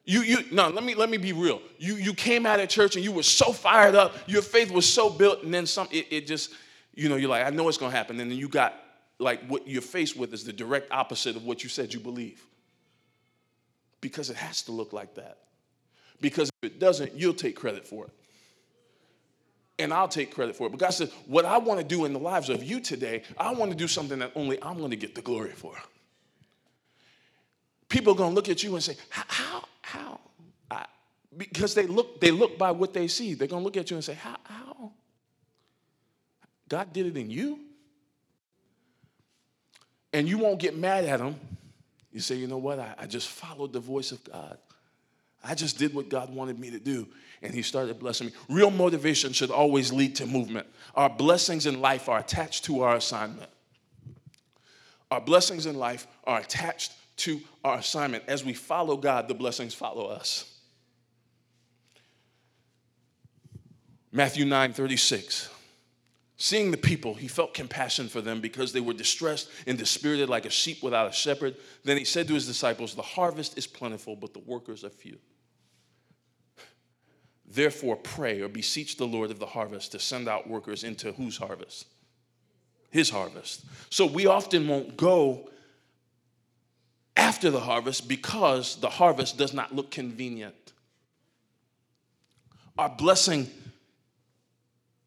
You, 0.05 0.21
you, 0.21 0.37
no, 0.51 0.69
let 0.69 0.83
me, 0.83 0.95
let 0.95 1.09
me 1.09 1.17
be 1.17 1.33
real. 1.33 1.61
You, 1.77 1.95
you 1.95 2.13
came 2.13 2.45
out 2.45 2.59
of 2.59 2.67
church 2.67 2.95
and 2.95 3.05
you 3.05 3.11
were 3.11 3.23
so 3.23 3.53
fired 3.53 3.95
up, 3.95 4.15
your 4.27 4.41
faith 4.41 4.71
was 4.71 4.91
so 4.91 5.09
built, 5.09 5.43
and 5.43 5.53
then 5.53 5.67
some, 5.67 5.87
it, 5.91 6.07
it 6.09 6.27
just, 6.27 6.51
you 6.93 7.09
know, 7.09 7.15
you're 7.15 7.29
like, 7.29 7.45
I 7.45 7.49
know 7.49 7.67
it's 7.67 7.77
gonna 7.77 7.95
happen. 7.95 8.19
And 8.19 8.31
then 8.31 8.37
you 8.37 8.47
got 8.47 8.75
like 9.19 9.45
what 9.47 9.67
you're 9.67 9.81
faced 9.81 10.17
with 10.17 10.33
is 10.33 10.43
the 10.43 10.53
direct 10.53 10.91
opposite 10.91 11.35
of 11.35 11.45
what 11.45 11.63
you 11.63 11.69
said 11.69 11.93
you 11.93 11.99
believe. 11.99 12.43
Because 14.01 14.29
it 14.29 14.35
has 14.35 14.63
to 14.63 14.71
look 14.71 14.93
like 14.93 15.15
that. 15.15 15.37
Because 16.19 16.49
if 16.61 16.71
it 16.71 16.79
doesn't, 16.79 17.13
you'll 17.13 17.33
take 17.33 17.55
credit 17.55 17.87
for 17.87 18.05
it. 18.05 18.11
And 19.79 19.93
I'll 19.93 20.07
take 20.07 20.33
credit 20.33 20.55
for 20.55 20.67
it. 20.67 20.69
But 20.71 20.79
God 20.79 20.91
says, 20.91 21.11
what 21.25 21.45
I 21.45 21.57
want 21.57 21.79
to 21.79 21.85
do 21.85 22.05
in 22.05 22.13
the 22.13 22.19
lives 22.19 22.49
of 22.49 22.63
you 22.63 22.79
today, 22.79 23.23
I 23.37 23.53
want 23.53 23.71
to 23.71 23.77
do 23.77 23.87
something 23.87 24.19
that 24.19 24.31
only 24.35 24.61
I'm 24.61 24.77
going 24.77 24.91
to 24.91 24.97
get 24.97 25.15
the 25.15 25.21
glory 25.21 25.51
for. 25.51 25.75
People 27.89 28.13
are 28.13 28.15
going 28.15 28.29
to 28.29 28.35
look 28.35 28.49
at 28.49 28.63
you 28.63 28.73
and 28.75 28.83
say, 28.83 28.95
how, 29.09 29.65
how? 29.81 30.19
I, 30.69 30.85
because 31.35 31.73
they 31.73 31.87
look, 31.87 32.21
they 32.21 32.31
look 32.31 32.57
by 32.57 32.71
what 32.71 32.93
they 32.93 33.07
see. 33.07 33.33
They're 33.33 33.47
going 33.47 33.61
to 33.61 33.65
look 33.65 33.77
at 33.77 33.89
you 33.89 33.97
and 33.97 34.03
say, 34.03 34.13
how, 34.13 34.37
how? 34.43 34.70
God 36.71 36.93
did 36.93 37.05
it 37.05 37.17
in 37.17 37.29
you? 37.29 37.59
And 40.13 40.25
you 40.25 40.37
won't 40.37 40.57
get 40.57 40.77
mad 40.77 41.03
at 41.03 41.19
him. 41.19 41.35
You 42.13 42.21
say, 42.21 42.35
you 42.35 42.47
know 42.47 42.59
what? 42.59 42.79
I, 42.79 42.95
I 42.97 43.07
just 43.07 43.27
followed 43.27 43.73
the 43.73 43.81
voice 43.81 44.13
of 44.13 44.23
God. 44.23 44.57
I 45.43 45.53
just 45.53 45.77
did 45.77 45.93
what 45.93 46.07
God 46.07 46.33
wanted 46.33 46.57
me 46.57 46.71
to 46.71 46.79
do, 46.79 47.09
and 47.41 47.53
He 47.53 47.61
started 47.61 47.99
blessing 47.99 48.27
me. 48.27 48.33
Real 48.47 48.71
motivation 48.71 49.33
should 49.33 49.51
always 49.51 49.91
lead 49.91 50.15
to 50.17 50.25
movement. 50.25 50.65
Our 50.95 51.09
blessings 51.09 51.65
in 51.65 51.81
life 51.81 52.07
are 52.07 52.19
attached 52.19 52.63
to 52.65 52.83
our 52.83 52.95
assignment. 52.95 53.49
Our 55.09 55.19
blessings 55.19 55.65
in 55.65 55.75
life 55.75 56.07
are 56.23 56.39
attached 56.39 56.93
to 57.17 57.41
our 57.65 57.79
assignment. 57.79 58.23
As 58.27 58.45
we 58.45 58.53
follow 58.53 58.95
God, 58.95 59.27
the 59.27 59.33
blessings 59.33 59.73
follow 59.73 60.05
us. 60.05 60.57
Matthew 64.13 64.45
9 64.45 64.71
36. 64.71 65.50
Seeing 66.41 66.71
the 66.71 66.77
people, 66.77 67.13
he 67.13 67.27
felt 67.27 67.53
compassion 67.53 68.07
for 68.07 68.19
them 68.19 68.41
because 68.41 68.73
they 68.73 68.79
were 68.79 68.93
distressed 68.93 69.47
and 69.67 69.77
dispirited 69.77 70.27
like 70.27 70.47
a 70.47 70.49
sheep 70.49 70.81
without 70.81 71.07
a 71.07 71.13
shepherd. 71.13 71.55
Then 71.83 71.97
he 71.97 72.03
said 72.03 72.27
to 72.27 72.33
his 72.33 72.47
disciples, 72.47 72.95
The 72.95 73.03
harvest 73.03 73.59
is 73.59 73.67
plentiful, 73.67 74.15
but 74.15 74.33
the 74.33 74.39
workers 74.39 74.83
are 74.83 74.89
few. 74.89 75.19
Therefore, 77.45 77.95
pray 77.95 78.41
or 78.41 78.47
beseech 78.47 78.97
the 78.97 79.05
Lord 79.05 79.29
of 79.29 79.37
the 79.37 79.45
harvest 79.45 79.91
to 79.91 79.99
send 79.99 80.27
out 80.27 80.49
workers 80.49 80.83
into 80.83 81.11
whose 81.11 81.37
harvest? 81.37 81.85
His 82.89 83.11
harvest. 83.11 83.63
So 83.91 84.07
we 84.07 84.25
often 84.25 84.67
won't 84.67 84.97
go 84.97 85.47
after 87.15 87.51
the 87.51 87.59
harvest 87.59 88.07
because 88.07 88.77
the 88.77 88.89
harvest 88.89 89.37
does 89.37 89.53
not 89.53 89.75
look 89.75 89.91
convenient. 89.91 90.73
Our 92.79 92.89
blessing 92.89 93.47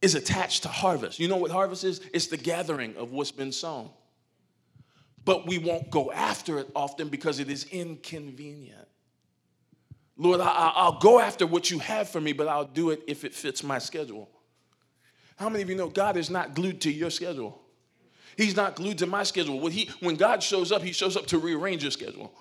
is 0.05 0.15
attached 0.15 0.65
to 0.65 0.69
harvest. 0.69 1.19
You 1.19 1.29
know 1.29 1.37
what 1.37 1.51
harvest 1.51 1.83
is? 1.83 2.03
It's 2.13 2.27
the 2.27 2.37
gathering 2.37 2.95
of 2.97 3.13
what's 3.13 3.33
been 3.33 3.53
sown. 3.53 3.89
But 5.25 5.47
we 5.47 5.57
won't 5.57 5.91
go 5.91 6.13
after 6.13 6.59
it 6.59 6.69
often 6.77 7.09
because 7.09 7.41
it 7.41 7.51
is 7.51 7.65
inconvenient. 7.65 8.87
Lord, 10.19 10.43
I, 10.43 10.91
will 10.91 10.99
go 11.01 11.19
after 11.19 11.47
what 11.47 11.71
you 11.71 11.79
have 11.79 12.11
for 12.11 12.21
me, 12.21 12.35
but 12.35 12.49
I'll 12.49 12.67
do 12.67 12.91
it 12.91 13.03
if 13.07 13.25
it 13.25 13.35
fits 13.35 13.65
my 13.65 13.79
schedule. 13.79 14.29
How 15.37 15.49
many 15.49 15.63
of 15.63 15.71
you 15.71 15.75
know 15.75 15.89
God 15.89 16.19
is 16.19 16.29
not 16.29 16.55
glued 16.55 16.83
to 16.83 16.93
your 16.93 17.09
schedule? 17.09 17.63
He's 18.37 18.55
not 18.55 18.77
glued 18.77 18.99
to 18.99 19.07
my 19.07 19.23
schedule. 19.23 19.59
When, 19.59 19.73
he, 19.73 19.89
when 20.01 20.17
God 20.17 20.43
shows 20.43 20.71
up, 20.71 20.83
he 20.83 20.93
shows 20.93 21.17
up 21.17 21.27
to 21.29 21.39
rearrange 21.39 21.83
your 21.83 21.91
schedule. 21.91 22.35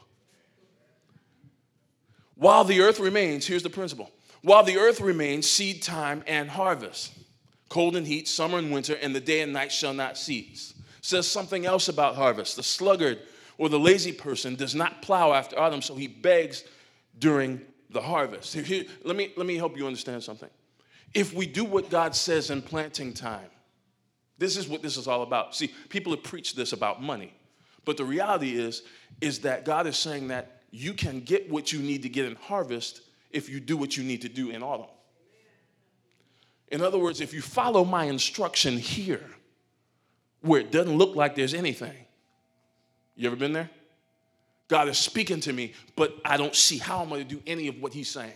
While 2.36 2.66
the 2.66 2.82
earth 2.82 3.00
remains, 3.00 3.48
here's 3.48 3.64
the 3.64 3.70
principle. 3.70 4.12
While 4.42 4.64
the 4.64 4.78
earth 4.78 5.00
remains, 5.00 5.50
seed 5.50 5.82
time 5.82 6.26
and 6.28 6.50
harvest 6.50 7.14
cold 7.74 7.96
and 7.96 8.06
heat, 8.06 8.28
summer 8.28 8.60
and 8.60 8.72
winter, 8.72 8.94
and 9.02 9.16
the 9.16 9.20
day 9.20 9.42
and 9.42 9.52
night 9.52 9.72
shall 9.72 9.96
not 9.96 10.16
cease. 10.16 10.76
Says 11.02 11.28
something 11.28 11.66
else 11.66 11.90
about 11.90 12.14
harvest. 12.14 12.56
The 12.56 12.62
sluggard 12.62 13.18
or 13.58 13.68
the 13.68 13.80
lazy 13.80 14.12
person 14.12 14.54
does 14.54 14.76
not 14.76 15.02
plow 15.02 15.34
after 15.34 15.60
autumn, 15.60 15.82
so 15.82 15.96
he 15.96 16.06
begs 16.06 16.66
during 17.18 17.60
the 17.90 18.00
harvest. 18.00 18.56
Let, 19.04 19.16
me, 19.16 19.34
let 19.36 19.48
me 19.48 19.56
help 19.56 19.76
you 19.76 19.88
understand 19.88 20.22
something. 20.22 20.52
If 21.16 21.34
we 21.34 21.48
do 21.48 21.66
what 21.66 21.90
God 21.90 22.16
says 22.16 22.52
in 22.52 22.62
planting 22.62 23.12
time, 23.12 23.50
this 24.38 24.56
is 24.56 24.68
what 24.68 24.84
this 24.84 24.96
is 24.96 25.08
all 25.08 25.24
about. 25.24 25.56
See, 25.56 25.74
people 25.90 26.14
have 26.14 26.22
preached 26.22 26.56
this 26.56 26.74
about 26.74 27.02
money, 27.02 27.34
but 27.86 27.98
the 27.98 28.06
reality 28.06 28.56
is, 28.56 28.84
is 29.20 29.40
that 29.40 29.66
God 29.66 29.88
is 29.88 29.98
saying 29.98 30.28
that 30.28 30.62
you 30.70 30.94
can 30.94 31.22
get 31.22 31.50
what 31.50 31.74
you 31.74 31.80
need 31.80 32.04
to 32.04 32.10
get 32.10 32.26
in 32.26 32.36
harvest 32.36 33.02
if 33.32 33.50
you 33.50 33.60
do 33.60 33.76
what 33.76 33.98
you 33.98 34.04
need 34.04 34.22
to 34.22 34.30
do 34.30 34.52
in 34.52 34.62
autumn. 34.62 34.90
In 36.74 36.82
other 36.82 36.98
words, 36.98 37.22
if 37.22 37.36
you 37.36 37.42
follow 37.44 37.86
my 37.86 38.06
instruction 38.06 38.80
here, 38.80 39.24
where 40.42 40.60
it 40.60 40.72
doesn't 40.72 40.98
look 40.98 41.16
like 41.16 41.36
there's 41.36 41.54
anything, 41.54 41.94
you 43.16 43.28
ever 43.28 43.36
been 43.36 43.54
there? 43.54 43.70
God 44.70 44.88
is 44.88 44.98
speaking 44.98 45.40
to 45.42 45.54
me, 45.54 45.74
but 45.96 46.16
I 46.26 46.36
don't 46.36 46.56
see 46.56 46.80
how 46.80 47.04
I'm 47.04 47.10
going 47.10 47.22
to 47.22 47.30
do 47.30 47.44
any 47.46 47.68
of 47.68 47.80
what 47.80 47.94
He's 47.94 48.10
saying. 48.10 48.34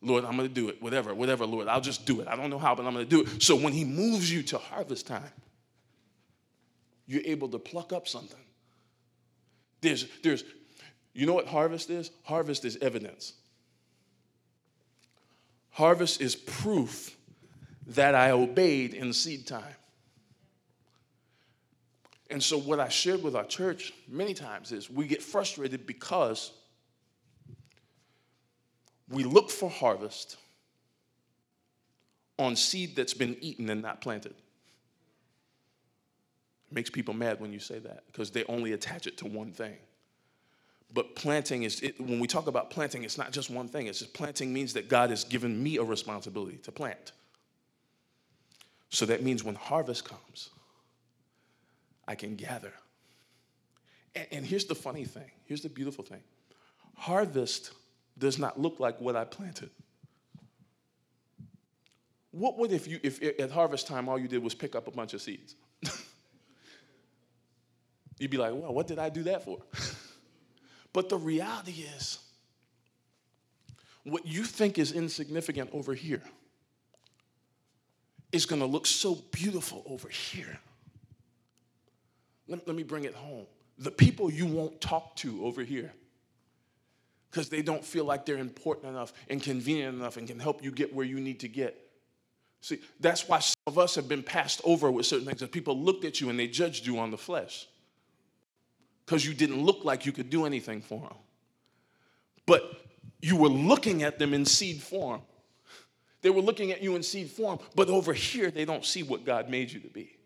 Lord, 0.00 0.24
I'm 0.24 0.36
going 0.36 0.48
to 0.48 0.54
do 0.54 0.68
it, 0.68 0.80
whatever, 0.80 1.12
whatever, 1.12 1.44
Lord, 1.44 1.66
I'll 1.66 1.80
just 1.80 2.06
do 2.06 2.20
it. 2.20 2.28
I 2.28 2.36
don't 2.36 2.50
know 2.50 2.58
how, 2.60 2.76
but 2.76 2.86
I'm 2.86 2.92
going 2.92 3.04
to 3.04 3.10
do 3.10 3.22
it. 3.22 3.42
So 3.42 3.56
when 3.56 3.72
He 3.72 3.84
moves 3.84 4.32
you 4.32 4.44
to 4.44 4.58
harvest 4.58 5.08
time, 5.08 5.32
you're 7.08 7.24
able 7.24 7.48
to 7.48 7.58
pluck 7.58 7.92
up 7.92 8.06
something. 8.06 8.44
There's, 9.80 10.06
there's, 10.22 10.44
you 11.14 11.26
know 11.26 11.34
what 11.34 11.48
harvest 11.48 11.90
is? 11.90 12.12
Harvest 12.22 12.64
is 12.64 12.78
evidence. 12.80 13.32
Harvest 15.70 16.20
is 16.20 16.36
proof 16.36 17.15
that 17.86 18.14
I 18.14 18.30
obeyed 18.32 18.94
in 18.94 19.12
seed 19.12 19.46
time. 19.46 19.74
And 22.28 22.42
so, 22.42 22.58
what 22.58 22.80
I 22.80 22.88
shared 22.88 23.22
with 23.22 23.36
our 23.36 23.44
church 23.44 23.92
many 24.08 24.34
times 24.34 24.72
is 24.72 24.90
we 24.90 25.06
get 25.06 25.22
frustrated 25.22 25.86
because 25.86 26.50
we 29.08 29.22
look 29.22 29.50
for 29.50 29.70
harvest 29.70 30.36
on 32.38 32.56
seed 32.56 32.96
that's 32.96 33.14
been 33.14 33.36
eaten 33.40 33.70
and 33.70 33.80
not 33.80 34.00
planted. 34.00 34.34
It 36.70 36.74
makes 36.74 36.90
people 36.90 37.14
mad 37.14 37.40
when 37.40 37.52
you 37.52 37.60
say 37.60 37.78
that 37.78 38.02
because 38.08 38.30
they 38.30 38.42
only 38.44 38.72
attach 38.72 39.06
it 39.06 39.16
to 39.18 39.26
one 39.26 39.52
thing. 39.52 39.76
But 40.92 41.14
planting 41.14 41.62
is, 41.62 41.80
it, 41.80 42.00
when 42.00 42.20
we 42.20 42.26
talk 42.26 42.46
about 42.48 42.70
planting, 42.70 43.04
it's 43.04 43.18
not 43.18 43.32
just 43.32 43.50
one 43.50 43.68
thing. 43.68 43.86
It's 43.86 44.00
just 44.00 44.14
planting 44.14 44.52
means 44.52 44.72
that 44.74 44.88
God 44.88 45.10
has 45.10 45.24
given 45.24 45.62
me 45.62 45.76
a 45.78 45.82
responsibility 45.84 46.58
to 46.58 46.72
plant. 46.72 47.12
So 48.90 49.06
that 49.06 49.22
means 49.22 49.42
when 49.44 49.54
harvest 49.54 50.04
comes, 50.08 50.50
I 52.06 52.14
can 52.14 52.36
gather. 52.36 52.72
And, 54.14 54.26
and, 54.30 54.46
here's 54.46 54.64
the 54.64 54.74
funny 54.74 55.04
thing 55.04 55.30
here's 55.44 55.60
the 55.60 55.68
beautiful 55.68 56.04
thing 56.04 56.22
harvest 56.96 57.72
does 58.18 58.38
not 58.38 58.58
look 58.58 58.80
like 58.80 58.98
what 59.00 59.14
I 59.16 59.24
planted. 59.24 59.70
What 62.30 62.58
would 62.58 62.72
if 62.72 62.86
you 62.86 63.00
if 63.02 63.22
at 63.22 63.50
harvest 63.50 63.86
time 63.86 64.08
all 64.08 64.18
you 64.18 64.28
did 64.28 64.42
was 64.42 64.54
pick 64.54 64.74
up 64.74 64.88
a 64.88 64.90
bunch 64.90 65.14
of 65.14 65.22
seeds? 65.22 65.54
You'd 68.18 68.30
be 68.30 68.38
like, 68.38 68.52
well, 68.54 68.72
what 68.72 68.86
did 68.86 68.98
I 68.98 69.10
do 69.10 69.24
that 69.24 69.44
for? 69.44 69.58
but 70.92 71.10
the 71.10 71.18
reality 71.18 71.84
is, 71.96 72.18
what 74.04 74.26
you 74.26 74.44
think 74.44 74.78
is 74.78 74.92
insignificant 74.92 75.70
over 75.72 75.92
here 75.92 76.22
is 78.36 78.46
going 78.46 78.60
to 78.60 78.66
look 78.66 78.86
so 78.86 79.16
beautiful 79.32 79.82
over 79.86 80.08
here. 80.08 80.58
Let, 82.48 82.66
let 82.66 82.76
me 82.76 82.82
bring 82.82 83.04
it 83.04 83.14
home. 83.14 83.46
The 83.78 83.90
people 83.90 84.30
you 84.30 84.46
won't 84.46 84.80
talk 84.80 85.16
to 85.16 85.44
over 85.44 85.62
here 85.62 85.92
because 87.30 87.48
they 87.48 87.62
don't 87.62 87.84
feel 87.84 88.04
like 88.04 88.24
they're 88.24 88.38
important 88.38 88.88
enough 88.88 89.12
and 89.28 89.42
convenient 89.42 89.94
enough 89.94 90.16
and 90.16 90.26
can 90.26 90.38
help 90.38 90.62
you 90.62 90.70
get 90.70 90.94
where 90.94 91.04
you 91.04 91.20
need 91.20 91.40
to 91.40 91.48
get. 91.48 91.76
See, 92.60 92.80
that's 93.00 93.28
why 93.28 93.40
some 93.40 93.56
of 93.66 93.78
us 93.78 93.94
have 93.96 94.08
been 94.08 94.22
passed 94.22 94.60
over 94.64 94.90
with 94.90 95.06
certain 95.06 95.26
things. 95.26 95.40
That 95.40 95.52
people 95.52 95.78
looked 95.78 96.04
at 96.04 96.20
you 96.20 96.30
and 96.30 96.38
they 96.38 96.46
judged 96.46 96.86
you 96.86 96.98
on 96.98 97.10
the 97.10 97.18
flesh 97.18 97.66
because 99.04 99.26
you 99.26 99.34
didn't 99.34 99.62
look 99.62 99.84
like 99.84 100.06
you 100.06 100.12
could 100.12 100.30
do 100.30 100.46
anything 100.46 100.80
for 100.80 101.00
them. 101.00 101.18
But 102.46 102.86
you 103.20 103.36
were 103.36 103.48
looking 103.48 104.02
at 104.02 104.18
them 104.18 104.32
in 104.32 104.44
seed 104.44 104.82
form. 104.82 105.20
They 106.22 106.30
were 106.30 106.40
looking 106.40 106.72
at 106.72 106.82
you 106.82 106.96
in 106.96 107.02
seed 107.02 107.30
form, 107.30 107.58
but 107.74 107.88
over 107.88 108.12
here, 108.12 108.50
they 108.50 108.64
don't 108.64 108.84
see 108.84 109.02
what 109.02 109.24
God 109.24 109.48
made 109.48 109.70
you 109.70 109.80
to 109.80 109.88
be. 109.88 110.16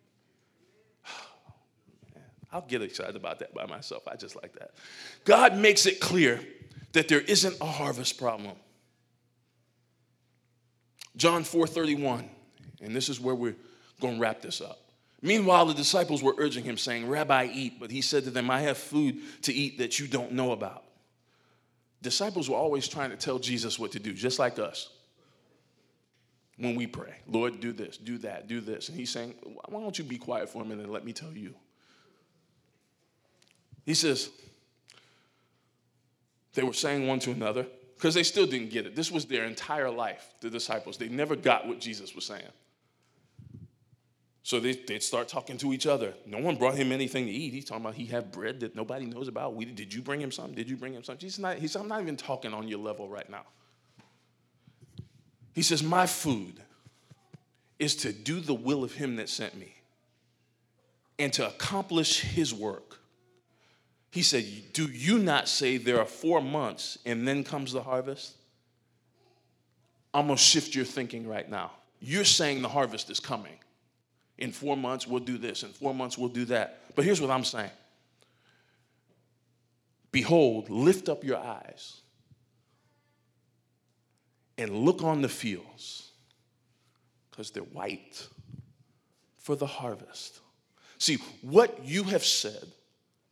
I'll 2.52 2.62
get 2.62 2.82
excited 2.82 3.16
about 3.16 3.40
that 3.40 3.52
by 3.54 3.66
myself. 3.66 4.06
I 4.08 4.16
just 4.16 4.36
like 4.36 4.52
that. 4.54 4.70
God 5.24 5.56
makes 5.56 5.86
it 5.86 6.00
clear 6.00 6.40
that 6.92 7.08
there 7.08 7.20
isn't 7.20 7.56
a 7.60 7.66
harvest 7.66 8.18
problem. 8.18 8.56
John 11.16 11.42
4:31, 11.42 12.28
and 12.80 12.94
this 12.94 13.08
is 13.08 13.20
where 13.20 13.34
we're 13.34 13.56
going 14.00 14.14
to 14.14 14.20
wrap 14.20 14.40
this 14.40 14.60
up. 14.60 14.78
Meanwhile, 15.22 15.66
the 15.66 15.74
disciples 15.74 16.22
were 16.22 16.34
urging 16.38 16.64
him, 16.64 16.78
saying, 16.78 17.06
Rabbi, 17.06 17.50
eat. 17.52 17.78
But 17.78 17.90
he 17.90 18.00
said 18.00 18.24
to 18.24 18.30
them, 18.30 18.50
I 18.50 18.60
have 18.62 18.78
food 18.78 19.20
to 19.42 19.52
eat 19.52 19.76
that 19.78 19.98
you 19.98 20.06
don't 20.06 20.32
know 20.32 20.52
about. 20.52 20.84
Disciples 22.00 22.48
were 22.48 22.56
always 22.56 22.88
trying 22.88 23.10
to 23.10 23.16
tell 23.16 23.38
Jesus 23.38 23.78
what 23.78 23.92
to 23.92 23.98
do, 23.98 24.14
just 24.14 24.38
like 24.38 24.58
us 24.58 24.88
when 26.60 26.76
we 26.76 26.86
pray. 26.86 27.14
Lord, 27.26 27.58
do 27.60 27.72
this, 27.72 27.96
do 27.96 28.18
that, 28.18 28.46
do 28.46 28.60
this. 28.60 28.88
And 28.88 28.98
he's 28.98 29.10
saying, 29.10 29.34
why 29.68 29.80
don't 29.80 29.98
you 29.98 30.04
be 30.04 30.18
quiet 30.18 30.48
for 30.48 30.62
a 30.62 30.64
minute 30.64 30.84
and 30.84 30.92
let 30.92 31.04
me 31.04 31.12
tell 31.12 31.32
you? 31.32 31.54
He 33.84 33.94
says, 33.94 34.30
they 36.54 36.62
were 36.62 36.74
saying 36.74 37.06
one 37.06 37.18
to 37.20 37.30
another, 37.30 37.66
because 37.96 38.14
they 38.14 38.22
still 38.22 38.46
didn't 38.46 38.70
get 38.70 38.86
it. 38.86 38.94
This 38.94 39.10
was 39.10 39.24
their 39.24 39.44
entire 39.44 39.90
life, 39.90 40.34
the 40.40 40.50
disciples. 40.50 40.96
They 40.96 41.08
never 41.08 41.34
got 41.34 41.66
what 41.66 41.80
Jesus 41.80 42.14
was 42.14 42.24
saying. 42.24 42.42
So 44.42 44.58
they, 44.58 44.78
would 44.88 45.02
start 45.02 45.28
talking 45.28 45.58
to 45.58 45.72
each 45.72 45.86
other. 45.86 46.14
No 46.26 46.38
one 46.38 46.56
brought 46.56 46.74
him 46.74 46.92
anything 46.92 47.26
to 47.26 47.32
eat. 47.32 47.52
He's 47.52 47.64
talking 47.64 47.84
about 47.84 47.94
he 47.94 48.06
had 48.06 48.32
bread 48.32 48.60
that 48.60 48.74
nobody 48.74 49.06
knows 49.06 49.28
about. 49.28 49.54
We, 49.54 49.64
did 49.64 49.92
you 49.94 50.02
bring 50.02 50.20
him 50.20 50.32
something? 50.32 50.54
Did 50.54 50.68
you 50.68 50.76
bring 50.76 50.92
him 50.92 51.04
something? 51.04 51.20
Jesus 51.20 51.38
not, 51.38 51.58
he 51.58 51.68
said, 51.68 51.82
I'm 51.82 51.88
not 51.88 52.00
even 52.02 52.16
talking 52.16 52.52
on 52.52 52.66
your 52.66 52.80
level 52.80 53.08
right 53.08 53.28
now. 53.30 53.44
He 55.54 55.62
says, 55.62 55.82
My 55.82 56.06
food 56.06 56.60
is 57.78 57.96
to 57.96 58.12
do 58.12 58.40
the 58.40 58.54
will 58.54 58.84
of 58.84 58.92
him 58.92 59.16
that 59.16 59.28
sent 59.28 59.56
me 59.56 59.74
and 61.18 61.32
to 61.34 61.46
accomplish 61.46 62.20
his 62.20 62.54
work. 62.54 62.98
He 64.10 64.22
said, 64.22 64.44
Do 64.72 64.84
you 64.84 65.18
not 65.18 65.48
say 65.48 65.76
there 65.76 65.98
are 65.98 66.06
four 66.06 66.40
months 66.40 66.98
and 67.04 67.26
then 67.26 67.44
comes 67.44 67.72
the 67.72 67.82
harvest? 67.82 68.36
I'm 70.12 70.26
gonna 70.26 70.36
shift 70.36 70.74
your 70.74 70.84
thinking 70.84 71.26
right 71.26 71.48
now. 71.48 71.72
You're 72.00 72.24
saying 72.24 72.62
the 72.62 72.68
harvest 72.68 73.10
is 73.10 73.20
coming. 73.20 73.56
In 74.38 74.52
four 74.52 74.76
months, 74.76 75.06
we'll 75.06 75.20
do 75.20 75.38
this. 75.38 75.62
In 75.62 75.68
four 75.68 75.94
months, 75.94 76.16
we'll 76.16 76.30
do 76.30 76.46
that. 76.46 76.80
But 76.96 77.04
here's 77.04 77.20
what 77.20 77.30
I'm 77.30 77.44
saying 77.44 77.70
Behold, 80.10 80.68
lift 80.68 81.08
up 81.08 81.22
your 81.22 81.38
eyes 81.38 82.00
and 84.60 84.84
look 84.84 85.02
on 85.02 85.22
the 85.22 85.28
fields, 85.28 86.10
Because 87.30 87.50
they're 87.50 87.62
white 87.62 88.26
for 89.38 89.56
the 89.56 89.66
harvest. 89.66 90.40
See, 90.98 91.16
what 91.42 91.84
you 91.84 92.04
have 92.04 92.24
said 92.24 92.64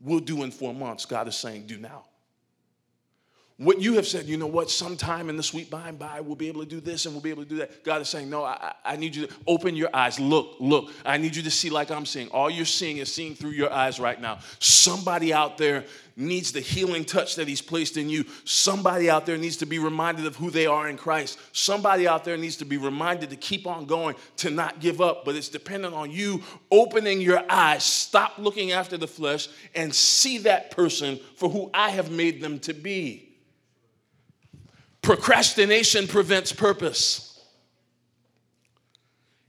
we'll 0.01 0.21
do 0.21 0.43
in 0.43 0.51
four 0.51 0.75
months, 0.75 1.05
God 1.05 1.29
is 1.29 1.37
saying, 1.37 1.67
do 1.67 1.77
now. 1.77 2.05
What 3.59 3.81
you 3.81 3.95
have 3.95 4.07
said, 4.07 4.27
you 4.27 4.37
know 4.37 4.47
what, 4.47 4.71
sometime 4.71 5.29
in 5.29 5.37
the 5.37 5.43
sweet 5.43 5.69
by 5.69 5.89
and 5.89 5.99
by, 5.99 6.21
we'll 6.21 6.37
be 6.37 6.47
able 6.47 6.61
to 6.61 6.69
do 6.69 6.79
this 6.81 7.07
and 7.07 7.15
we'll 7.15 7.23
be 7.23 7.31
able 7.31 7.43
to 7.43 7.49
do 7.49 7.57
that. 7.57 7.83
God 7.83 8.01
is 8.01 8.09
saying, 8.09 8.31
no, 8.31 8.45
I, 8.45 8.73
I 8.85 8.95
need 8.95 9.17
you 9.17 9.27
to 9.27 9.35
open 9.49 9.75
your 9.75 9.91
eyes. 9.93 10.21
Look, 10.21 10.55
look. 10.61 10.93
I 11.05 11.17
need 11.17 11.35
you 11.35 11.43
to 11.43 11.51
see 11.51 11.69
like 11.69 11.91
I'm 11.91 12.07
seeing. 12.07 12.29
All 12.29 12.49
you're 12.49 12.65
seeing 12.65 12.99
is 12.99 13.13
seeing 13.13 13.35
through 13.35 13.51
your 13.51 13.73
eyes 13.73 13.99
right 13.99 14.21
now. 14.21 14.39
Somebody 14.61 15.35
out 15.35 15.59
there 15.59 15.85
needs 16.15 16.53
the 16.53 16.61
healing 16.61 17.05
touch 17.05 17.35
that 17.35 17.49
He's 17.49 17.61
placed 17.61 17.97
in 17.97 18.09
you. 18.09 18.25
Somebody 18.45 19.11
out 19.11 19.27
there 19.27 19.37
needs 19.37 19.57
to 19.57 19.67
be 19.67 19.81
reminded 19.81 20.25
of 20.27 20.37
who 20.37 20.53
they 20.53 20.67
are 20.67 20.89
in 20.89 20.97
Christ. 20.97 21.41
Somebody 21.51 22.07
out 22.07 22.25
there 22.25 22.37
needs 22.37 22.59
to 22.59 22.65
be 22.65 22.77
reminded 22.77 23.31
to 23.31 23.37
keep 23.37 23.67
on 23.67 23.87
going, 23.87 24.15
to 24.37 24.51
not 24.51 24.79
give 24.79 25.01
up. 25.01 25.25
But 25.25 25.35
it's 25.35 25.49
dependent 25.49 25.95
on 25.95 26.13
you 26.13 26.45
opening 26.71 27.21
your 27.21 27.43
eyes, 27.51 27.83
stop 27.83 28.39
looking 28.39 28.71
after 28.71 28.97
the 28.97 29.09
flesh, 29.09 29.49
and 29.75 29.93
see 29.93 30.39
that 30.39 30.71
person 30.71 31.19
for 31.35 31.49
who 31.49 31.71
I 31.75 31.91
have 31.91 32.13
made 32.13 32.41
them 32.41 32.61
to 32.61 32.73
be. 32.73 33.28
Procrastination 35.09 36.07
prevents 36.07 36.53
purpose. 36.53 37.43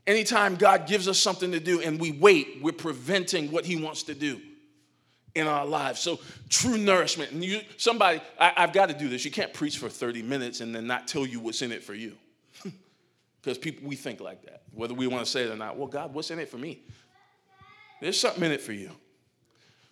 Anytime 0.07 0.55
God 0.55 0.87
gives 0.87 1.05
us 1.09 1.19
something 1.19 1.51
to 1.51 1.59
do 1.59 1.81
and 1.81 1.99
we 1.99 2.13
wait, 2.13 2.59
we're 2.61 2.71
preventing 2.71 3.51
what 3.51 3.65
He 3.65 3.75
wants 3.75 4.03
to 4.03 4.13
do 4.15 4.39
in 5.35 5.47
our 5.47 5.65
lives. 5.65 5.99
So 5.99 6.21
true 6.47 6.77
nourishment. 6.77 7.33
And 7.33 7.43
you, 7.43 7.59
somebody, 7.75 8.21
I, 8.39 8.53
have 8.55 8.71
got 8.71 8.87
to 8.87 8.97
do 8.97 9.09
this. 9.09 9.25
You 9.25 9.31
can't 9.31 9.53
preach 9.53 9.79
for 9.79 9.89
30 9.89 10.21
minutes 10.21 10.61
and 10.61 10.73
then 10.73 10.87
not 10.87 11.09
tell 11.09 11.25
you 11.25 11.41
what's 11.41 11.61
in 11.61 11.73
it 11.73 11.83
for 11.83 11.93
you. 11.93 12.15
Because 13.41 13.57
people, 13.57 13.85
we 13.85 13.97
think 13.97 14.21
like 14.21 14.43
that, 14.43 14.63
whether 14.73 14.93
we 14.93 15.07
want 15.07 15.25
to 15.25 15.29
say 15.29 15.43
it 15.43 15.51
or 15.51 15.57
not. 15.57 15.77
Well, 15.77 15.87
God, 15.87 16.13
what's 16.13 16.31
in 16.31 16.39
it 16.39 16.47
for 16.47 16.57
me? 16.57 16.83
There's 17.99 18.17
something 18.17 18.45
in 18.45 18.53
it 18.53 18.61
for 18.61 18.71
you. 18.71 18.91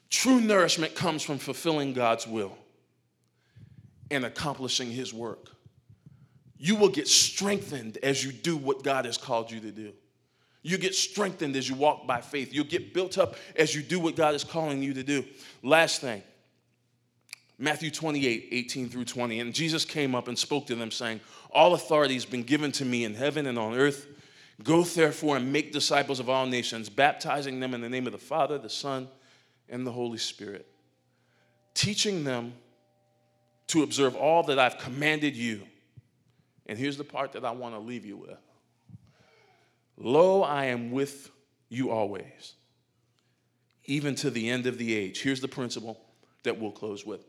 True 0.10 0.40
nourishment 0.40 0.96
comes 0.96 1.24
from 1.24 1.40
fulfilling 1.40 1.92
God's 1.92 2.26
will 2.26 2.58
and 4.10 4.24
accomplishing 4.24 4.90
His 4.90 5.14
work 5.14 5.50
you 6.58 6.76
will 6.76 6.90
get 6.90 7.08
strengthened 7.08 7.98
as 8.02 8.24
you 8.24 8.32
do 8.32 8.58
what 8.58 8.84
God 8.84 9.06
has 9.06 9.18
called 9.18 9.52
you 9.52 9.60
to 9.60 9.72
do. 9.72 9.94
You 10.64 10.78
get 10.78 10.96
strengthened 10.96 11.56
as 11.56 11.70
you 11.70 11.76
walk 11.76 12.08
by 12.08 12.20
faith. 12.20 12.54
You'll 12.54 12.66
get 12.66 12.94
built 12.94 13.18
up 13.18 13.36
as 13.56 13.74
you 13.74 13.82
do 13.82 14.00
what 14.00 14.16
God 14.16 14.36
is 14.36 14.44
calling 14.44 14.84
you 14.84 14.94
to 14.96 15.04
do. 15.04 15.24
Last 15.64 16.02
thing, 16.02 16.24
Matthew 17.58 17.90
28, 17.90 18.50
18 18.52 18.90
through 18.90 19.06
20. 19.06 19.40
And 19.40 19.54
Jesus 19.54 19.86
came 19.86 20.14
up 20.14 20.28
and 20.28 20.38
spoke 20.38 20.68
to 20.68 20.76
them, 20.76 20.92
saying, 20.92 21.22
All 21.52 21.74
authority 21.74 22.16
has 22.16 22.26
been 22.26 22.44
given 22.44 22.72
to 22.74 22.86
me 22.86 23.04
in 23.04 23.14
heaven 23.14 23.46
and 23.46 23.58
on 23.58 23.76
earth. 23.76 24.08
Go 24.64 24.84
therefore 24.84 25.38
and 25.38 25.54
make 25.54 25.72
disciples 25.72 26.20
of 26.20 26.30
all 26.30 26.46
nations, 26.46 26.90
baptizing 26.90 27.60
them 27.60 27.74
in 27.74 27.82
the 27.82 27.90
name 27.90 28.08
of 28.08 28.12
the 28.12 28.18
Father, 28.18 28.58
the 28.58 28.70
Son, 28.70 29.08
and 29.70 29.86
the 29.86 29.92
Holy 29.92 30.18
Spirit, 30.18 30.68
teaching 31.74 32.24
them 32.24 32.54
to 33.68 33.84
observe 33.84 34.16
all 34.16 34.44
that 34.44 34.58
I've 34.58 34.80
commanded 34.80 35.36
you. 35.36 35.62
And 36.68 36.78
here's 36.78 36.98
the 36.98 37.04
part 37.04 37.32
that 37.32 37.46
I 37.46 37.52
want 37.52 37.74
to 37.76 37.80
leave 37.80 38.06
you 38.06 38.18
with 38.18 38.38
Lo, 39.98 40.44
I 40.44 40.66
am 40.66 40.92
with 40.92 41.32
you 41.70 41.90
always, 41.90 42.54
even 43.86 44.14
to 44.16 44.30
the 44.30 44.50
end 44.50 44.68
of 44.68 44.78
the 44.78 44.94
age. 44.94 45.22
Here's 45.22 45.42
the 45.42 45.48
principle 45.48 46.00
that 46.44 46.60
we'll 46.60 46.72
close 46.72 47.06
with 47.06 47.26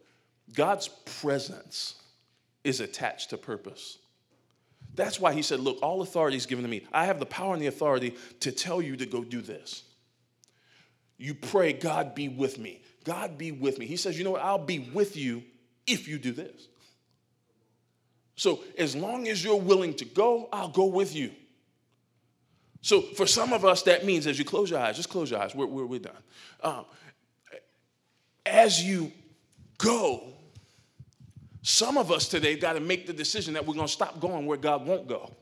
God's 0.54 0.88
presence 0.88 1.94
is 2.64 2.80
attached 2.80 3.30
to 3.30 3.38
purpose. 3.38 3.98
That's 4.94 5.20
why 5.20 5.32
he 5.32 5.42
said, 5.42 5.60
Look, 5.60 5.78
all 5.82 6.02
authority 6.02 6.36
is 6.36 6.46
given 6.46 6.64
to 6.64 6.70
me. 6.70 6.84
I 6.92 7.06
have 7.06 7.18
the 7.18 7.26
power 7.26 7.52
and 7.52 7.62
the 7.62 7.68
authority 7.68 8.16
to 8.40 8.52
tell 8.52 8.82
you 8.82 8.96
to 8.96 9.06
go 9.06 9.22
do 9.22 9.40
this. 9.40 9.84
You 11.16 11.34
pray, 11.34 11.72
God 11.72 12.14
be 12.14 12.28
with 12.28 12.58
me. 12.58 12.82
God 13.04 13.38
be 13.38 13.52
with 13.52 13.78
me. 13.78 13.86
He 13.86 13.96
says, 13.96 14.18
You 14.18 14.24
know 14.24 14.32
what? 14.32 14.42
I'll 14.42 14.58
be 14.58 14.78
with 14.78 15.16
you 15.16 15.42
if 15.86 16.08
you 16.08 16.18
do 16.18 16.32
this. 16.32 16.68
So 18.38 18.60
as 18.78 18.94
long 18.94 19.26
as 19.26 19.42
you're 19.42 19.56
willing 19.56 19.94
to 19.94 20.04
go, 20.04 20.48
I'll 20.52 20.68
go 20.68 20.84
with 20.84 21.12
you. 21.12 21.32
So 22.82 23.02
for 23.02 23.26
some 23.26 23.52
of 23.52 23.64
us, 23.64 23.82
that 23.82 24.06
means 24.06 24.28
as 24.28 24.38
you 24.38 24.44
close 24.44 24.70
your 24.70 24.78
eyes, 24.78 24.94
just 24.94 25.08
close 25.08 25.28
your 25.28 25.40
eyes, 25.40 25.56
we're, 25.56 25.66
we're, 25.66 25.86
we're 25.86 25.98
done. 25.98 26.12
Um, 26.62 26.84
as 28.46 28.80
you 28.80 29.10
go, 29.76 30.22
some 31.62 31.98
of 31.98 32.12
us 32.12 32.28
today 32.28 32.56
got 32.56 32.74
to 32.74 32.80
make 32.80 33.08
the 33.08 33.12
decision 33.12 33.54
that 33.54 33.66
we're 33.66 33.74
going 33.74 33.88
to 33.88 33.92
stop 33.92 34.20
going 34.20 34.46
where 34.46 34.56
God 34.56 34.86
won't 34.86 35.08
go. 35.08 35.34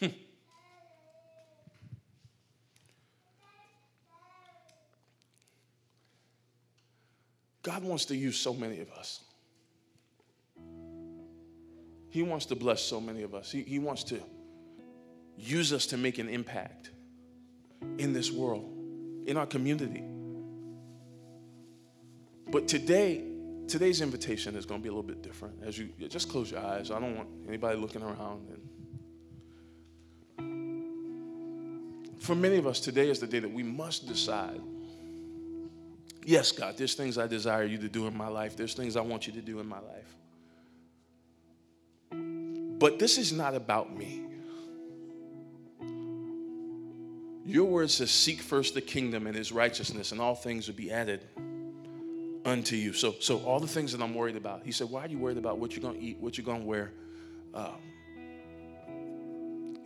God 7.64 7.82
wants 7.82 8.04
to 8.04 8.14
use 8.14 8.38
so 8.38 8.54
many 8.54 8.78
of 8.78 8.92
us. 8.92 9.24
He 12.14 12.22
wants 12.22 12.46
to 12.46 12.54
bless 12.54 12.80
so 12.80 13.00
many 13.00 13.24
of 13.24 13.34
us. 13.34 13.50
He, 13.50 13.62
he 13.62 13.80
wants 13.80 14.04
to 14.04 14.20
use 15.36 15.72
us 15.72 15.84
to 15.86 15.96
make 15.96 16.18
an 16.18 16.28
impact 16.28 16.90
in 17.98 18.12
this 18.12 18.30
world, 18.30 18.72
in 19.26 19.36
our 19.36 19.46
community. 19.46 20.04
But 22.52 22.68
today, 22.68 23.24
today's 23.66 24.00
invitation 24.00 24.54
is 24.54 24.64
going 24.64 24.80
to 24.80 24.82
be 24.84 24.90
a 24.90 24.92
little 24.92 25.02
bit 25.02 25.22
different. 25.22 25.56
As 25.64 25.76
you 25.76 25.88
just 26.08 26.28
close 26.28 26.52
your 26.52 26.60
eyes, 26.60 26.92
I 26.92 27.00
don't 27.00 27.16
want 27.16 27.28
anybody 27.48 27.76
looking 27.80 28.04
around. 28.04 28.46
And 30.38 32.20
for 32.20 32.36
many 32.36 32.58
of 32.58 32.68
us, 32.68 32.78
today 32.78 33.10
is 33.10 33.18
the 33.18 33.26
day 33.26 33.40
that 33.40 33.52
we 33.52 33.64
must 33.64 34.06
decide. 34.06 34.60
Yes, 36.24 36.52
God, 36.52 36.76
there's 36.76 36.94
things 36.94 37.18
I 37.18 37.26
desire 37.26 37.64
you 37.64 37.78
to 37.78 37.88
do 37.88 38.06
in 38.06 38.16
my 38.16 38.28
life. 38.28 38.56
There's 38.56 38.74
things 38.74 38.94
I 38.94 39.00
want 39.00 39.26
you 39.26 39.32
to 39.32 39.42
do 39.42 39.58
in 39.58 39.66
my 39.66 39.80
life. 39.80 40.14
But 42.84 42.98
this 42.98 43.16
is 43.16 43.32
not 43.32 43.54
about 43.54 43.96
me. 43.96 44.26
Your 47.46 47.64
word 47.64 47.90
says, 47.90 48.10
Seek 48.10 48.42
first 48.42 48.74
the 48.74 48.82
kingdom 48.82 49.26
and 49.26 49.34
his 49.34 49.52
righteousness, 49.52 50.12
and 50.12 50.20
all 50.20 50.34
things 50.34 50.68
will 50.68 50.74
be 50.74 50.92
added 50.92 51.26
unto 52.44 52.76
you. 52.76 52.92
So, 52.92 53.14
so 53.20 53.38
all 53.38 53.58
the 53.58 53.66
things 53.66 53.92
that 53.92 54.02
I'm 54.02 54.14
worried 54.14 54.36
about. 54.36 54.64
He 54.66 54.70
said, 54.70 54.90
Why 54.90 55.06
are 55.06 55.08
you 55.08 55.16
worried 55.16 55.38
about 55.38 55.56
what 55.56 55.74
you're 55.74 55.80
going 55.80 55.98
to 55.98 56.04
eat, 56.04 56.18
what 56.20 56.36
you're 56.36 56.44
going 56.44 56.60
to 56.60 56.66
wear? 56.66 56.92
Um, 57.54 57.78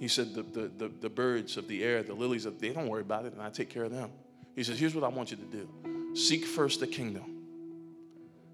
he 0.00 0.08
said, 0.08 0.34
the, 0.34 0.42
the, 0.42 0.68
the, 0.76 0.90
the, 1.00 1.08
birds 1.08 1.56
of 1.56 1.68
the 1.68 1.84
air, 1.84 2.02
the 2.02 2.14
lilies, 2.14 2.46
of, 2.46 2.58
they 2.58 2.70
don't 2.70 2.88
worry 2.88 3.02
about 3.02 3.26
it, 3.26 3.32
and 3.32 3.40
I 3.40 3.50
take 3.50 3.68
care 3.68 3.84
of 3.84 3.92
them. 3.92 4.10
He 4.56 4.64
says, 4.64 4.76
Here's 4.76 4.96
what 4.96 5.04
I 5.04 5.08
want 5.08 5.30
you 5.30 5.36
to 5.36 5.44
do 5.44 5.68
seek 6.16 6.44
first 6.44 6.80
the 6.80 6.88
kingdom. 6.88 7.44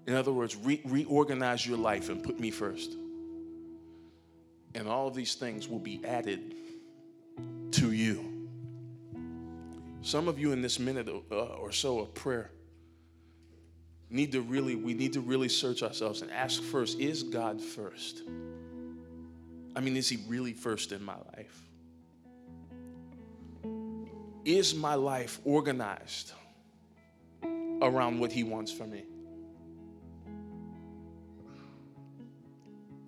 In 0.05 0.13
other 0.13 0.31
words, 0.31 0.55
re- 0.55 0.83
reorganize 0.85 1.65
your 1.65 1.79
life 1.79 2.09
and 2.09 2.23
put 2.23 2.39
me 2.39 2.51
first 2.51 2.95
and 4.75 4.87
all 4.87 5.07
of 5.07 5.15
these 5.15 5.35
things 5.35 5.67
will 5.67 5.79
be 5.79 6.01
added 6.05 6.53
to 7.71 7.91
you. 7.91 8.47
Some 10.01 10.27
of 10.27 10.37
you 10.37 10.51
in 10.51 10.61
this 10.61 10.77
minute 10.77 11.09
uh, 11.09 11.35
or 11.35 11.71
so 11.71 11.99
of 11.99 12.13
prayer 12.13 12.51
need 14.09 14.31
to 14.33 14.41
really, 14.41 14.75
we 14.75 14.93
need 14.93 15.13
to 15.13 15.21
really 15.21 15.49
search 15.49 15.81
ourselves 15.81 16.21
and 16.21 16.29
ask 16.31 16.61
first, 16.61 16.99
is 16.99 17.23
God 17.23 17.61
first? 17.61 18.21
I 19.75 19.79
mean, 19.79 19.97
is 19.97 20.07
He 20.07 20.19
really 20.27 20.53
first 20.53 20.91
in 20.91 21.03
my 21.03 21.15
life? 21.35 21.61
Is 24.45 24.75
my 24.75 24.93
life 24.93 25.39
organized 25.43 26.33
around 27.81 28.19
what 28.19 28.31
He 28.31 28.43
wants 28.43 28.71
for 28.71 28.85
me? 28.85 29.05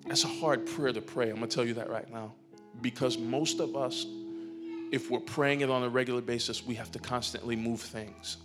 That's 0.07 0.23
a 0.23 0.27
hard 0.27 0.65
prayer 0.65 0.93
to 0.93 1.01
pray. 1.01 1.29
I'm 1.29 1.37
going 1.37 1.49
to 1.49 1.55
tell 1.55 1.65
you 1.65 1.73
that 1.75 1.89
right 1.89 2.09
now. 2.09 2.33
Because 2.81 3.17
most 3.17 3.59
of 3.59 3.75
us, 3.75 4.05
if 4.91 5.11
we're 5.11 5.19
praying 5.19 5.61
it 5.61 5.69
on 5.69 5.83
a 5.83 5.89
regular 5.89 6.21
basis, 6.21 6.65
we 6.65 6.75
have 6.75 6.91
to 6.93 6.99
constantly 6.99 7.55
move 7.55 7.81
things. 7.81 8.37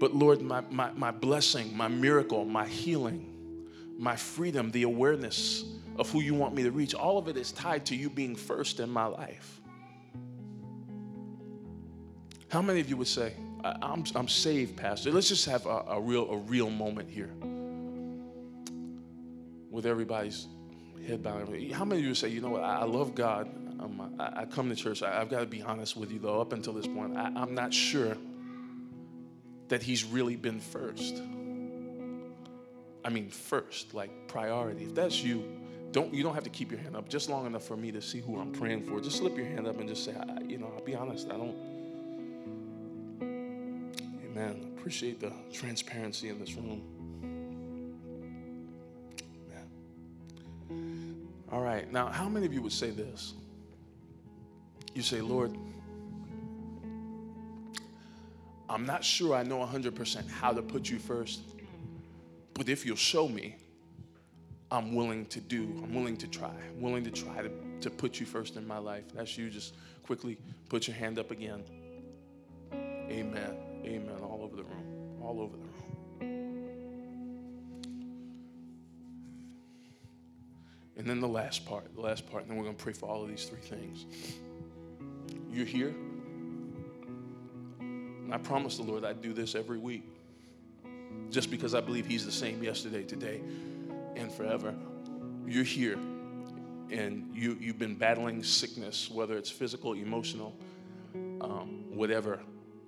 But 0.00 0.14
Lord, 0.14 0.40
my, 0.40 0.62
my, 0.70 0.90
my 0.92 1.10
blessing, 1.10 1.76
my 1.76 1.86
miracle, 1.86 2.44
my 2.44 2.66
healing, 2.66 3.32
my 3.98 4.16
freedom, 4.16 4.70
the 4.70 4.84
awareness 4.84 5.64
of 5.96 6.10
who 6.10 6.22
you 6.22 6.34
want 6.34 6.54
me 6.54 6.62
to 6.62 6.70
reach, 6.70 6.94
all 6.94 7.18
of 7.18 7.28
it 7.28 7.36
is 7.36 7.52
tied 7.52 7.84
to 7.86 7.96
you 7.96 8.08
being 8.08 8.34
first 8.34 8.80
in 8.80 8.90
my 8.90 9.04
life. 9.04 9.60
How 12.48 12.62
many 12.62 12.80
of 12.80 12.88
you 12.88 12.96
would 12.96 13.06
say, 13.06 13.34
I'm, 13.62 14.02
I'm 14.16 14.26
saved, 14.26 14.76
Pastor? 14.76 15.12
Let's 15.12 15.28
just 15.28 15.44
have 15.44 15.66
a, 15.66 15.84
a 15.88 16.00
real, 16.00 16.28
a 16.30 16.38
real 16.38 16.70
moment 16.70 17.08
here 17.08 17.30
with 19.70 19.86
everybody's 19.86 20.48
head 21.06 21.22
bowed. 21.22 21.48
How 21.72 21.84
many 21.84 22.00
of 22.00 22.06
you 22.06 22.14
say, 22.14 22.28
you 22.28 22.40
know 22.40 22.50
what, 22.50 22.62
I, 22.62 22.84
love 22.84 23.14
God. 23.14 23.48
I, 24.18 24.42
I, 24.42 24.44
come 24.44 24.68
to 24.68 24.76
church. 24.76 25.02
I, 25.02 25.18
have 25.18 25.30
got 25.30 25.40
to 25.40 25.46
be 25.46 25.62
honest 25.62 25.96
with 25.96 26.10
you, 26.10 26.18
though, 26.18 26.40
up 26.40 26.52
until 26.52 26.72
this 26.72 26.86
point, 26.86 27.16
I, 27.16 27.32
I'm 27.34 27.54
not 27.54 27.72
sure 27.72 28.16
that 29.68 29.82
He's 29.82 30.04
really 30.04 30.36
been 30.36 30.60
first. 30.60 31.22
I 33.04 33.08
mean, 33.08 33.30
first, 33.30 33.94
like 33.94 34.28
priority. 34.28 34.84
If 34.84 34.94
that's 34.94 35.22
you, 35.22 35.44
don't 35.92 36.12
you 36.12 36.22
don't 36.22 36.34
have 36.34 36.44
to 36.44 36.50
keep 36.50 36.70
your 36.70 36.80
hand 36.80 36.94
up 36.94 37.08
just 37.08 37.30
long 37.30 37.46
enough 37.46 37.64
for 37.64 37.76
me 37.76 37.90
to 37.92 38.02
see 38.02 38.20
who 38.20 38.38
I'm 38.38 38.52
praying 38.52 38.84
for. 38.84 39.00
Just 39.00 39.18
slip 39.18 39.36
your 39.36 39.46
hand 39.46 39.66
up 39.66 39.80
and 39.80 39.88
just 39.88 40.04
say, 40.04 40.14
I, 40.14 40.42
you 40.42 40.58
know, 40.58 40.70
I'll 40.76 40.84
be 40.84 40.94
honest, 40.94 41.28
I 41.28 41.36
don't. 41.38 41.56
Amen. 44.30 44.74
Appreciate 44.76 45.18
the 45.18 45.32
transparency 45.52 46.28
in 46.28 46.38
this 46.38 46.54
room. 46.54 46.99
All 51.52 51.60
right. 51.60 51.90
Now, 51.90 52.06
how 52.08 52.28
many 52.28 52.46
of 52.46 52.52
you 52.52 52.62
would 52.62 52.72
say 52.72 52.90
this? 52.90 53.34
You 54.94 55.02
say, 55.02 55.20
Lord, 55.20 55.56
I'm 58.68 58.86
not 58.86 59.04
sure 59.04 59.34
I 59.34 59.42
know 59.42 59.58
100% 59.58 60.28
how 60.30 60.52
to 60.52 60.62
put 60.62 60.88
you 60.88 60.98
first, 60.98 61.40
but 62.54 62.68
if 62.68 62.86
you'll 62.86 62.96
show 62.96 63.28
me, 63.28 63.56
I'm 64.70 64.94
willing 64.94 65.26
to 65.26 65.40
do, 65.40 65.62
I'm 65.82 65.92
willing 65.94 66.16
to 66.18 66.28
try, 66.28 66.50
I'm 66.50 66.80
willing 66.80 67.02
to 67.04 67.10
try 67.10 67.42
to, 67.42 67.50
to 67.80 67.90
put 67.90 68.20
you 68.20 68.26
first 68.26 68.56
in 68.56 68.64
my 68.66 68.78
life. 68.78 69.04
That's 69.14 69.36
you. 69.36 69.50
Just 69.50 69.74
quickly 70.04 70.38
put 70.68 70.86
your 70.86 70.96
hand 70.96 71.18
up 71.18 71.32
again. 71.32 71.64
Amen. 72.72 73.56
Amen. 73.84 74.16
All 74.22 74.40
over 74.42 74.54
the 74.54 74.62
room. 74.62 75.18
All 75.20 75.40
over 75.40 75.56
the 75.56 75.64
room. 75.64 75.69
And 81.00 81.08
then 81.08 81.18
the 81.18 81.28
last 81.28 81.64
part, 81.64 81.94
the 81.94 82.02
last 82.02 82.30
part, 82.30 82.42
and 82.42 82.50
then 82.50 82.58
we're 82.58 82.64
going 82.64 82.76
to 82.76 82.82
pray 82.82 82.92
for 82.92 83.08
all 83.08 83.22
of 83.22 83.28
these 83.30 83.46
three 83.46 83.62
things. 83.62 84.04
You're 85.50 85.64
here. 85.64 85.94
And 87.78 88.34
I 88.34 88.36
promise 88.36 88.76
the 88.76 88.82
Lord 88.82 89.06
I'd 89.06 89.22
do 89.22 89.32
this 89.32 89.54
every 89.54 89.78
week. 89.78 90.04
Just 91.30 91.50
because 91.50 91.74
I 91.74 91.80
believe 91.80 92.04
He's 92.04 92.26
the 92.26 92.30
same 92.30 92.62
yesterday, 92.62 93.02
today, 93.02 93.40
and 94.14 94.30
forever. 94.30 94.74
You're 95.46 95.64
here 95.64 95.96
and 96.90 97.30
you, 97.34 97.56
you've 97.58 97.78
been 97.78 97.94
battling 97.94 98.42
sickness, 98.42 99.10
whether 99.10 99.38
it's 99.38 99.48
physical, 99.48 99.94
emotional, 99.94 100.54
um, 101.40 101.82
whatever. 101.88 102.40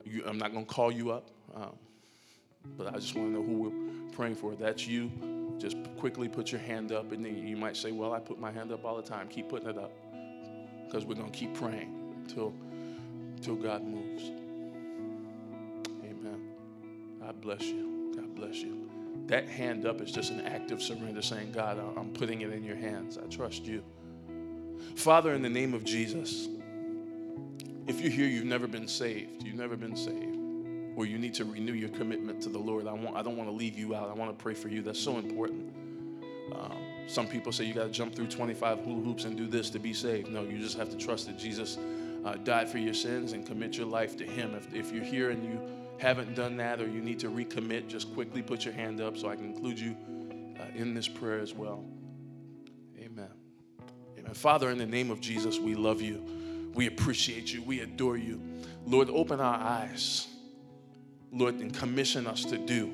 You, 0.04 0.22
I'm 0.26 0.36
not 0.36 0.52
going 0.52 0.66
to 0.66 0.70
call 0.70 0.92
you 0.92 1.12
up, 1.12 1.30
um, 1.56 1.72
but 2.76 2.88
I 2.88 2.98
just 2.98 3.14
want 3.14 3.28
to 3.28 3.32
know 3.32 3.42
who 3.42 3.54
we're 3.54 4.10
praying 4.10 4.34
for. 4.34 4.54
That's 4.54 4.86
you. 4.86 5.10
Just 5.62 5.76
quickly 5.96 6.26
put 6.26 6.50
your 6.50 6.60
hand 6.60 6.90
up, 6.90 7.12
and 7.12 7.24
then 7.24 7.46
you 7.46 7.56
might 7.56 7.76
say, 7.76 7.92
Well, 7.92 8.12
I 8.12 8.18
put 8.18 8.40
my 8.40 8.50
hand 8.50 8.72
up 8.72 8.84
all 8.84 8.96
the 8.96 9.02
time. 9.02 9.28
Keep 9.28 9.48
putting 9.48 9.68
it 9.68 9.78
up 9.78 9.92
because 10.84 11.04
we're 11.04 11.14
going 11.14 11.30
to 11.30 11.38
keep 11.38 11.54
praying 11.54 12.16
until, 12.24 12.52
until 13.36 13.54
God 13.54 13.84
moves. 13.84 14.24
Amen. 16.02 16.40
God 17.20 17.40
bless 17.40 17.62
you. 17.62 18.12
God 18.16 18.34
bless 18.34 18.56
you. 18.56 18.90
That 19.28 19.46
hand 19.48 19.86
up 19.86 20.00
is 20.00 20.10
just 20.10 20.32
an 20.32 20.40
act 20.40 20.72
of 20.72 20.82
surrender, 20.82 21.22
saying, 21.22 21.52
God, 21.52 21.78
I'm 21.96 22.10
putting 22.10 22.40
it 22.40 22.52
in 22.52 22.64
your 22.64 22.74
hands. 22.74 23.16
I 23.16 23.28
trust 23.28 23.64
you. 23.64 23.84
Father, 24.96 25.32
in 25.32 25.42
the 25.42 25.48
name 25.48 25.74
of 25.74 25.84
Jesus, 25.84 26.48
if 27.86 28.00
you're 28.00 28.10
here, 28.10 28.26
you've 28.26 28.46
never 28.46 28.66
been 28.66 28.88
saved, 28.88 29.44
you've 29.44 29.54
never 29.54 29.76
been 29.76 29.94
saved, 29.94 30.31
or 30.96 31.06
you 31.06 31.18
need 31.18 31.34
to 31.34 31.44
renew 31.44 31.72
your 31.72 31.88
commitment 31.90 32.42
to 32.42 32.48
the 32.48 32.58
Lord, 32.58 32.86
I, 32.86 32.92
want, 32.92 33.16
I 33.16 33.22
don't 33.22 33.36
want 33.36 33.48
to 33.48 33.54
leave 33.54 33.78
you 33.78 33.94
out. 33.94 34.10
I 34.10 34.12
want 34.12 34.36
to 34.36 34.42
pray 34.42 34.54
for 34.54 34.68
you. 34.68 34.82
That's 34.82 35.00
so 35.00 35.18
important. 35.18 35.72
Um, 36.52 36.76
some 37.06 37.26
people 37.26 37.52
say 37.52 37.64
you 37.64 37.74
got 37.74 37.84
to 37.84 37.90
jump 37.90 38.14
through 38.14 38.28
25 38.28 38.80
hula 38.80 39.02
hoops 39.02 39.24
and 39.24 39.36
do 39.36 39.46
this 39.46 39.70
to 39.70 39.78
be 39.78 39.92
saved. 39.92 40.30
No, 40.30 40.42
you 40.42 40.58
just 40.58 40.76
have 40.76 40.90
to 40.90 40.96
trust 40.96 41.26
that 41.26 41.38
Jesus 41.38 41.78
uh, 42.24 42.34
died 42.36 42.68
for 42.68 42.78
your 42.78 42.94
sins 42.94 43.32
and 43.32 43.46
commit 43.46 43.76
your 43.76 43.86
life 43.86 44.16
to 44.18 44.24
Him. 44.24 44.54
If, 44.54 44.74
if 44.74 44.92
you're 44.92 45.04
here 45.04 45.30
and 45.30 45.44
you 45.44 45.60
haven't 45.98 46.34
done 46.34 46.56
that 46.58 46.80
or 46.80 46.88
you 46.88 47.00
need 47.00 47.18
to 47.20 47.28
recommit, 47.28 47.88
just 47.88 48.12
quickly 48.14 48.42
put 48.42 48.64
your 48.64 48.74
hand 48.74 49.00
up 49.00 49.16
so 49.16 49.28
I 49.28 49.36
can 49.36 49.46
include 49.46 49.78
you 49.78 49.96
uh, 50.60 50.64
in 50.74 50.94
this 50.94 51.08
prayer 51.08 51.40
as 51.40 51.54
well. 51.54 51.84
Amen. 52.98 53.30
Amen. 54.18 54.34
Father, 54.34 54.70
in 54.70 54.78
the 54.78 54.86
name 54.86 55.10
of 55.10 55.20
Jesus, 55.20 55.58
we 55.58 55.74
love 55.74 56.00
you. 56.00 56.24
We 56.74 56.86
appreciate 56.86 57.52
you. 57.52 57.62
We 57.62 57.80
adore 57.80 58.16
you. 58.16 58.40
Lord, 58.86 59.10
open 59.10 59.40
our 59.40 59.54
eyes, 59.54 60.26
Lord, 61.32 61.56
and 61.56 61.74
commission 61.74 62.26
us 62.26 62.44
to 62.44 62.58
do 62.58 62.86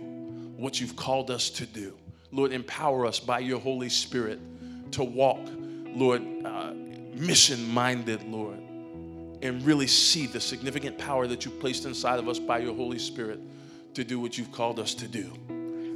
what 0.57 0.81
you've 0.81 0.97
called 0.97 1.31
us 1.31 1.51
to 1.51 1.67
do. 1.67 1.97
Lord, 2.31 2.53
empower 2.53 3.07
us 3.07 3.21
by 3.21 3.41
your 3.41 3.61
Holy 3.61 3.89
Spirit 3.89 4.39
to 4.93 5.05
walk, 5.05 5.41
Lord, 5.95 6.23
uh, 6.45 6.73
mission 7.15 7.69
minded, 7.69 8.23
Lord 8.25 8.59
and 9.43 9.65
really 9.65 9.87
see 9.87 10.27
the 10.27 10.41
significant 10.41 10.99
power 10.99 11.27
that 11.27 11.45
you 11.45 11.51
placed 11.51 11.85
inside 11.85 12.19
of 12.19 12.29
us 12.29 12.39
by 12.39 12.59
your 12.59 12.75
Holy 12.75 12.99
Spirit 12.99 13.41
to 13.95 14.05
do 14.05 14.19
what 14.21 14.37
you've 14.37 14.53
called 14.53 14.79
us 14.79 14.95
to 14.95 15.09
do. 15.09 15.33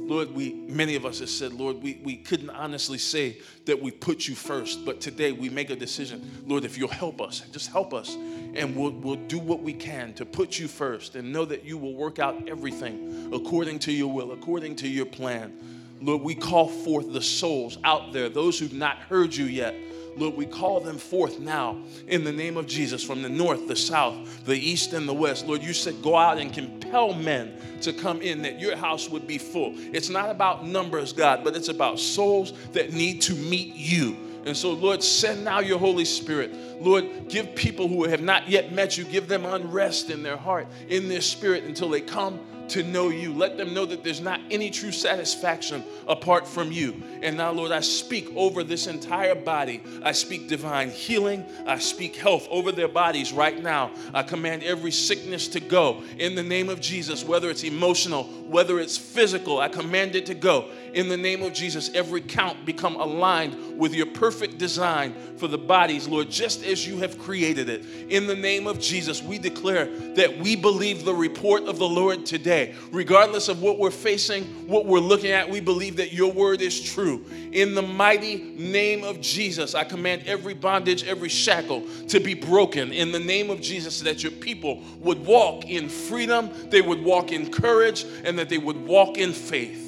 Lord, 0.05 0.33
we 0.35 0.53
many 0.53 0.95
of 0.95 1.05
us 1.05 1.19
have 1.19 1.29
said, 1.29 1.53
Lord, 1.53 1.81
we, 1.81 2.01
we 2.03 2.17
couldn't 2.17 2.49
honestly 2.49 2.97
say 2.97 3.37
that 3.65 3.81
we 3.81 3.91
put 3.91 4.27
you 4.27 4.35
first, 4.35 4.83
but 4.85 4.99
today 4.99 5.31
we 5.31 5.49
make 5.49 5.69
a 5.69 5.75
decision. 5.75 6.43
Lord, 6.45 6.65
if 6.65 6.77
you'll 6.77 6.89
help 6.89 7.21
us, 7.21 7.41
just 7.51 7.71
help 7.71 7.93
us, 7.93 8.15
and 8.15 8.75
we'll, 8.75 8.91
we'll 8.91 9.15
do 9.27 9.39
what 9.39 9.61
we 9.61 9.73
can 9.73 10.13
to 10.15 10.25
put 10.25 10.59
you 10.59 10.67
first 10.67 11.15
and 11.15 11.31
know 11.31 11.45
that 11.45 11.63
you 11.63 11.77
will 11.77 11.93
work 11.93 12.19
out 12.19 12.49
everything 12.49 13.31
according 13.33 13.79
to 13.79 13.91
your 13.91 14.11
will, 14.11 14.33
according 14.33 14.75
to 14.77 14.87
your 14.87 15.05
plan. 15.05 15.53
Lord, 16.01 16.21
we 16.21 16.35
call 16.35 16.67
forth 16.67 17.13
the 17.13 17.21
souls 17.21 17.77
out 17.85 18.11
there, 18.11 18.27
those 18.27 18.59
who've 18.59 18.73
not 18.73 18.97
heard 18.97 19.33
you 19.33 19.45
yet 19.45 19.73
Lord, 20.15 20.35
we 20.35 20.45
call 20.45 20.79
them 20.79 20.97
forth 20.97 21.39
now 21.39 21.81
in 22.07 22.23
the 22.23 22.31
name 22.31 22.57
of 22.57 22.67
Jesus 22.67 23.03
from 23.03 23.21
the 23.21 23.29
north, 23.29 23.67
the 23.67 23.75
south, 23.75 24.45
the 24.45 24.53
east, 24.55 24.93
and 24.93 25.07
the 25.07 25.13
west. 25.13 25.47
Lord, 25.47 25.63
you 25.63 25.73
said 25.73 26.01
go 26.01 26.15
out 26.15 26.37
and 26.37 26.53
compel 26.53 26.82
men 27.13 27.53
to 27.81 27.93
come 27.93 28.21
in 28.21 28.41
that 28.43 28.59
your 28.59 28.75
house 28.75 29.09
would 29.09 29.27
be 29.27 29.37
full. 29.37 29.73
It's 29.75 30.09
not 30.09 30.29
about 30.29 30.65
numbers, 30.65 31.13
God, 31.13 31.43
but 31.43 31.55
it's 31.55 31.69
about 31.69 31.99
souls 31.99 32.53
that 32.73 32.93
need 32.93 33.21
to 33.23 33.33
meet 33.33 33.75
you. 33.75 34.17
And 34.45 34.55
so, 34.55 34.71
Lord, 34.71 35.01
send 35.01 35.43
now 35.45 35.59
your 35.59 35.79
Holy 35.79 36.05
Spirit. 36.05 36.53
Lord, 36.81 37.29
give 37.29 37.55
people 37.55 37.87
who 37.87 38.03
have 38.03 38.21
not 38.21 38.49
yet 38.49 38.73
met 38.73 38.97
you, 38.97 39.05
give 39.05 39.27
them 39.27 39.45
unrest 39.45 40.09
in 40.09 40.21
their 40.21 40.37
heart, 40.37 40.67
in 40.89 41.07
their 41.07 41.21
spirit 41.21 41.63
until 41.63 41.89
they 41.89 42.01
come 42.01 42.39
to 42.69 42.83
know 42.83 43.09
you. 43.09 43.33
Let 43.33 43.57
them 43.57 43.73
know 43.73 43.85
that 43.85 44.03
there's 44.03 44.21
not 44.21 44.39
any 44.49 44.69
true 44.69 44.91
satisfaction 44.91 45.83
apart 46.07 46.47
from 46.47 46.71
you. 46.71 47.01
And 47.21 47.37
now, 47.37 47.51
Lord, 47.51 47.71
I 47.71 47.81
speak 47.81 48.31
over 48.35 48.63
this 48.63 48.87
entire 48.87 49.35
body. 49.35 49.81
I 50.03 50.11
speak 50.11 50.47
divine 50.47 50.89
healing. 50.89 51.45
I 51.65 51.79
speak 51.79 52.15
health 52.15 52.47
over 52.49 52.71
their 52.71 52.87
bodies 52.87 53.33
right 53.33 53.61
now. 53.61 53.91
I 54.13 54.23
command 54.23 54.63
every 54.63 54.91
sickness 54.91 55.47
to 55.49 55.59
go 55.59 56.03
in 56.17 56.35
the 56.35 56.43
name 56.43 56.69
of 56.69 56.81
Jesus, 56.81 57.23
whether 57.23 57.49
it's 57.49 57.63
emotional, 57.63 58.23
whether 58.23 58.79
it's 58.79 58.97
physical. 58.97 59.59
I 59.59 59.69
command 59.69 60.15
it 60.15 60.25
to 60.27 60.35
go 60.35 60.69
in 60.93 61.09
the 61.09 61.17
name 61.17 61.43
of 61.43 61.53
Jesus. 61.53 61.89
Every 61.93 62.21
count 62.21 62.65
become 62.65 62.95
aligned 62.95 63.77
with 63.77 63.93
your 63.93 64.05
perfect 64.05 64.57
design 64.57 65.13
for 65.37 65.47
the 65.47 65.57
bodies, 65.57 66.07
Lord, 66.07 66.29
just 66.29 66.63
as 66.63 66.87
you 66.87 66.97
have 66.99 67.17
created 67.19 67.69
it. 67.69 67.85
In 68.09 68.27
the 68.27 68.35
name 68.35 68.67
of 68.67 68.79
Jesus, 68.79 69.21
we 69.21 69.37
declare 69.37 69.85
that 70.15 70.37
we 70.39 70.55
believe 70.55 71.03
the 71.03 71.13
report 71.13 71.63
of 71.63 71.79
the 71.79 71.87
Lord 71.87 72.25
today. 72.25 72.75
Regardless 72.91 73.49
of 73.49 73.61
what 73.61 73.79
we're 73.79 73.91
facing, 73.91 74.43
what 74.67 74.85
we're 74.85 74.99
looking 74.99 75.31
at, 75.31 75.49
we 75.49 75.59
believe 75.59 75.97
that 75.97 76.13
your 76.13 76.31
word 76.31 76.61
is 76.61 76.81
true. 76.81 77.25
In 77.51 77.75
the 77.75 77.81
mighty 77.81 78.37
name 78.37 79.03
of 79.03 79.19
Jesus, 79.21 79.75
I 79.75 79.83
command 79.83 80.23
every 80.25 80.53
bondage, 80.53 81.03
every 81.03 81.29
shackle 81.29 81.83
to 82.07 82.19
be 82.19 82.33
broken. 82.33 82.93
In 82.93 83.11
the 83.11 83.19
name 83.19 83.49
of 83.49 83.61
Jesus, 83.61 84.01
that 84.01 84.23
your 84.23 84.31
people 84.31 84.81
would 84.99 85.25
walk 85.25 85.65
in 85.65 85.89
freedom, 85.89 86.49
they 86.69 86.81
would 86.81 87.03
walk 87.03 87.31
in 87.31 87.51
courage, 87.51 88.05
and 88.23 88.37
that 88.39 88.49
they 88.49 88.57
would 88.57 88.85
walk 88.85 89.17
in 89.17 89.33
faith. 89.33 89.82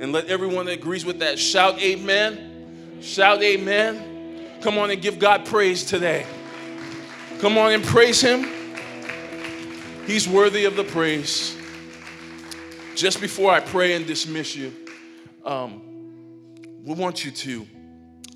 And 0.00 0.12
let 0.12 0.26
everyone 0.26 0.66
that 0.66 0.72
agrees 0.72 1.04
with 1.04 1.18
that 1.20 1.38
shout 1.38 1.80
amen. 1.80 3.00
Shout 3.00 3.42
amen. 3.42 4.60
Come 4.60 4.78
on 4.78 4.90
and 4.90 5.02
give 5.02 5.18
God 5.18 5.44
praise 5.44 5.84
today. 5.84 6.24
Come 7.40 7.58
on 7.58 7.72
and 7.72 7.82
praise 7.84 8.20
Him. 8.20 8.46
He's 10.06 10.28
worthy 10.28 10.64
of 10.66 10.76
the 10.76 10.84
praise. 10.84 11.56
Just 12.94 13.20
before 13.20 13.52
I 13.52 13.60
pray 13.60 13.94
and 13.94 14.06
dismiss 14.06 14.56
you, 14.56 14.72
um, 15.44 15.82
we 16.84 16.94
want 16.94 17.24
you 17.24 17.30
to, 17.30 17.66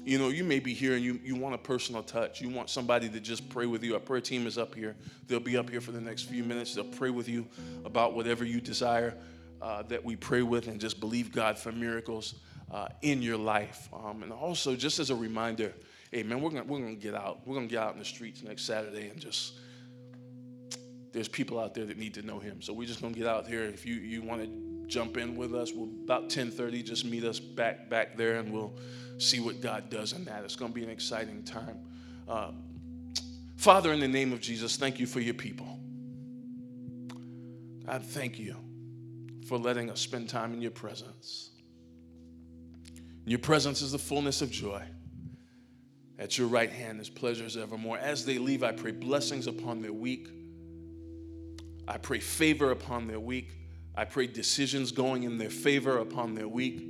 you 0.04 0.18
know, 0.18 0.28
you 0.28 0.44
may 0.44 0.58
be 0.58 0.74
here 0.74 0.94
and 0.94 1.02
you, 1.02 1.20
you 1.24 1.36
want 1.36 1.54
a 1.54 1.58
personal 1.58 2.02
touch. 2.02 2.40
You 2.40 2.50
want 2.50 2.70
somebody 2.70 3.08
to 3.08 3.20
just 3.20 3.48
pray 3.48 3.66
with 3.66 3.82
you. 3.84 3.94
Our 3.94 4.00
prayer 4.00 4.20
team 4.20 4.46
is 4.46 4.58
up 4.58 4.74
here. 4.74 4.96
They'll 5.28 5.40
be 5.40 5.56
up 5.56 5.70
here 5.70 5.80
for 5.80 5.92
the 5.92 6.00
next 6.00 6.22
few 6.22 6.44
minutes. 6.44 6.74
They'll 6.74 6.84
pray 6.84 7.10
with 7.10 7.28
you 7.28 7.46
about 7.84 8.14
whatever 8.14 8.44
you 8.44 8.60
desire 8.60 9.16
uh, 9.62 9.82
that 9.82 10.04
we 10.04 10.16
pray 10.16 10.42
with 10.42 10.66
and 10.66 10.80
just 10.80 10.98
believe 10.98 11.30
God 11.30 11.56
for 11.56 11.70
miracles 11.70 12.34
uh, 12.72 12.88
in 13.00 13.22
your 13.22 13.36
life. 13.36 13.88
Um, 13.92 14.24
and 14.24 14.32
also, 14.32 14.74
just 14.74 14.98
as 14.98 15.10
a 15.10 15.14
reminder, 15.14 15.72
hey 16.10 16.24
man, 16.24 16.42
we're 16.42 16.50
gonna 16.50 16.64
we're 16.64 16.80
gonna 16.80 16.96
get 16.96 17.14
out. 17.14 17.46
We're 17.46 17.54
gonna 17.54 17.68
get 17.68 17.78
out 17.78 17.92
in 17.92 18.00
the 18.00 18.04
streets 18.04 18.42
next 18.42 18.64
Saturday 18.64 19.08
and 19.08 19.20
just 19.20 19.54
there's 21.12 21.28
people 21.28 21.60
out 21.60 21.74
there 21.74 21.84
that 21.84 21.96
need 21.96 22.14
to 22.14 22.22
know 22.22 22.40
him. 22.40 22.60
So 22.60 22.72
we're 22.72 22.88
just 22.88 23.00
gonna 23.00 23.14
get 23.14 23.26
out 23.26 23.46
here. 23.46 23.62
If 23.62 23.86
you 23.86 23.94
you 23.94 24.20
want 24.20 24.42
to 24.42 24.86
jump 24.88 25.16
in 25.16 25.36
with 25.36 25.54
us, 25.54 25.70
we'll 25.72 25.90
about 26.02 26.28
10:30, 26.28 26.82
just 26.84 27.04
meet 27.04 27.22
us 27.22 27.38
back 27.38 27.88
back 27.88 28.16
there 28.16 28.40
and 28.40 28.52
we'll 28.52 28.76
see 29.18 29.38
what 29.38 29.60
God 29.60 29.90
does 29.90 30.12
in 30.12 30.24
that. 30.24 30.42
It's 30.42 30.56
gonna 30.56 30.72
be 30.72 30.82
an 30.82 30.90
exciting 30.90 31.44
time. 31.44 31.78
Uh, 32.28 32.50
Father, 33.56 33.92
in 33.92 34.00
the 34.00 34.08
name 34.08 34.32
of 34.32 34.40
Jesus, 34.40 34.76
thank 34.76 34.98
you 34.98 35.06
for 35.06 35.20
your 35.20 35.34
people. 35.34 35.78
God, 37.86 38.02
thank 38.02 38.40
you 38.40 38.56
for 39.46 39.58
letting 39.58 39.90
us 39.90 40.00
spend 40.00 40.28
time 40.28 40.52
in 40.52 40.60
your 40.60 40.70
presence. 40.70 41.50
Your 43.24 43.38
presence 43.38 43.82
is 43.82 43.92
the 43.92 43.98
fullness 43.98 44.42
of 44.42 44.50
joy. 44.50 44.82
At 46.18 46.38
your 46.38 46.48
right 46.48 46.70
hand 46.70 47.00
is 47.00 47.08
pleasures 47.08 47.56
evermore. 47.56 47.98
As 47.98 48.24
they 48.24 48.38
leave, 48.38 48.62
I 48.62 48.72
pray 48.72 48.92
blessings 48.92 49.46
upon 49.46 49.82
their 49.82 49.92
week. 49.92 50.28
I 51.88 51.98
pray 51.98 52.20
favor 52.20 52.70
upon 52.70 53.08
their 53.08 53.20
week. 53.20 53.50
I 53.94 54.04
pray 54.04 54.26
decisions 54.26 54.92
going 54.92 55.24
in 55.24 55.38
their 55.38 55.50
favor 55.50 55.98
upon 55.98 56.34
their 56.34 56.48
week. 56.48 56.82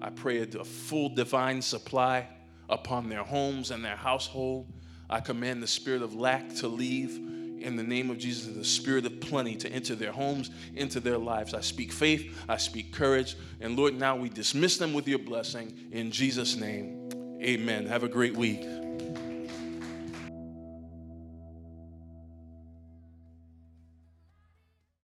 I 0.00 0.10
pray 0.10 0.42
a 0.42 0.64
full 0.64 1.14
divine 1.14 1.62
supply 1.62 2.28
upon 2.68 3.08
their 3.08 3.22
homes 3.22 3.70
and 3.70 3.84
their 3.84 3.96
household. 3.96 4.72
I 5.08 5.20
command 5.20 5.62
the 5.62 5.68
spirit 5.68 6.02
of 6.02 6.14
lack 6.14 6.54
to 6.56 6.68
leave 6.68 7.31
in 7.62 7.76
the 7.76 7.82
name 7.82 8.10
of 8.10 8.18
Jesus 8.18 8.46
and 8.46 8.56
the 8.56 8.64
spirit 8.64 9.06
of 9.06 9.20
plenty 9.20 9.56
to 9.56 9.72
enter 9.72 9.94
their 9.94 10.12
homes, 10.12 10.50
into 10.74 11.00
their 11.00 11.18
lives. 11.18 11.54
I 11.54 11.60
speak 11.60 11.92
faith, 11.92 12.36
I 12.48 12.56
speak 12.56 12.92
courage, 12.92 13.36
and 13.60 13.76
Lord, 13.76 13.94
now 13.94 14.16
we 14.16 14.28
dismiss 14.28 14.76
them 14.78 14.92
with 14.92 15.08
your 15.08 15.18
blessing 15.18 15.72
in 15.92 16.10
Jesus' 16.10 16.56
name. 16.56 17.38
Amen. 17.42 17.86
Have 17.86 18.04
a 18.04 18.08
great 18.08 18.36
week. 18.36 18.81